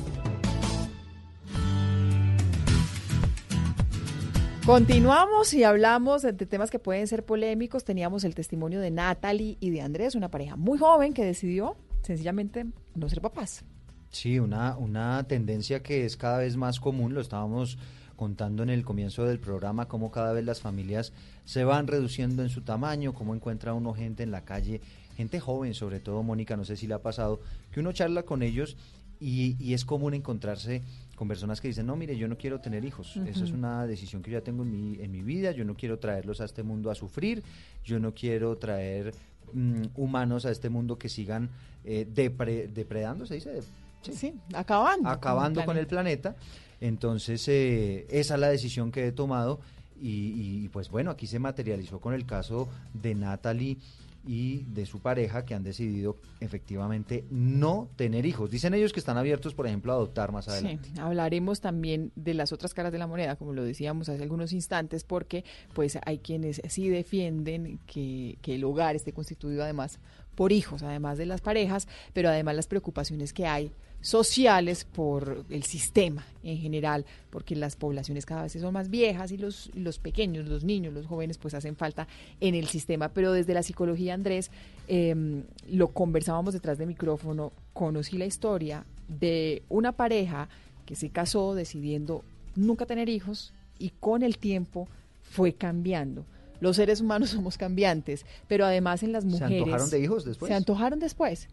Continuamos 4.65 5.53
y 5.53 5.63
hablamos 5.63 6.21
de, 6.21 6.33
de 6.33 6.45
temas 6.45 6.69
que 6.69 6.77
pueden 6.79 7.07
ser 7.07 7.25
polémicos. 7.25 7.83
Teníamos 7.83 8.23
el 8.23 8.35
testimonio 8.35 8.79
de 8.79 8.91
Natalie 8.91 9.57
y 9.59 9.71
de 9.71 9.81
Andrés, 9.81 10.13
una 10.15 10.29
pareja 10.29 10.55
muy 10.55 10.77
joven 10.77 11.13
que 11.13 11.25
decidió 11.25 11.75
sencillamente 12.01 12.65
no 12.95 13.09
ser 13.09 13.21
papás. 13.21 13.63
Sí, 14.09 14.39
una, 14.39 14.77
una 14.77 15.23
tendencia 15.27 15.81
que 15.81 16.05
es 16.05 16.17
cada 16.17 16.39
vez 16.39 16.57
más 16.57 16.79
común, 16.79 17.13
lo 17.13 17.21
estábamos 17.21 17.77
contando 18.17 18.61
en 18.61 18.69
el 18.69 18.83
comienzo 18.83 19.25
del 19.25 19.39
programa, 19.39 19.87
cómo 19.87 20.11
cada 20.11 20.33
vez 20.33 20.45
las 20.45 20.61
familias 20.61 21.13
se 21.45 21.63
van 21.63 21.87
reduciendo 21.87 22.43
en 22.43 22.49
su 22.49 22.61
tamaño, 22.61 23.13
cómo 23.13 23.33
encuentra 23.33 23.73
uno 23.73 23.93
gente 23.93 24.21
en 24.21 24.31
la 24.31 24.43
calle, 24.43 24.81
gente 25.15 25.39
joven, 25.39 25.73
sobre 25.73 25.99
todo 25.99 26.21
Mónica, 26.23 26.55
no 26.57 26.65
sé 26.65 26.75
si 26.75 26.87
le 26.87 26.93
ha 26.93 27.01
pasado, 27.01 27.39
que 27.71 27.79
uno 27.79 27.93
charla 27.93 28.23
con 28.23 28.43
ellos 28.43 28.77
y, 29.19 29.55
y 29.59 29.73
es 29.73 29.85
común 29.85 30.13
encontrarse 30.13 30.81
con 31.15 31.27
personas 31.27 31.61
que 31.61 31.67
dicen, 31.69 31.85
no, 31.85 31.95
mire, 31.95 32.17
yo 32.17 32.27
no 32.27 32.37
quiero 32.37 32.59
tener 32.59 32.83
hijos, 32.83 33.17
eso 33.25 33.43
es 33.43 33.51
Ujú. 33.51 33.59
una 33.59 33.87
decisión 33.87 34.21
que 34.21 34.31
yo 34.31 34.39
ya 34.39 34.43
tengo 34.43 34.63
en 34.63 34.71
mi, 34.71 35.01
en 35.01 35.11
mi 35.11 35.21
vida, 35.21 35.51
yo 35.51 35.63
no 35.63 35.75
quiero 35.75 35.97
traerlos 35.99 36.41
a 36.41 36.45
este 36.45 36.63
mundo 36.63 36.91
a 36.91 36.95
sufrir, 36.95 37.43
yo 37.83 37.99
no 37.99 38.13
quiero 38.13 38.57
traer 38.57 39.13
mm, 39.53 39.83
humanos 39.95 40.45
a 40.45 40.51
este 40.51 40.69
mundo 40.69 40.97
que 40.97 41.09
sigan 41.09 41.49
eh, 41.83 42.07
depre- 42.13 42.67
depredando, 42.71 43.25
se 43.25 43.35
dice, 43.35 43.61
Sí, 44.01 44.33
acabando. 44.53 45.09
acabando 45.09 45.63
con 45.65 45.77
el 45.77 45.85
planeta. 45.87 46.35
Entonces, 46.79 47.47
eh, 47.47 48.07
esa 48.09 48.33
es 48.35 48.39
la 48.39 48.49
decisión 48.49 48.91
que 48.91 49.07
he 49.07 49.11
tomado 49.11 49.59
y, 50.01 50.63
y, 50.63 50.69
pues 50.69 50.89
bueno, 50.89 51.11
aquí 51.11 51.27
se 51.27 51.37
materializó 51.37 51.99
con 51.99 52.15
el 52.15 52.25
caso 52.25 52.67
de 52.93 53.13
Natalie 53.13 53.77
y 54.25 54.65
de 54.65 54.85
su 54.85 54.99
pareja 54.99 55.45
que 55.45 55.55
han 55.55 55.63
decidido 55.63 56.17
efectivamente 56.39 57.25
no 57.29 57.89
tener 57.95 58.25
hijos. 58.25 58.51
Dicen 58.51 58.73
ellos 58.73 58.93
que 58.93 58.99
están 58.99 59.17
abiertos, 59.17 59.53
por 59.53 59.67
ejemplo, 59.67 59.91
a 59.91 59.95
adoptar 59.95 60.31
más 60.31 60.47
adelante. 60.47 60.89
Sí, 60.93 60.99
hablaremos 60.99 61.61
también 61.61 62.11
de 62.15 62.33
las 62.33 62.51
otras 62.51 62.73
caras 62.73 62.91
de 62.91 62.99
la 62.99 63.07
moneda, 63.07 63.35
como 63.35 63.53
lo 63.53 63.63
decíamos 63.63 64.09
hace 64.09 64.21
algunos 64.23 64.53
instantes, 64.53 65.03
porque 65.03 65.43
pues 65.73 65.97
hay 66.05 66.19
quienes 66.19 66.61
sí 66.69 66.89
defienden 66.89 67.79
que, 67.87 68.37
que 68.41 68.55
el 68.55 68.63
hogar 68.63 68.95
esté 68.95 69.13
constituido 69.13 69.63
además 69.63 69.99
por 70.35 70.51
hijos, 70.51 70.83
además 70.83 71.17
de 71.17 71.25
las 71.25 71.41
parejas, 71.41 71.87
pero 72.13 72.29
además 72.29 72.55
las 72.55 72.67
preocupaciones 72.67 73.33
que 73.33 73.47
hay 73.47 73.71
sociales 74.01 74.83
por 74.83 75.45
el 75.49 75.63
sistema 75.63 76.25
en 76.43 76.57
general, 76.57 77.05
porque 77.29 77.55
las 77.55 77.75
poblaciones 77.75 78.25
cada 78.25 78.43
vez 78.43 78.53
son 78.53 78.73
más 78.73 78.89
viejas 78.89 79.31
y 79.31 79.37
los, 79.37 79.69
los 79.75 79.99
pequeños, 79.99 80.47
los 80.47 80.63
niños, 80.63 80.93
los 80.93 81.05
jóvenes, 81.05 81.37
pues 81.37 81.53
hacen 81.53 81.75
falta 81.75 82.07
en 82.39 82.55
el 82.55 82.67
sistema. 82.67 83.09
Pero 83.09 83.31
desde 83.31 83.53
la 83.53 83.63
psicología, 83.63 84.13
Andrés, 84.13 84.51
eh, 84.87 85.43
lo 85.69 85.89
conversábamos 85.89 86.53
detrás 86.53 86.77
de 86.77 86.85
micrófono, 86.85 87.51
conocí 87.73 88.17
la 88.17 88.25
historia 88.25 88.85
de 89.07 89.63
una 89.69 89.91
pareja 89.91 90.49
que 90.85 90.95
se 90.95 91.09
casó 91.09 91.53
decidiendo 91.53 92.23
nunca 92.55 92.85
tener 92.85 93.07
hijos 93.09 93.53
y 93.79 93.91
con 93.99 94.23
el 94.23 94.37
tiempo 94.37 94.87
fue 95.21 95.53
cambiando. 95.53 96.25
Los 96.59 96.75
seres 96.75 97.01
humanos 97.01 97.29
somos 97.31 97.57
cambiantes, 97.57 98.25
pero 98.47 98.65
además 98.65 99.03
en 99.03 99.11
las 99.11 99.23
¿Se 99.23 99.29
mujeres... 99.29 99.61
antojaron 99.61 99.89
de 99.89 99.99
hijos 99.99 100.25
después? 100.25 100.49
Se 100.49 100.55
antojaron 100.55 100.99
después. 100.99 101.47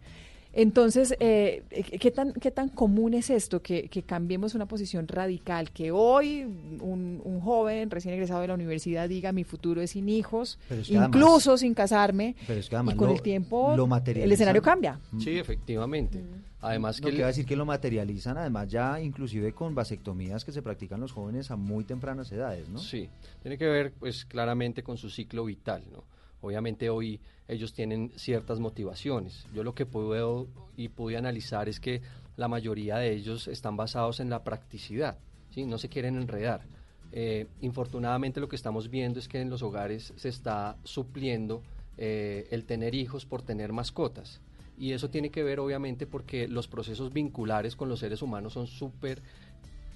Entonces, 0.63 1.15
eh, 1.21 1.63
¿qué, 2.01 2.11
tan, 2.11 2.33
¿qué 2.33 2.51
tan 2.51 2.69
común 2.69 3.15
es 3.15 3.31
esto? 3.31 3.63
Que, 3.63 3.89
que 3.89 4.03
cambiemos 4.03 4.57
una 4.57 4.67
posición 4.67 5.07
radical, 5.07 5.71
que 5.71 5.93
hoy 5.93 6.43
un, 6.43 7.21
un 7.25 7.41
joven 7.41 7.89
recién 7.93 8.13
egresado 8.15 8.41
de 8.41 8.49
la 8.49 8.55
universidad 8.55 9.09
diga 9.09 9.31
mi 9.31 9.45
futuro 9.45 9.81
es 9.81 9.93
sin 9.93 10.09
hijos, 10.09 10.59
Pero 10.69 10.81
es 10.81 10.89
que 10.89 10.99
además- 10.99 11.17
incluso 11.17 11.57
sin 11.59 11.75
casarme, 11.75 12.35
Pero 12.49 12.59
es 12.59 12.69
que 12.69 12.75
además 12.75 12.97
y 12.97 12.99
con 12.99 13.07
lo- 13.07 13.15
el 13.15 13.23
tiempo 13.23 13.77
lo 13.77 13.85
el 14.07 14.33
escenario 14.33 14.61
cambia. 14.61 14.99
Sí, 15.21 15.39
efectivamente. 15.39 16.25
Además 16.61 17.01
No, 17.01 17.05
que 17.07 17.13
que 17.13 17.19
iba 17.19 17.27
a 17.27 17.29
decir 17.29 17.47
que 17.47 17.55
lo 17.55 17.65
materializan 17.65 18.37
además 18.37 18.67
ya 18.69 19.01
inclusive 19.01 19.53
con 19.53 19.77
vasectomías 19.77 20.45
que 20.45 20.51
se 20.51 20.61
practican 20.61 20.99
los 21.01 21.13
jóvenes 21.13 21.53
a 21.53 21.57
muy 21.57 21.85
tempranas 21.85 22.33
edades, 22.33 22.69
¿no? 22.69 22.81
Sí, 22.81 23.09
tiene 23.43 23.57
que 23.59 23.67
ver 23.67 23.93
pues 23.93 24.25
claramente 24.25 24.83
con 24.83 24.97
su 24.97 25.09
ciclo 25.09 25.45
vital, 25.45 25.85
¿no? 25.93 26.03
Obviamente 26.41 26.91
hoy 26.91 27.21
ellos 27.49 27.73
tienen 27.73 28.13
ciertas 28.17 28.61
motivaciones. 28.61 29.47
Yo 29.55 29.65
lo 29.65 29.75
que 29.75 29.87
puedo 29.87 30.47
y 30.77 30.89
pude 30.89 31.17
analizar 31.17 31.69
es 31.69 31.81
que 31.81 32.03
la 32.37 32.49
mayoría 32.49 32.99
de 32.99 33.13
ellos 33.13 33.49
están 33.49 33.77
basados 33.77 34.21
en 34.21 34.31
la 34.31 34.45
practicidad, 34.45 35.19
¿sí? 35.51 35.67
No 35.67 35.79
se 35.79 35.89
quieren 35.89 36.17
enredar. 36.17 36.63
Eh, 37.11 37.47
infortunadamente 37.63 38.39
lo 38.39 38.49
que 38.49 38.57
estamos 38.57 38.91
viendo 38.91 39.19
es 39.19 39.29
que 39.29 39.41
en 39.41 39.51
los 39.51 39.63
hogares 39.63 40.13
se 40.17 40.29
está 40.29 40.77
supliendo 40.85 41.63
eh, 41.97 42.47
el 42.51 42.65
tener 42.65 42.95
hijos 42.95 43.27
por 43.27 43.43
tener 43.43 43.73
mascotas. 43.73 44.41
Y 44.79 44.93
eso 44.93 45.11
tiene 45.11 45.31
que 45.31 45.43
ver 45.43 45.59
obviamente 45.59 46.07
porque 46.07 46.47
los 46.47 46.69
procesos 46.69 47.13
vinculares 47.13 47.75
con 47.75 47.89
los 47.89 47.99
seres 47.99 48.23
humanos 48.23 48.53
son 48.53 48.69
súper 48.69 49.21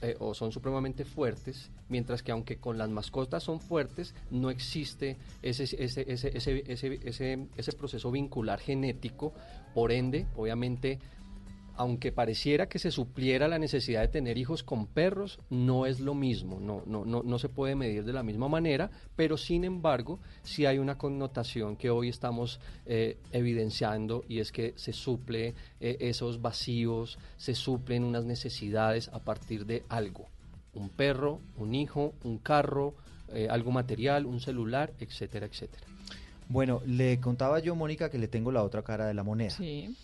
eh, 0.02 0.16
o 0.18 0.34
son 0.34 0.50
supremamente 0.50 1.04
fuertes, 1.04 1.70
mientras 1.88 2.24
que 2.24 2.32
aunque 2.32 2.56
con 2.56 2.76
las 2.76 2.90
mascotas 2.90 3.44
son 3.44 3.60
fuertes, 3.60 4.16
no 4.32 4.50
existe 4.50 5.16
ese, 5.42 5.62
ese, 5.62 6.04
ese, 6.12 6.64
ese, 6.66 7.48
ese, 7.56 7.72
proceso 7.72 8.10
vincular 8.10 8.58
genético, 8.58 9.32
por 9.74 9.92
ende, 9.92 10.26
obviamente, 10.36 10.98
aunque 11.76 12.12
pareciera 12.12 12.68
que 12.68 12.78
se 12.78 12.90
supliera 12.90 13.48
la 13.48 13.58
necesidad 13.58 14.02
de 14.02 14.08
tener 14.08 14.38
hijos 14.38 14.62
con 14.62 14.86
perros, 14.86 15.38
no 15.50 15.86
es 15.86 16.00
lo 16.00 16.14
mismo, 16.14 16.60
no, 16.60 16.82
no, 16.86 17.04
no, 17.04 17.22
no 17.22 17.38
se 17.38 17.48
puede 17.48 17.74
medir 17.74 18.04
de 18.04 18.12
la 18.12 18.22
misma 18.22 18.48
manera, 18.48 18.90
pero 19.16 19.36
sin 19.36 19.64
embargo, 19.64 20.18
sí 20.42 20.66
hay 20.66 20.78
una 20.78 20.98
connotación 20.98 21.76
que 21.76 21.90
hoy 21.90 22.08
estamos 22.08 22.60
eh, 22.86 23.16
evidenciando 23.32 24.24
y 24.28 24.40
es 24.40 24.52
que 24.52 24.74
se 24.76 24.92
suple 24.92 25.54
eh, 25.80 25.96
esos 26.00 26.42
vacíos, 26.42 27.18
se 27.36 27.54
suplen 27.54 28.04
unas 28.04 28.24
necesidades 28.24 29.08
a 29.08 29.20
partir 29.20 29.66
de 29.66 29.84
algo, 29.88 30.28
un 30.74 30.88
perro, 30.88 31.40
un 31.56 31.74
hijo, 31.74 32.14
un 32.24 32.38
carro, 32.38 32.94
eh, 33.32 33.48
algo 33.50 33.70
material, 33.70 34.26
un 34.26 34.40
celular, 34.40 34.92
etcétera, 35.00 35.46
etcétera. 35.46 35.86
Bueno, 36.48 36.82
le 36.84 37.18
contaba 37.18 37.60
yo, 37.60 37.74
Mónica, 37.74 38.10
que 38.10 38.18
le 38.18 38.28
tengo 38.28 38.52
la 38.52 38.62
otra 38.62 38.82
cara 38.82 39.06
de 39.06 39.14
la 39.14 39.22
moneda. 39.22 39.50
Sí. 39.50 39.96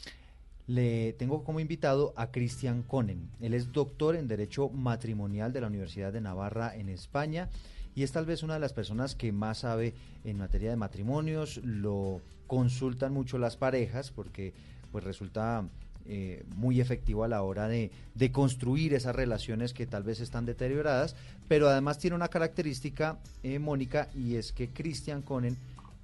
Le 0.68 1.14
tengo 1.14 1.44
como 1.44 1.60
invitado 1.60 2.12
a 2.14 2.30
Cristian 2.30 2.82
Conen. 2.82 3.30
Él 3.40 3.54
es 3.54 3.72
doctor 3.72 4.16
en 4.16 4.28
Derecho 4.28 4.68
Matrimonial 4.68 5.50
de 5.52 5.62
la 5.62 5.66
Universidad 5.66 6.12
de 6.12 6.20
Navarra 6.20 6.76
en 6.76 6.90
España 6.90 7.48
y 7.94 8.02
es 8.02 8.12
tal 8.12 8.26
vez 8.26 8.42
una 8.42 8.54
de 8.54 8.60
las 8.60 8.74
personas 8.74 9.14
que 9.14 9.32
más 9.32 9.58
sabe 9.58 9.94
en 10.24 10.36
materia 10.36 10.68
de 10.68 10.76
matrimonios. 10.76 11.56
Lo 11.64 12.20
consultan 12.46 13.14
mucho 13.14 13.38
las 13.38 13.56
parejas 13.56 14.10
porque 14.10 14.52
pues 14.92 15.04
resulta 15.04 15.66
eh, 16.04 16.44
muy 16.54 16.82
efectivo 16.82 17.24
a 17.24 17.28
la 17.28 17.42
hora 17.42 17.66
de, 17.66 17.90
de 18.14 18.30
construir 18.30 18.92
esas 18.92 19.16
relaciones 19.16 19.72
que 19.72 19.86
tal 19.86 20.02
vez 20.02 20.20
están 20.20 20.44
deterioradas, 20.44 21.16
pero 21.48 21.68
además 21.68 21.98
tiene 21.98 22.14
una 22.14 22.28
característica, 22.28 23.18
eh, 23.42 23.58
Mónica, 23.58 24.10
y 24.14 24.36
es 24.36 24.52
que 24.52 24.68
Cristian 24.68 25.22
Conen 25.22 25.56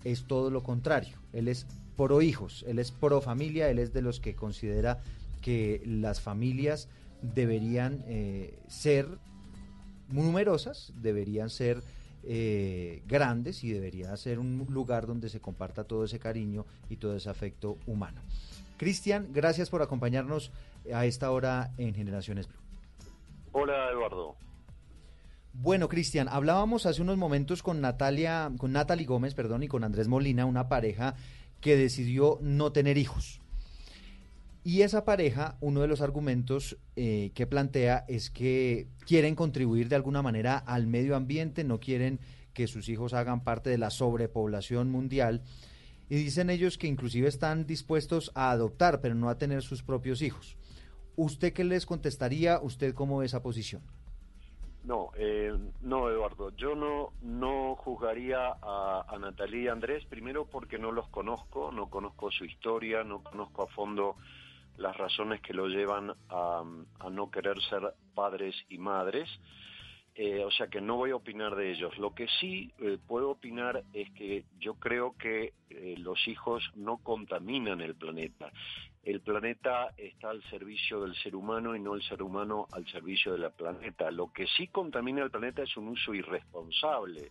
es 0.05 0.25
todo 0.25 0.51
lo 0.51 0.63
contrario. 0.63 1.19
Él 1.35 1.49
es 1.49 1.67
pro 1.97 2.23
hijos, 2.23 2.65
él 2.67 2.79
es 2.79 2.91
pro 2.91 3.21
familia, 3.21 3.69
él 3.69 3.79
es 3.79 3.93
de 3.93 4.03
los 4.03 4.21
que 4.21 4.35
considera 4.35 5.01
que 5.41 5.83
las 5.87 6.21
familias 6.21 6.89
deberían 7.23 8.03
eh, 8.07 8.59
ser 8.67 9.07
numerosas, 10.09 10.93
deberían 10.97 11.51
ser 11.51 11.83
eh, 12.23 13.03
grandes 13.07 13.65
y 13.65 13.71
debería 13.71 14.17
ser 14.17 14.39
un 14.39 14.67
lugar 14.71 15.07
donde 15.07 15.29
se 15.29 15.41
comparta 15.41 15.85
todo 15.85 16.05
ese 16.05 16.19
cariño 16.19 16.65
y 16.89 16.97
todo 16.97 17.17
ese 17.17 17.31
afecto 17.31 17.79
humano. 17.87 18.21
Cristian, 18.79 19.29
gracias 19.33 19.71
por 19.71 19.83
acompañarnos 19.83 20.51
a 20.93 21.07
esta 21.07 21.31
hora 21.31 21.73
en 21.79 21.95
Generaciones 21.95 22.49
Blue. 22.49 22.59
Hola 23.53 23.91
Eduardo. 23.91 24.37
Bueno, 25.53 25.89
Cristian, 25.89 26.29
hablábamos 26.29 26.85
hace 26.85 27.01
unos 27.01 27.17
momentos 27.17 27.63
con 27.63 27.81
Natalia, 27.81 28.51
con 28.59 28.73
Natalie 28.73 29.07
Gómez, 29.07 29.35
perdón, 29.35 29.63
y 29.63 29.69
con 29.69 29.85
Andrés 29.85 30.09
Molina, 30.09 30.47
una 30.47 30.69
pareja 30.69 31.15
que 31.65 31.79
decidió 31.79 32.39
no 32.43 32.73
tener 32.73 32.99
hijos. 32.99 33.41
Y 34.65 34.83
esa 34.83 35.07
pareja, 35.07 35.57
uno 35.63 35.81
de 35.81 35.89
los 35.89 36.03
argumentos 36.03 36.77
eh, 36.95 37.31
que 37.35 37.47
plantea 37.47 38.05
es 38.07 38.29
que 38.29 38.89
quieren 39.07 39.35
contribuir 39.35 39.89
de 39.89 39.97
alguna 39.97 40.21
manera 40.21 40.59
al 40.59 40.87
medio 40.87 41.17
ambiente, 41.17 41.65
no 41.65 41.81
quieren 41.81 42.21
que 42.53 42.67
sus 42.67 42.91
hijos 42.91 43.15
hagan 43.15 43.45
parte 43.45 43.71
de 43.71 43.79
la 43.79 43.89
sobrepoblación 43.89 44.91
mundial. 44.91 45.41
Y 46.11 46.17
dicen 46.17 46.51
ellos 46.51 46.77
que 46.77 46.87
inclusive 46.87 47.29
están 47.29 47.67
dispuestos 47.67 48.31
a 48.35 48.51
adoptar, 48.51 49.01
pero 49.01 49.15
no 49.15 49.31
a 49.31 49.39
tener 49.39 49.63
sus 49.63 49.83
propios 49.83 50.21
hijos. 50.21 50.59
¿Usted 51.17 51.55
qué 51.55 51.65
les 51.65 51.87
contestaría? 51.87 52.61
¿Usted 52.61 52.93
cómo 52.93 53.17
ve 53.17 53.25
esa 53.25 53.41
posición? 53.41 53.81
No, 54.85 55.11
eh, 55.17 55.53
no, 55.81 56.11
Eduardo. 56.11 56.51
Yo 56.57 56.75
no 56.75 57.13
no 57.23 57.75
juzgaría 57.77 58.55
a, 58.61 59.07
a 59.09 59.19
Natalia 59.19 59.63
y 59.63 59.69
Andrés, 59.69 60.05
primero 60.07 60.47
porque 60.47 60.79
no 60.79 60.93
los 60.93 61.09
conozco, 61.09 61.73
no 61.73 61.89
conozco 61.89 62.31
su 62.31 62.45
historia, 62.45 63.03
no 63.03 63.23
conozco 63.23 63.63
a 63.63 63.67
fondo 63.69 64.17
las 64.77 64.97
razones 64.97 65.41
que 65.41 65.55
lo 65.55 65.69
llevan 65.69 66.13
a, 66.29 66.65
no 67.11 67.31
querer 67.31 67.61
ser 67.63 67.95
padres 68.15 68.55
y 68.69 68.79
madres. 68.79 69.29
Eh, 70.17 70.45
o 70.45 70.51
sea 70.53 70.69
que 70.69 70.81
no 70.81 70.97
voy 70.97 71.11
a 71.11 71.17
opinar 71.17 71.57
de 71.57 71.73
ellos. 71.73 71.97
Lo 71.99 72.15
que 72.15 72.29
sí 72.41 72.73
eh, 72.79 72.99
puedo 73.05 73.31
opinar 73.31 73.83
es 73.93 74.11
que 74.13 74.45
yo 74.59 74.75
creo 74.75 75.17
que 75.19 75.55
eh, 75.71 75.97
los 75.99 76.29
hijos 76.29 76.63
no 76.75 76.99
contaminan 76.99 77.81
el 77.81 77.97
planeta. 77.97 78.53
El 79.05 79.21
planeta 79.21 79.93
está 79.99 80.31
al 80.31 80.43
servicio 80.45 81.03
del 81.03 81.15
ser 81.17 81.37
humano 81.37 81.77
y 81.77 81.81
no 81.81 81.95
el 81.95 82.03
ser 82.03 82.23
humano 82.23 82.67
al 82.73 82.87
servicio 82.87 83.37
del 83.37 83.51
planeta. 83.53 84.11
Lo 84.11 84.33
que 84.33 84.47
sí 84.47 84.69
contamina 84.69 85.23
el 85.23 85.31
planeta 85.31 85.63
es 85.63 85.77
un 85.77 85.89
uso 85.89 86.15
irresponsable 86.15 87.31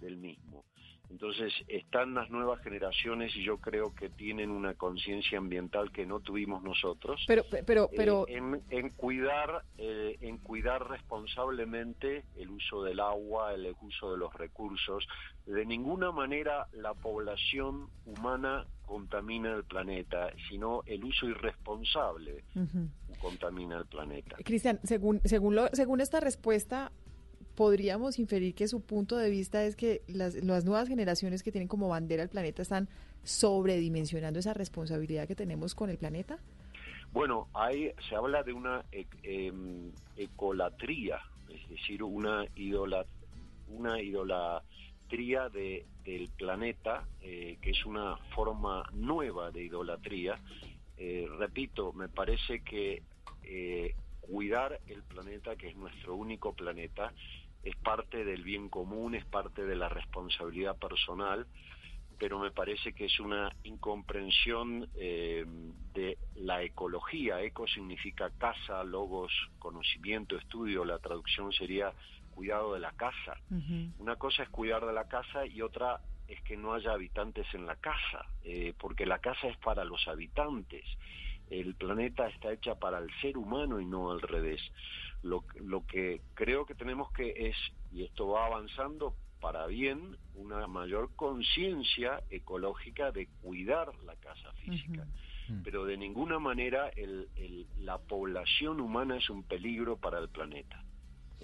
del 0.00 0.16
mismo. 0.16 0.64
Entonces 1.12 1.52
están 1.68 2.14
las 2.14 2.30
nuevas 2.30 2.62
generaciones 2.62 3.36
y 3.36 3.44
yo 3.44 3.58
creo 3.58 3.94
que 3.94 4.08
tienen 4.08 4.50
una 4.50 4.72
conciencia 4.72 5.36
ambiental 5.36 5.92
que 5.92 6.06
no 6.06 6.20
tuvimos 6.20 6.62
nosotros. 6.62 7.22
Pero, 7.26 7.44
pero, 7.66 7.90
pero 7.94 8.26
eh, 8.26 8.38
en, 8.38 8.62
en, 8.70 8.88
cuidar, 8.88 9.62
eh, 9.76 10.16
en 10.22 10.38
cuidar 10.38 10.88
responsablemente 10.88 12.24
el 12.36 12.48
uso 12.48 12.82
del 12.82 12.98
agua, 12.98 13.52
el 13.52 13.76
uso 13.82 14.12
de 14.12 14.16
los 14.16 14.32
recursos. 14.32 15.06
De 15.44 15.66
ninguna 15.66 16.12
manera 16.12 16.66
la 16.72 16.94
población 16.94 17.90
humana 18.06 18.66
contamina 18.86 19.52
el 19.52 19.64
planeta, 19.64 20.32
sino 20.48 20.82
el 20.86 21.04
uso 21.04 21.26
irresponsable 21.26 22.42
uh 22.54 22.60
-huh. 22.60 23.18
contamina 23.20 23.76
el 23.76 23.84
planeta. 23.84 24.36
Cristian, 24.44 24.80
según 24.82 25.20
según 25.24 25.56
lo, 25.56 25.68
según 25.74 26.00
esta 26.00 26.20
respuesta 26.20 26.90
podríamos 27.54 28.18
inferir 28.18 28.54
que 28.54 28.68
su 28.68 28.80
punto 28.80 29.16
de 29.16 29.30
vista 29.30 29.64
es 29.64 29.76
que 29.76 30.02
las, 30.08 30.34
las, 30.42 30.64
nuevas 30.64 30.88
generaciones 30.88 31.42
que 31.42 31.52
tienen 31.52 31.68
como 31.68 31.88
bandera 31.88 32.22
el 32.22 32.28
planeta 32.28 32.62
están 32.62 32.88
sobredimensionando 33.24 34.38
esa 34.38 34.54
responsabilidad 34.54 35.28
que 35.28 35.34
tenemos 35.34 35.74
con 35.74 35.90
el 35.90 35.98
planeta? 35.98 36.38
Bueno, 37.12 37.48
hay, 37.52 37.92
se 38.08 38.16
habla 38.16 38.42
de 38.42 38.52
una 38.52 38.84
e, 38.90 39.06
eh, 39.22 39.52
ecolatría, 40.16 41.20
es 41.50 41.68
decir, 41.68 42.02
una, 42.02 42.46
idola, 42.56 43.04
una 43.68 44.00
idolatría 44.00 45.50
de, 45.50 45.84
del 46.04 46.30
planeta, 46.30 47.06
eh, 47.20 47.58
que 47.60 47.70
es 47.70 47.84
una 47.84 48.16
forma 48.34 48.82
nueva 48.94 49.50
de 49.50 49.64
idolatría. 49.64 50.40
Eh, 50.96 51.28
repito, 51.38 51.92
me 51.92 52.08
parece 52.08 52.60
que 52.60 53.02
cuidar 54.22 54.80
el 54.86 55.02
planeta, 55.02 55.56
que 55.56 55.68
es 55.68 55.76
nuestro 55.76 56.14
único 56.14 56.54
planeta, 56.54 57.12
es 57.62 57.76
parte 57.76 58.24
del 58.24 58.42
bien 58.42 58.68
común, 58.68 59.14
es 59.14 59.24
parte 59.24 59.64
de 59.64 59.76
la 59.76 59.88
responsabilidad 59.88 60.76
personal, 60.78 61.46
pero 62.18 62.38
me 62.38 62.50
parece 62.50 62.92
que 62.92 63.06
es 63.06 63.20
una 63.20 63.50
incomprensión 63.64 64.88
eh, 64.94 65.44
de 65.92 66.18
la 66.36 66.62
ecología. 66.62 67.42
Eco 67.42 67.66
significa 67.66 68.30
casa, 68.38 68.84
logos, 68.84 69.32
conocimiento, 69.58 70.36
estudio, 70.36 70.84
la 70.84 70.98
traducción 70.98 71.52
sería 71.52 71.92
cuidado 72.30 72.74
de 72.74 72.80
la 72.80 72.92
casa. 72.92 73.36
Uh 73.50 73.54
-huh. 73.54 73.92
Una 73.98 74.16
cosa 74.16 74.44
es 74.44 74.48
cuidar 74.50 74.86
de 74.86 74.92
la 74.92 75.08
casa 75.08 75.46
y 75.46 75.62
otra 75.62 76.00
es 76.28 76.40
que 76.42 76.56
no 76.56 76.74
haya 76.74 76.92
habitantes 76.92 77.46
en 77.54 77.66
la 77.66 77.76
casa, 77.76 78.24
eh, 78.44 78.72
porque 78.78 79.04
la 79.04 79.18
casa 79.18 79.48
es 79.48 79.56
para 79.58 79.84
los 79.84 80.06
habitantes 80.08 80.84
el 81.60 81.74
planeta 81.74 82.28
está 82.28 82.52
hecha 82.52 82.74
para 82.76 82.98
el 82.98 83.08
ser 83.20 83.36
humano 83.36 83.80
y 83.80 83.86
no 83.86 84.10
al 84.10 84.20
revés. 84.20 84.60
Lo, 85.22 85.44
lo 85.60 85.86
que 85.86 86.22
creo 86.34 86.64
que 86.66 86.74
tenemos 86.74 87.12
que 87.12 87.48
es, 87.48 87.56
y 87.92 88.04
esto 88.04 88.28
va 88.28 88.46
avanzando 88.46 89.14
para 89.40 89.66
bien, 89.66 90.16
una 90.34 90.66
mayor 90.66 91.14
conciencia 91.16 92.22
ecológica 92.30 93.10
de 93.12 93.26
cuidar 93.42 93.92
la 94.04 94.14
casa 94.16 94.52
física. 94.64 95.02
Uh 95.02 95.52
-huh. 95.52 95.62
Pero 95.64 95.84
de 95.84 95.96
ninguna 95.96 96.38
manera 96.38 96.88
el, 96.90 97.28
el, 97.36 97.66
la 97.80 97.98
población 97.98 98.80
humana 98.80 99.16
es 99.16 99.28
un 99.28 99.42
peligro 99.42 99.96
para 99.96 100.18
el 100.20 100.28
planeta. 100.28 100.82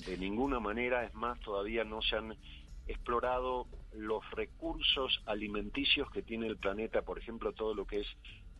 De 0.06 0.16
ninguna 0.16 0.60
manera, 0.60 1.04
es 1.04 1.12
más, 1.14 1.40
todavía 1.40 1.84
no 1.84 2.00
se 2.02 2.16
han 2.16 2.36
explorado 2.86 3.66
los 3.92 4.22
recursos 4.30 5.20
alimenticios 5.26 6.08
que 6.10 6.22
tiene 6.22 6.46
el 6.46 6.56
planeta, 6.56 7.02
por 7.02 7.18
ejemplo, 7.18 7.52
todo 7.52 7.74
lo 7.74 7.84
que 7.84 8.00
es 8.00 8.06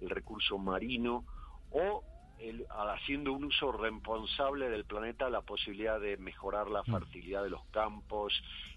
el 0.01 0.11
recurso 0.11 0.59
marino 0.59 1.24
o 1.70 2.02
el, 2.38 2.66
haciendo 2.70 3.32
un 3.32 3.44
uso 3.44 3.72
responsable 3.72 4.70
del 4.70 4.84
planeta 4.84 5.28
la 5.28 5.40
posibilidad 5.42 6.00
de 6.00 6.16
mejorar 6.16 6.68
la 6.70 6.84
fertilidad 6.84 7.42
de 7.42 7.50
los 7.50 7.64
campos, 7.66 8.32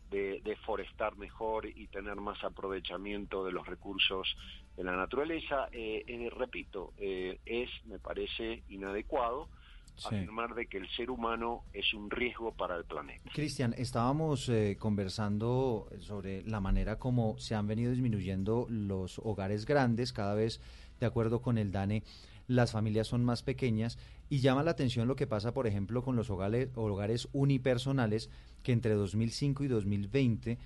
de, 0.09 0.41
de, 0.41 0.55
forestar 0.57 1.15
mejor 1.15 1.67
y 1.67 1.87
tener 1.87 2.15
más 2.15 2.43
aprovechamiento 2.43 3.45
de 3.45 3.51
los 3.51 3.65
recursos 3.65 4.35
de 4.75 4.83
la 4.83 4.95
naturaleza. 4.95 5.69
Eh, 5.71 6.03
eh, 6.05 6.29
repito, 6.35 6.93
eh, 6.97 7.39
es, 7.45 7.69
me 7.85 7.99
parece, 7.99 8.63
inadecuado 8.69 9.47
sí. 9.95 10.15
afirmar 10.15 10.55
de 10.55 10.67
que 10.67 10.77
el 10.77 10.89
ser 10.91 11.09
humano 11.09 11.63
es 11.73 11.93
un 11.93 12.09
riesgo 12.09 12.51
para 12.53 12.75
el 12.75 12.85
planeta. 12.85 13.29
Cristian, 13.33 13.73
estábamos 13.77 14.49
eh, 14.49 14.77
conversando 14.79 15.87
sobre 15.99 16.43
la 16.43 16.59
manera 16.59 16.97
como 16.97 17.37
se 17.37 17.55
han 17.55 17.67
venido 17.67 17.91
disminuyendo 17.91 18.67
los 18.69 19.19
hogares 19.19 19.65
grandes, 19.65 20.13
cada 20.13 20.35
vez 20.35 20.61
de 20.99 21.05
acuerdo 21.05 21.41
con 21.41 21.57
el 21.57 21.71
DANE, 21.71 22.03
las 22.51 22.71
familias 22.71 23.07
son 23.07 23.23
más 23.23 23.43
pequeñas 23.43 23.97
y 24.29 24.39
llama 24.39 24.63
la 24.63 24.71
atención 24.71 25.07
lo 25.07 25.15
que 25.15 25.27
pasa, 25.27 25.53
por 25.53 25.67
ejemplo, 25.67 26.03
con 26.03 26.15
los 26.15 26.29
hogares, 26.29 27.29
unipersonales 27.31 28.29
que 28.63 28.71
entre 28.71 28.93
2005 28.93 29.63
y 29.63 29.67
2020 29.67 30.57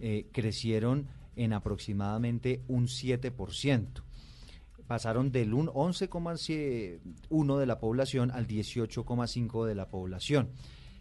eh, 0.00 0.28
crecieron 0.32 1.06
en 1.36 1.52
aproximadamente 1.52 2.62
un 2.68 2.86
7% 2.86 4.02
pasaron 4.88 5.30
del 5.30 5.52
11,1 5.52 7.58
de 7.58 7.66
la 7.66 7.78
población 7.78 8.30
al 8.30 8.48
18,5 8.48 9.66
de 9.66 9.74
la 9.74 9.90
población. 9.90 10.48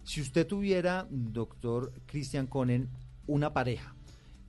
Si 0.04 0.20
usted 0.22 0.46
tuviera, 0.46 1.08
doctor 1.10 1.94
Cristian 2.06 2.48
Conen, 2.48 2.90
una 3.28 3.54
pareja 3.54 3.96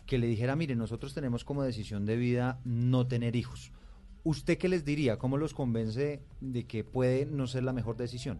que 0.07 0.18
le 0.18 0.26
dijera, 0.26 0.57
mire, 0.57 0.74
nosotros 0.74 1.14
tenemos 1.14 1.45
como 1.45 1.62
decisión 1.62 2.05
de 2.05 2.16
vida 2.16 2.61
no 2.64 3.07
tener 3.07 3.36
hijos, 3.36 3.70
¿usted 4.29 4.59
qué 4.59 4.68
les 4.68 4.85
diría? 4.85 5.18
¿Cómo 5.18 5.39
los 5.39 5.55
convence 5.55 6.20
de 6.41 6.66
que 6.66 6.85
puede 6.85 7.24
no 7.24 7.47
ser 7.47 7.64
la 7.64 7.72
mejor 7.72 7.97
decisión? 7.97 8.39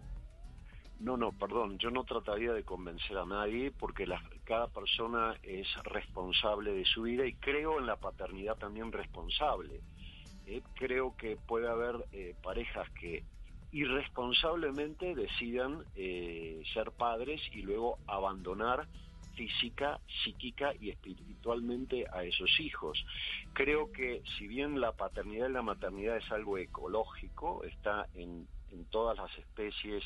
No, 0.99 1.17
no, 1.17 1.31
perdón, 1.31 1.79
yo 1.79 1.89
no 1.89 2.03
trataría 2.03 2.53
de 2.53 2.63
convencer 2.63 3.17
a 3.17 3.25
nadie 3.25 3.71
porque 3.71 4.05
la, 4.05 4.21
cada 4.43 4.67
persona 4.67 5.35
es 5.41 5.67
responsable 5.85 6.73
de 6.73 6.85
su 6.85 7.03
vida 7.03 7.25
y 7.25 7.33
creo 7.33 7.79
en 7.79 7.87
la 7.87 7.95
paternidad 7.95 8.55
también 8.57 8.91
responsable. 8.91 9.81
Eh, 10.45 10.61
creo 10.75 11.15
que 11.17 11.37
puede 11.37 11.67
haber 11.67 11.95
eh, 12.11 12.35
parejas 12.43 12.87
que 12.91 13.23
irresponsablemente 13.71 15.15
decidan 15.15 15.85
eh, 15.95 16.61
ser 16.71 16.91
padres 16.91 17.41
y 17.51 17.63
luego 17.63 17.97
abandonar 18.05 18.87
física, 19.39 20.01
psíquica 20.21 20.73
y 20.81 20.89
espiritualmente 20.89 22.05
a 22.11 22.25
esos 22.25 22.59
hijos. 22.59 23.01
Creo 23.53 23.89
que 23.89 24.21
si 24.37 24.47
bien 24.47 24.81
la 24.81 24.91
paternidad 24.91 25.47
y 25.47 25.53
la 25.53 25.61
maternidad 25.61 26.17
es 26.17 26.29
algo 26.29 26.57
ecológico, 26.57 27.63
está 27.63 28.05
en, 28.15 28.45
todas 28.91 29.17
las 29.17 29.35
especies, 29.37 30.03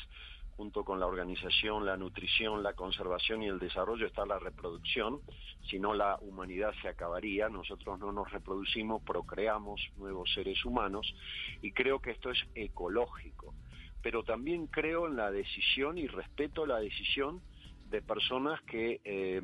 junto 0.56 0.84
con 0.84 1.00
la 1.00 1.06
organización, 1.06 1.84
la 1.84 1.96
nutrición, 1.96 2.62
la 2.62 2.74
conservación 2.74 3.42
y 3.42 3.46
el 3.46 3.58
desarrollo 3.58 4.06
está 4.06 4.24
la 4.24 4.38
reproducción, 4.38 5.20
si 5.68 5.80
no 5.80 5.94
la 5.94 6.16
humanidad 6.20 6.72
se 6.80 6.88
acabaría, 6.88 7.48
nosotros 7.48 7.98
no 7.98 8.12
nos 8.12 8.30
reproducimos, 8.30 9.02
procreamos 9.02 9.80
nuevos 9.96 10.32
seres 10.32 10.64
humanos 10.64 11.12
y 11.60 11.72
creo 11.72 11.98
que 11.98 12.12
esto 12.12 12.30
es 12.30 12.38
ecológico, 12.54 13.52
pero 14.00 14.22
también 14.22 14.68
creo 14.68 15.08
en 15.08 15.16
la 15.16 15.32
decisión 15.32 15.98
y 15.98 16.06
respeto 16.06 16.66
la 16.66 16.78
decisión 16.78 17.42
de 17.90 18.02
personas 18.02 18.60
que 18.62 19.00
eh, 19.04 19.40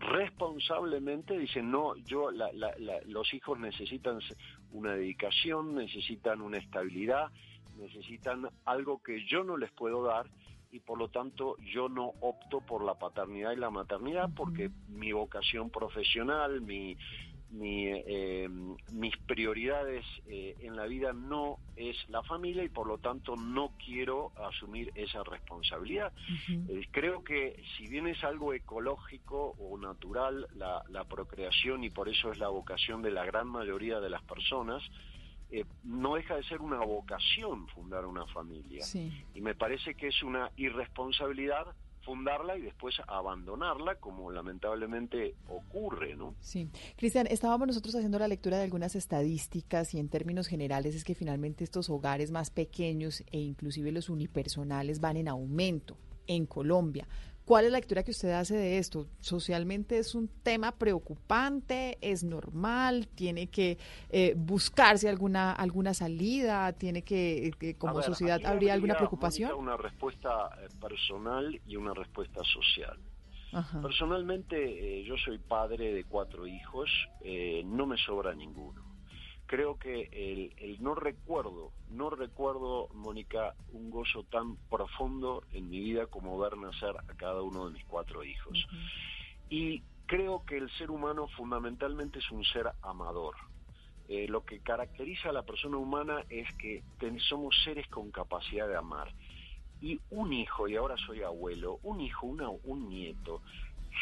responsablemente 0.00 1.38
dicen, 1.38 1.70
no, 1.70 1.96
yo, 1.96 2.30
la, 2.30 2.52
la, 2.52 2.74
la, 2.78 3.00
los 3.06 3.32
hijos 3.34 3.58
necesitan 3.58 4.18
una 4.72 4.94
dedicación, 4.94 5.74
necesitan 5.74 6.40
una 6.40 6.58
estabilidad, 6.58 7.30
necesitan 7.78 8.48
algo 8.64 9.02
que 9.02 9.24
yo 9.26 9.44
no 9.44 9.56
les 9.56 9.70
puedo 9.72 10.02
dar 10.02 10.26
y 10.72 10.80
por 10.80 10.98
lo 10.98 11.08
tanto 11.08 11.56
yo 11.58 11.88
no 11.88 12.12
opto 12.20 12.60
por 12.60 12.84
la 12.84 12.94
paternidad 12.94 13.52
y 13.52 13.56
la 13.56 13.70
maternidad 13.70 14.28
porque 14.34 14.70
mi 14.88 15.12
vocación 15.12 15.70
profesional, 15.70 16.60
mi, 16.60 16.96
mi, 17.56 17.86
eh, 17.88 18.48
mis 18.92 19.16
prioridades 19.18 20.04
eh, 20.28 20.56
en 20.60 20.76
la 20.76 20.86
vida 20.86 21.12
no 21.12 21.58
es 21.76 21.96
la 22.08 22.22
familia 22.22 22.64
y 22.64 22.68
por 22.68 22.86
lo 22.86 22.98
tanto 22.98 23.34
no 23.36 23.72
quiero 23.84 24.32
asumir 24.36 24.92
esa 24.94 25.22
responsabilidad. 25.24 26.12
Eh, 26.48 26.86
creo 26.90 27.24
que 27.24 27.62
si 27.76 27.86
bien 27.88 28.06
es 28.06 28.22
algo 28.24 28.52
ecológico 28.52 29.54
o 29.58 29.78
natural 29.78 30.46
la, 30.54 30.82
la 30.88 31.04
procreación 31.04 31.84
y 31.84 31.90
por 31.90 32.08
eso 32.08 32.30
es 32.30 32.38
la 32.38 32.48
vocación 32.48 33.02
de 33.02 33.10
la 33.10 33.24
gran 33.24 33.48
mayoría 33.48 34.00
de 34.00 34.10
las 34.10 34.22
personas, 34.22 34.82
eh, 35.50 35.64
no 35.84 36.16
deja 36.16 36.34
de 36.36 36.42
ser 36.44 36.60
una 36.60 36.78
vocación 36.78 37.68
fundar 37.68 38.04
una 38.04 38.26
familia. 38.26 38.84
Y 39.34 39.40
me 39.40 39.54
parece 39.54 39.94
que 39.94 40.08
es 40.08 40.22
una 40.22 40.50
irresponsabilidad 40.56 41.66
fundarla 42.06 42.56
y 42.56 42.62
después 42.62 42.94
abandonarla, 43.08 43.96
como 43.96 44.30
lamentablemente 44.30 45.34
ocurre, 45.48 46.14
¿no? 46.14 46.36
Sí. 46.40 46.70
Cristian, 46.96 47.26
estábamos 47.26 47.66
nosotros 47.66 47.96
haciendo 47.96 48.20
la 48.20 48.28
lectura 48.28 48.58
de 48.58 48.62
algunas 48.62 48.94
estadísticas 48.94 49.92
y 49.92 49.98
en 49.98 50.08
términos 50.08 50.46
generales 50.46 50.94
es 50.94 51.02
que 51.02 51.16
finalmente 51.16 51.64
estos 51.64 51.90
hogares 51.90 52.30
más 52.30 52.50
pequeños 52.50 53.24
e 53.32 53.40
inclusive 53.40 53.90
los 53.90 54.08
unipersonales 54.08 55.00
van 55.00 55.16
en 55.16 55.26
aumento 55.26 55.98
en 56.28 56.46
Colombia. 56.46 57.08
¿Cuál 57.46 57.64
es 57.64 57.70
la 57.70 57.78
lectura 57.78 58.02
que 58.02 58.10
usted 58.10 58.32
hace 58.32 58.56
de 58.56 58.78
esto? 58.78 59.06
¿Socialmente 59.20 59.98
es 59.98 60.16
un 60.16 60.26
tema 60.42 60.72
preocupante? 60.72 61.96
¿Es 62.00 62.24
normal? 62.24 63.06
¿Tiene 63.14 63.46
que 63.46 63.78
eh, 64.10 64.34
buscarse 64.36 65.08
alguna 65.08 65.52
alguna 65.52 65.94
salida? 65.94 66.72
¿Tiene 66.72 67.02
que, 67.02 67.52
eh, 67.60 67.74
como 67.78 68.02
sociedad, 68.02 68.44
habría 68.44 68.72
alguna 68.74 68.96
preocupación? 68.96 69.54
Una 69.54 69.76
respuesta 69.76 70.58
eh, 70.60 70.66
personal 70.80 71.60
y 71.68 71.76
una 71.76 71.94
respuesta 71.94 72.42
social. 72.42 72.98
Personalmente, 73.80 75.02
yo 75.04 75.14
soy 75.16 75.38
padre 75.38 75.94
de 75.94 76.04
cuatro 76.04 76.46
hijos, 76.46 76.90
no 77.64 77.86
me 77.86 77.96
sobra 77.96 78.34
ninguno 78.34 78.85
creo 79.46 79.78
que 79.78 80.08
el, 80.12 80.52
el, 80.58 80.82
no 80.82 80.94
recuerdo, 80.94 81.72
no 81.90 82.10
recuerdo, 82.10 82.88
Mónica, 82.94 83.54
un 83.72 83.90
gozo 83.90 84.24
tan 84.24 84.56
profundo 84.68 85.44
en 85.52 85.70
mi 85.70 85.80
vida 85.80 86.06
como 86.06 86.38
ver 86.38 86.56
nacer 86.56 86.94
a 86.96 87.14
cada 87.16 87.42
uno 87.42 87.66
de 87.66 87.72
mis 87.72 87.84
cuatro 87.84 88.24
hijos. 88.24 88.66
Y 89.48 89.82
creo 90.06 90.44
que 90.44 90.56
el 90.56 90.70
ser 90.72 90.90
humano 90.90 91.28
fundamentalmente 91.28 92.18
es 92.18 92.30
un 92.30 92.44
ser 92.44 92.70
amador. 92.82 93.34
Eh, 94.08 94.26
lo 94.28 94.44
que 94.44 94.60
caracteriza 94.60 95.30
a 95.30 95.32
la 95.32 95.42
persona 95.42 95.76
humana 95.76 96.24
es 96.28 96.48
que 96.58 96.82
somos 97.28 97.56
seres 97.64 97.86
con 97.88 98.10
capacidad 98.10 98.68
de 98.68 98.76
amar. 98.76 99.12
Y 99.80 100.00
un 100.10 100.32
hijo, 100.32 100.68
y 100.68 100.76
ahora 100.76 100.96
soy 100.96 101.22
abuelo, 101.22 101.80
un 101.82 102.00
hijo, 102.00 102.26
una, 102.26 102.48
un 102.48 102.88
nieto, 102.88 103.42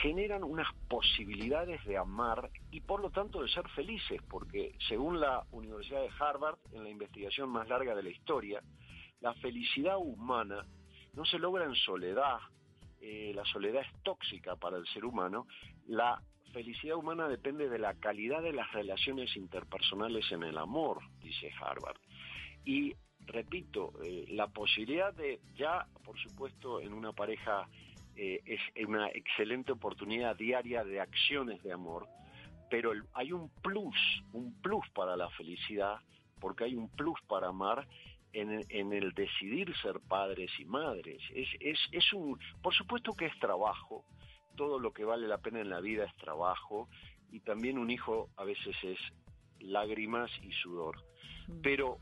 generan 0.02 0.42
unas 0.42 0.66
posibilidades 0.88 1.84
de 1.84 1.96
amar 1.96 2.50
y 2.70 2.80
por 2.80 3.00
lo 3.00 3.10
tanto 3.10 3.42
de 3.42 3.48
ser 3.48 3.68
felices, 3.70 4.20
porque 4.28 4.76
según 4.88 5.20
la 5.20 5.44
Universidad 5.52 6.00
de 6.02 6.10
Harvard, 6.18 6.58
en 6.72 6.84
la 6.84 6.90
investigación 6.90 7.48
más 7.50 7.68
larga 7.68 7.94
de 7.94 8.02
la 8.02 8.10
historia, 8.10 8.62
la 9.20 9.34
felicidad 9.34 9.96
humana 9.98 10.66
no 11.14 11.24
se 11.24 11.38
logra 11.38 11.64
en 11.64 11.74
soledad, 11.74 12.38
eh, 13.00 13.32
la 13.34 13.44
soledad 13.44 13.82
es 13.82 14.02
tóxica 14.02 14.56
para 14.56 14.76
el 14.76 14.86
ser 14.88 15.04
humano, 15.04 15.46
la 15.86 16.20
felicidad 16.52 16.96
humana 16.96 17.28
depende 17.28 17.68
de 17.68 17.78
la 17.78 17.94
calidad 17.94 18.42
de 18.42 18.52
las 18.52 18.72
relaciones 18.72 19.36
interpersonales 19.36 20.30
en 20.32 20.42
el 20.42 20.58
amor, 20.58 21.00
dice 21.20 21.50
Harvard. 21.60 21.98
Y 22.64 22.94
repito, 23.26 23.92
eh, 24.02 24.24
la 24.28 24.48
posibilidad 24.48 25.12
de 25.14 25.40
ya, 25.54 25.86
por 26.04 26.18
supuesto, 26.18 26.80
en 26.80 26.92
una 26.92 27.12
pareja 27.12 27.68
eh, 28.16 28.40
es 28.44 28.60
una 28.86 29.08
excelente 29.08 29.72
oportunidad 29.72 30.36
diaria 30.36 30.84
de 30.84 31.00
acciones 31.00 31.62
de 31.62 31.72
amor, 31.72 32.06
pero 32.70 32.92
hay 33.12 33.32
un 33.32 33.50
plus, 33.62 33.96
un 34.32 34.60
plus 34.60 34.88
para 34.90 35.16
la 35.16 35.28
felicidad, 35.30 35.98
porque 36.40 36.64
hay 36.64 36.74
un 36.74 36.88
plus 36.88 37.20
para 37.28 37.48
amar 37.48 37.86
en, 38.32 38.60
en 38.68 38.92
el 38.92 39.12
decidir 39.12 39.74
ser 39.76 40.00
padres 40.00 40.50
y 40.58 40.64
madres. 40.64 41.22
Es, 41.34 41.48
es, 41.60 41.78
es 41.92 42.12
un, 42.12 42.38
por 42.62 42.74
supuesto 42.74 43.12
que 43.12 43.26
es 43.26 43.38
trabajo, 43.38 44.04
todo 44.56 44.78
lo 44.78 44.92
que 44.92 45.04
vale 45.04 45.26
la 45.26 45.38
pena 45.38 45.60
en 45.60 45.70
la 45.70 45.80
vida 45.80 46.04
es 46.04 46.16
trabajo, 46.16 46.88
y 47.30 47.40
también 47.40 47.78
un 47.78 47.90
hijo 47.90 48.30
a 48.36 48.44
veces 48.44 48.76
es 48.82 48.98
lágrimas 49.58 50.30
y 50.42 50.52
sudor. 50.52 50.96
Mm. 51.48 51.60
Pero 51.62 51.98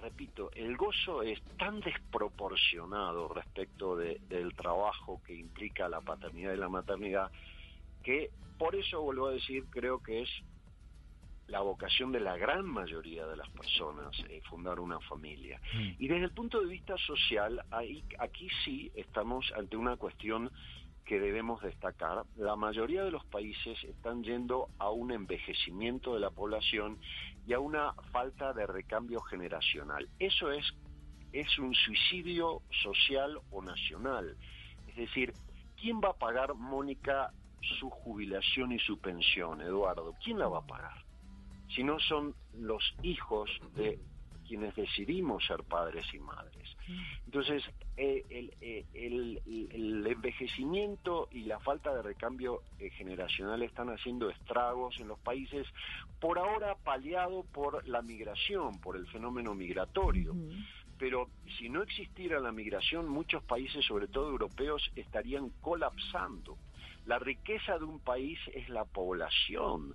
repito, 0.00 0.50
el 0.54 0.76
gozo 0.76 1.22
es 1.22 1.40
tan 1.58 1.80
desproporcionado 1.80 3.28
respecto 3.28 3.96
del 3.96 4.54
trabajo 4.54 5.20
que 5.26 5.34
implica 5.34 5.88
la 5.88 6.00
paternidad 6.00 6.52
y 6.52 6.56
la 6.56 6.68
maternidad, 6.68 7.30
que 8.02 8.30
por 8.58 8.74
eso 8.74 9.00
vuelvo 9.00 9.28
a 9.28 9.32
decir, 9.32 9.64
creo 9.70 10.02
que 10.02 10.22
es 10.22 10.28
la 11.50 11.60
vocación 11.60 12.12
de 12.12 12.20
la 12.20 12.36
gran 12.36 12.64
mayoría 12.64 13.26
de 13.26 13.36
las 13.36 13.48
personas 13.50 14.16
eh, 14.28 14.40
fundar 14.48 14.78
una 14.78 15.00
familia. 15.00 15.60
Mm. 15.74 15.90
Y 15.98 16.08
desde 16.08 16.24
el 16.24 16.30
punto 16.30 16.60
de 16.60 16.66
vista 16.66 16.96
social, 16.98 17.62
ahí, 17.70 18.04
aquí 18.18 18.48
sí 18.64 18.90
estamos 18.94 19.52
ante 19.56 19.76
una 19.76 19.96
cuestión 19.96 20.50
que 21.04 21.18
debemos 21.18 21.60
destacar. 21.60 22.22
La 22.36 22.54
mayoría 22.54 23.02
de 23.02 23.10
los 23.10 23.24
países 23.24 23.82
están 23.82 24.22
yendo 24.22 24.68
a 24.78 24.90
un 24.90 25.10
envejecimiento 25.10 26.14
de 26.14 26.20
la 26.20 26.30
población 26.30 26.98
y 27.50 27.52
a 27.52 27.58
una 27.58 27.92
falta 28.12 28.52
de 28.52 28.64
recambio 28.64 29.20
generacional. 29.22 30.08
Eso 30.20 30.52
es, 30.52 30.64
es 31.32 31.58
un 31.58 31.74
suicidio 31.74 32.62
social 32.80 33.40
o 33.50 33.60
nacional. 33.60 34.36
Es 34.86 34.94
decir, 34.94 35.32
¿quién 35.76 36.00
va 36.00 36.10
a 36.10 36.12
pagar, 36.12 36.54
Mónica, 36.54 37.32
su 37.80 37.90
jubilación 37.90 38.70
y 38.70 38.78
su 38.78 39.00
pensión, 39.00 39.60
Eduardo? 39.62 40.14
¿Quién 40.22 40.38
la 40.38 40.46
va 40.46 40.58
a 40.58 40.66
pagar? 40.66 41.04
Si 41.74 41.82
no 41.82 41.98
son 41.98 42.36
los 42.54 42.94
hijos 43.02 43.50
de 43.74 43.98
quienes 44.50 44.74
decidimos 44.74 45.46
ser 45.46 45.62
padres 45.62 46.04
y 46.12 46.18
madres. 46.18 46.76
Entonces, 47.24 47.62
eh, 47.96 48.24
eh, 48.60 48.84
el, 48.94 49.40
el, 49.46 50.04
envejecimiento 50.04 51.28
y 51.30 51.44
la 51.44 51.60
falta 51.60 51.94
de 51.94 52.02
recambio 52.02 52.64
eh, 52.80 52.90
generacional 52.90 53.62
están 53.62 53.90
haciendo 53.90 54.28
estragos 54.28 54.98
en 54.98 55.06
los 55.06 55.20
países, 55.20 55.68
por 56.18 56.40
ahora 56.40 56.74
paliado 56.74 57.44
por 57.44 57.86
la 57.86 58.02
migración, 58.02 58.80
por 58.80 58.96
el 58.96 59.06
fenómeno 59.06 59.54
migratorio. 59.54 60.34
Pero 60.98 61.30
si 61.56 61.68
no 61.68 61.84
existiera 61.84 62.40
la 62.40 62.50
migración, 62.50 63.08
muchos 63.08 63.44
países, 63.44 63.84
sobre 63.84 64.08
todo 64.08 64.30
europeos, 64.30 64.90
estarían 64.96 65.50
colapsando. 65.60 66.58
La 67.06 67.20
riqueza 67.20 67.78
de 67.78 67.84
un 67.84 68.00
país 68.00 68.40
es 68.52 68.68
la 68.68 68.84
población 68.84 69.94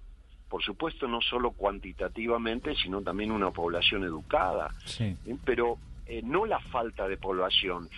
por 0.49 0.63
supuesto 0.63 1.07
no 1.07 1.21
solo 1.21 1.51
cuantitativamente, 1.51 2.75
sino 2.75 3.01
también 3.01 3.31
una 3.31 3.51
población 3.51 4.03
educada, 4.03 4.73
¿eh? 4.99 5.15
pero 5.43 5.77
eh, 6.05 6.21
no 6.23 6.45
la 6.45 6.59
falta 6.59 7.07
de 7.07 7.17
población. 7.17 7.89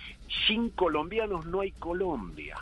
Sin 0.46 0.70
colombianos 0.70 1.46
no 1.46 1.60
hay 1.60 1.72
Colombia. 1.72 2.56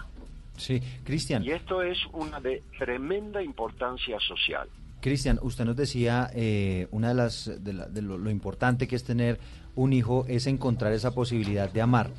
Sí, 0.56 0.80
Cristian. 1.04 1.44
Y 1.44 1.50
esto 1.50 1.82
es 1.82 1.98
una 2.12 2.40
de 2.40 2.62
tremenda 2.78 3.42
importancia 3.42 4.18
social. 4.20 4.68
Cristian, 5.00 5.38
usted 5.42 5.64
nos 5.64 5.76
decía, 5.76 6.30
eh, 6.34 6.88
una 6.90 7.08
de 7.08 7.14
las 7.14 7.50
de, 7.62 8.02
lo, 8.02 8.30
importante 8.30 8.88
que 8.88 8.96
es 8.96 9.04
tener 9.04 9.38
un 9.76 9.92
hijo 9.92 10.24
es 10.28 10.46
encontrar 10.46 10.92
esa 10.92 11.14
posibilidad 11.14 11.70
de 11.70 11.82
amar. 11.82 12.10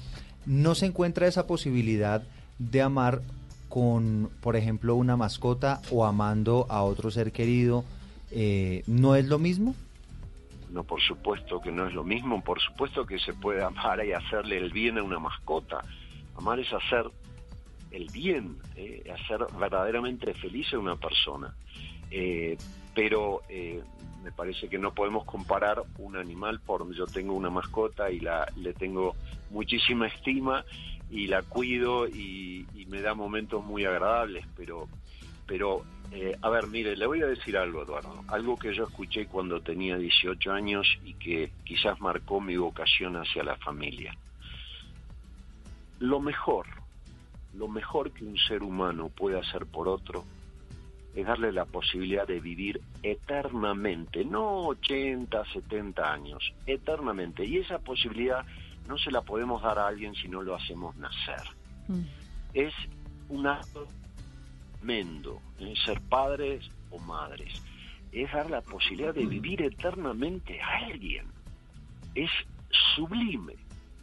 No 0.45 0.75
se 0.75 0.85
encuentra 0.85 1.27
esa 1.27 1.47
posibilidad 1.47 2.23
de 2.59 2.81
amar 2.81 3.21
con, 3.69 4.29
por 4.41 4.55
ejemplo, 4.55 4.95
una 4.95 5.17
mascota 5.17 5.81
o 5.91 6.05
amando 6.05 6.65
a 6.69 6.83
otro 6.83 7.11
ser 7.11 7.31
querido, 7.31 7.83
eh, 8.31 8.83
¿no 8.87 9.15
es 9.15 9.25
lo 9.25 9.39
mismo? 9.39 9.75
No, 10.71 10.83
por 10.83 11.01
supuesto 11.01 11.61
que 11.61 11.71
no 11.71 11.87
es 11.87 11.93
lo 11.93 12.03
mismo, 12.03 12.43
por 12.43 12.61
supuesto 12.61 13.05
que 13.05 13.19
se 13.19 13.33
puede 13.33 13.63
amar 13.63 14.05
y 14.05 14.13
hacerle 14.13 14.57
el 14.57 14.71
bien 14.71 14.97
a 14.97 15.03
una 15.03 15.19
mascota. 15.19 15.83
Amar 16.37 16.59
es 16.59 16.71
hacer 16.73 17.05
el 17.91 18.09
bien, 18.11 18.57
eh, 18.75 19.11
hacer 19.13 19.45
verdaderamente 19.57 20.33
feliz 20.33 20.73
a 20.73 20.79
una 20.79 20.95
persona. 20.95 21.53
Eh, 22.11 22.57
pero 22.93 23.41
me 24.23 24.31
parece 24.31 24.67
que 24.67 24.79
no 24.79 24.91
podemos 24.93 25.23
comparar 25.23 25.83
un 25.99 26.17
animal 26.17 26.59
por 26.59 26.91
yo 26.93 27.05
tengo 27.05 27.33
una 27.33 27.49
mascota 27.49 28.09
y 28.09 28.19
la 28.19 28.51
le 28.57 28.73
tengo 28.73 29.15
muchísima 29.51 30.07
estima 30.07 30.65
y 31.09 31.27
la 31.27 31.41
cuido 31.41 32.07
y, 32.07 32.65
me 32.87 33.01
da 33.01 33.13
momentos 33.13 33.65
muy 33.65 33.83
agradables, 33.83 34.45
pero, 34.55 34.87
pero 35.45 35.83
eh, 36.11 36.37
a 36.41 36.49
ver, 36.49 36.67
mire, 36.67 36.95
le 36.95 37.05
voy 37.05 37.21
a 37.21 37.25
decir 37.25 37.57
algo, 37.57 37.83
Eduardo, 37.83 38.23
algo 38.29 38.57
que 38.57 38.73
yo 38.73 38.85
escuché 38.85 39.27
cuando 39.27 39.59
tenía 39.59 39.97
18 39.97 40.51
años 40.53 40.87
y 41.03 41.15
que 41.15 41.51
quizás 41.65 41.99
marcó 41.99 42.39
mi 42.39 42.55
vocación 42.55 43.17
hacia 43.17 43.43
la 43.43 43.57
familia. 43.57 44.15
Lo 45.99 46.21
mejor, 46.21 46.65
lo 47.53 47.67
mejor 47.67 48.11
que 48.11 48.23
un 48.23 48.37
ser 48.37 48.63
humano 48.63 49.09
puede 49.09 49.37
hacer 49.37 49.65
por 49.65 49.89
otro 49.89 50.23
es 51.13 51.25
darle 51.25 51.51
la 51.51 51.65
posibilidad 51.65 52.27
de 52.27 52.39
vivir 52.39 52.79
eternamente, 53.01 54.23
no 54.23 54.67
80, 54.67 55.43
70 55.51 56.13
años, 56.13 56.53
eternamente. 56.67 57.43
Y 57.43 57.57
esa 57.57 57.79
posibilidad 57.79 58.45
no 58.87 58.97
se 58.97 59.11
la 59.11 59.21
podemos 59.21 59.61
dar 59.61 59.79
a 59.79 59.87
alguien 59.87 60.15
si 60.15 60.27
no 60.27 60.41
lo 60.41 60.55
hacemos 60.55 60.95
nacer. 60.97 61.43
Mm. 61.87 62.01
Es 62.53 62.73
un 63.29 63.47
acto 63.47 63.87
tremendo, 64.79 65.41
¿eh? 65.59 65.73
ser 65.85 66.01
padres 66.01 66.69
o 66.91 66.99
madres. 66.99 67.61
Es 68.11 68.31
dar 68.31 68.49
la 68.49 68.61
posibilidad 68.61 69.13
de 69.13 69.25
vivir 69.25 69.61
eternamente 69.61 70.61
a 70.61 70.85
alguien. 70.85 71.25
Es 72.15 72.31
sublime 72.95 73.55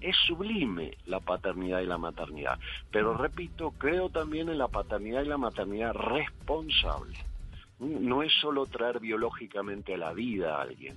es 0.05 0.17
sublime 0.27 0.99
la 1.07 1.19
paternidad 1.19 1.81
y 1.81 1.87
la 1.87 1.97
maternidad. 1.97 2.59
Pero 2.91 3.17
repito, 3.17 3.71
creo 3.79 4.11
también 4.11 4.51
en 4.51 4.59
la 4.59 4.69
paternidad 4.69 5.23
y 5.23 5.29
la 5.29 5.39
maternidad 5.39 5.95
responsable. 5.95 7.17
No 7.79 8.23
es 8.23 8.31
solo 8.39 8.67
traer 8.67 9.01
biológicamente 9.01 9.95
a 9.95 9.99
la 9.99 10.13
vida 10.13 10.57
a 10.57 10.63
alguien, 10.63 10.95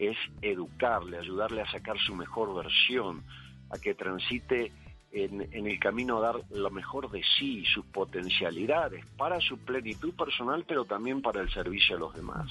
es 0.00 0.16
educarle, 0.40 1.18
ayudarle 1.18 1.60
a 1.60 1.70
sacar 1.70 1.98
su 1.98 2.14
mejor 2.14 2.54
versión, 2.54 3.22
a 3.68 3.78
que 3.78 3.94
transite 3.94 4.72
en, 5.12 5.66
el 5.66 5.78
camino 5.78 6.18
a 6.18 6.20
dar 6.20 6.36
lo 6.50 6.70
mejor 6.70 7.10
de 7.10 7.22
sí, 7.38 7.64
sus 7.66 7.84
potencialidades, 7.84 9.04
para 9.18 9.40
su 9.40 9.58
plenitud 9.58 10.14
personal, 10.14 10.64
pero 10.66 10.86
también 10.86 11.20
para 11.20 11.42
el 11.42 11.50
servicio 11.52 11.96
a 11.96 11.98
los 12.00 12.14
demás. 12.14 12.50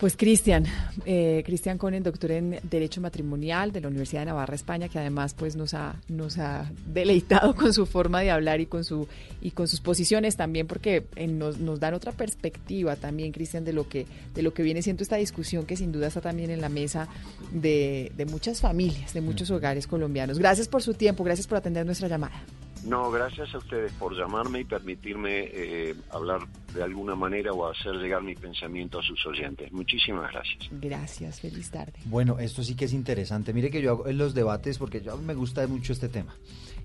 Pues 0.00 0.16
Cristian, 0.16 0.64
eh, 1.04 1.42
Cristian 1.44 1.76
Conen, 1.76 2.02
doctor 2.02 2.30
en 2.30 2.58
Derecho 2.62 3.02
Matrimonial 3.02 3.70
de 3.70 3.82
la 3.82 3.88
Universidad 3.88 4.22
de 4.22 4.26
Navarra, 4.26 4.54
España, 4.54 4.88
que 4.88 4.98
además 4.98 5.34
pues 5.34 5.56
nos 5.56 5.74
ha, 5.74 5.94
nos 6.08 6.38
ha 6.38 6.72
deleitado 6.86 7.54
con 7.54 7.74
su 7.74 7.84
forma 7.84 8.22
de 8.22 8.30
hablar 8.30 8.62
y 8.62 8.66
con 8.66 8.82
su 8.82 9.06
y 9.42 9.50
con 9.50 9.68
sus 9.68 9.82
posiciones 9.82 10.36
también, 10.36 10.66
porque 10.66 11.04
eh, 11.16 11.26
nos, 11.26 11.58
nos 11.58 11.80
dan 11.80 11.92
otra 11.92 12.12
perspectiva 12.12 12.96
también, 12.96 13.30
Cristian, 13.30 13.66
de 13.66 13.74
lo 13.74 13.90
que 13.90 14.06
de 14.34 14.40
lo 14.40 14.54
que 14.54 14.62
viene 14.62 14.80
siendo 14.80 15.02
esta 15.02 15.16
discusión 15.16 15.66
que 15.66 15.76
sin 15.76 15.92
duda 15.92 16.06
está 16.06 16.22
también 16.22 16.48
en 16.48 16.62
la 16.62 16.70
mesa 16.70 17.06
de, 17.52 18.10
de 18.16 18.24
muchas 18.24 18.62
familias, 18.62 19.12
de 19.12 19.20
muchos 19.20 19.50
hogares 19.50 19.86
colombianos. 19.86 20.38
Gracias 20.38 20.66
por 20.66 20.82
su 20.82 20.94
tiempo, 20.94 21.24
gracias 21.24 21.46
por 21.46 21.58
atender 21.58 21.84
nuestra 21.84 22.08
llamada. 22.08 22.42
No, 22.84 23.10
gracias 23.10 23.54
a 23.54 23.58
ustedes 23.58 23.92
por 23.92 24.16
llamarme 24.16 24.60
y 24.60 24.64
permitirme 24.64 25.50
eh, 25.52 25.94
hablar 26.10 26.40
de 26.74 26.82
alguna 26.82 27.14
manera 27.14 27.52
o 27.52 27.68
hacer 27.68 27.94
llegar 27.94 28.22
mi 28.22 28.34
pensamiento 28.34 29.00
a 29.00 29.02
sus 29.02 29.24
oyentes. 29.26 29.70
Muchísimas 29.72 30.32
gracias. 30.32 30.68
Gracias, 30.80 31.40
feliz 31.40 31.70
tarde. 31.70 31.92
Bueno, 32.06 32.38
esto 32.38 32.62
sí 32.62 32.74
que 32.74 32.86
es 32.86 32.92
interesante. 32.92 33.52
Mire 33.52 33.70
que 33.70 33.82
yo 33.82 33.90
hago 33.90 34.06
en 34.06 34.18
los 34.18 34.34
debates, 34.34 34.78
porque 34.78 35.00
yo 35.00 35.16
me 35.18 35.34
gusta 35.34 35.66
mucho 35.66 35.92
este 35.92 36.08
tema, 36.08 36.34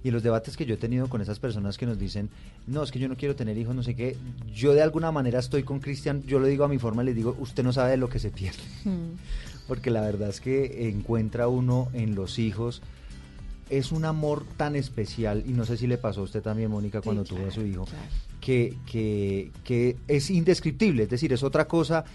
y 0.03 0.11
los 0.11 0.21
debates 0.21 0.57
que 0.57 0.65
yo 0.65 0.75
he 0.75 0.77
tenido 0.77 1.07
con 1.07 1.21
esas 1.21 1.39
personas 1.39 1.77
que 1.77 1.85
nos 1.85 1.97
dicen, 1.97 2.29
no, 2.67 2.83
es 2.83 2.91
que 2.91 2.99
yo 2.99 3.07
no 3.07 3.15
quiero 3.15 3.35
tener 3.35 3.57
hijos, 3.57 3.75
no 3.75 3.83
sé 3.83 3.95
qué, 3.95 4.17
yo 4.53 4.73
de 4.73 4.81
alguna 4.81 5.11
manera 5.11 5.39
estoy 5.39 5.63
con 5.63 5.79
Cristian, 5.79 6.23
yo 6.23 6.39
lo 6.39 6.47
digo 6.47 6.65
a 6.65 6.67
mi 6.67 6.77
forma, 6.77 7.03
le 7.03 7.13
digo, 7.13 7.35
usted 7.39 7.63
no 7.63 7.71
sabe 7.71 7.91
de 7.91 7.97
lo 7.97 8.09
que 8.09 8.19
se 8.19 8.31
pierde. 8.31 8.63
Hmm. 8.83 9.15
Porque 9.67 9.89
la 9.89 10.01
verdad 10.01 10.29
es 10.29 10.41
que 10.41 10.89
encuentra 10.89 11.47
uno 11.47 11.89
en 11.93 12.13
los 12.13 12.37
hijos 12.37 12.83
es 13.70 13.91
un 13.91 14.05
amor 14.05 14.45
tan 14.57 14.76
especial, 14.76 15.43
y 15.45 15.51
no 15.51 15.66
sé 15.66 15.78
si 15.78 15.88
le 15.88 15.97
pasó 15.97 16.22
a 16.22 16.24
usted 16.24 16.41
también, 16.41 16.70
Mónica, 16.70 17.01
cuando 17.01 17.24
tuvo 17.24 17.47
a 17.47 17.51
su 17.51 17.66
hijo, 17.66 17.86
que, 18.39 18.78
que, 18.89 19.51
que, 19.63 19.97
es 20.07 20.30
indescriptible, 20.30 21.03
es 21.03 21.09
decir, 21.09 21.34
es 21.34 21.43
otra 21.43 21.68
cosa 21.68 22.05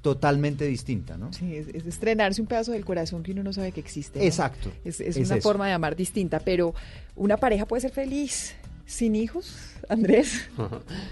totalmente 0.00 0.64
distinta, 0.64 1.16
¿no? 1.18 1.32
Sí, 1.32 1.54
es, 1.54 1.68
estrenarse 1.86 2.40
un 2.40 2.46
pedazo 2.46 2.72
del 2.72 2.84
corazón 2.84 3.22
que 3.22 3.32
uno 3.32 3.42
no 3.42 3.52
sabe 3.52 3.72
que 3.72 3.80
existe. 3.80 4.24
Exacto. 4.24 4.72
Es, 4.84 5.00
una 5.16 5.36
forma 5.40 5.66
de 5.66 5.72
amar 5.72 5.96
distinta, 5.96 6.40
pero 6.40 6.74
una 7.14 7.36
pareja 7.36 7.66
puede 7.66 7.82
ser 7.82 7.92
feliz 7.92 8.54
sin 8.86 9.16
hijos, 9.16 9.54
Andrés. 9.88 10.48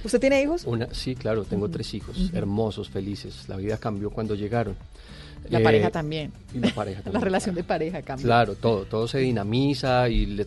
¿Usted 0.05 0.21
tiene 0.21 0.43
hijos? 0.43 0.65
Una, 0.65 0.89
sí, 0.95 1.15
claro, 1.15 1.45
tengo 1.45 1.69
tres 1.69 1.93
hijos, 1.93 2.31
hermosos, 2.33 2.89
felices. 2.89 3.49
La 3.49 3.57
vida 3.57 3.77
cambió 3.77 4.11
cuando 4.11 4.35
llegaron. 4.35 4.77
La 5.51 5.61
pareja 5.61 5.91
también. 5.93 6.33
la 6.55 6.71
pareja 6.71 7.03
La 7.13 7.21
relación 7.21 7.55
de 7.55 7.63
pareja 7.65 8.03
cambia. 8.03 8.25
Claro, 8.25 8.55
todo, 8.55 8.85
todo 8.85 9.07
se 9.07 9.19
dinamiza 9.19 10.09
y 10.09 10.27
le 10.27 10.43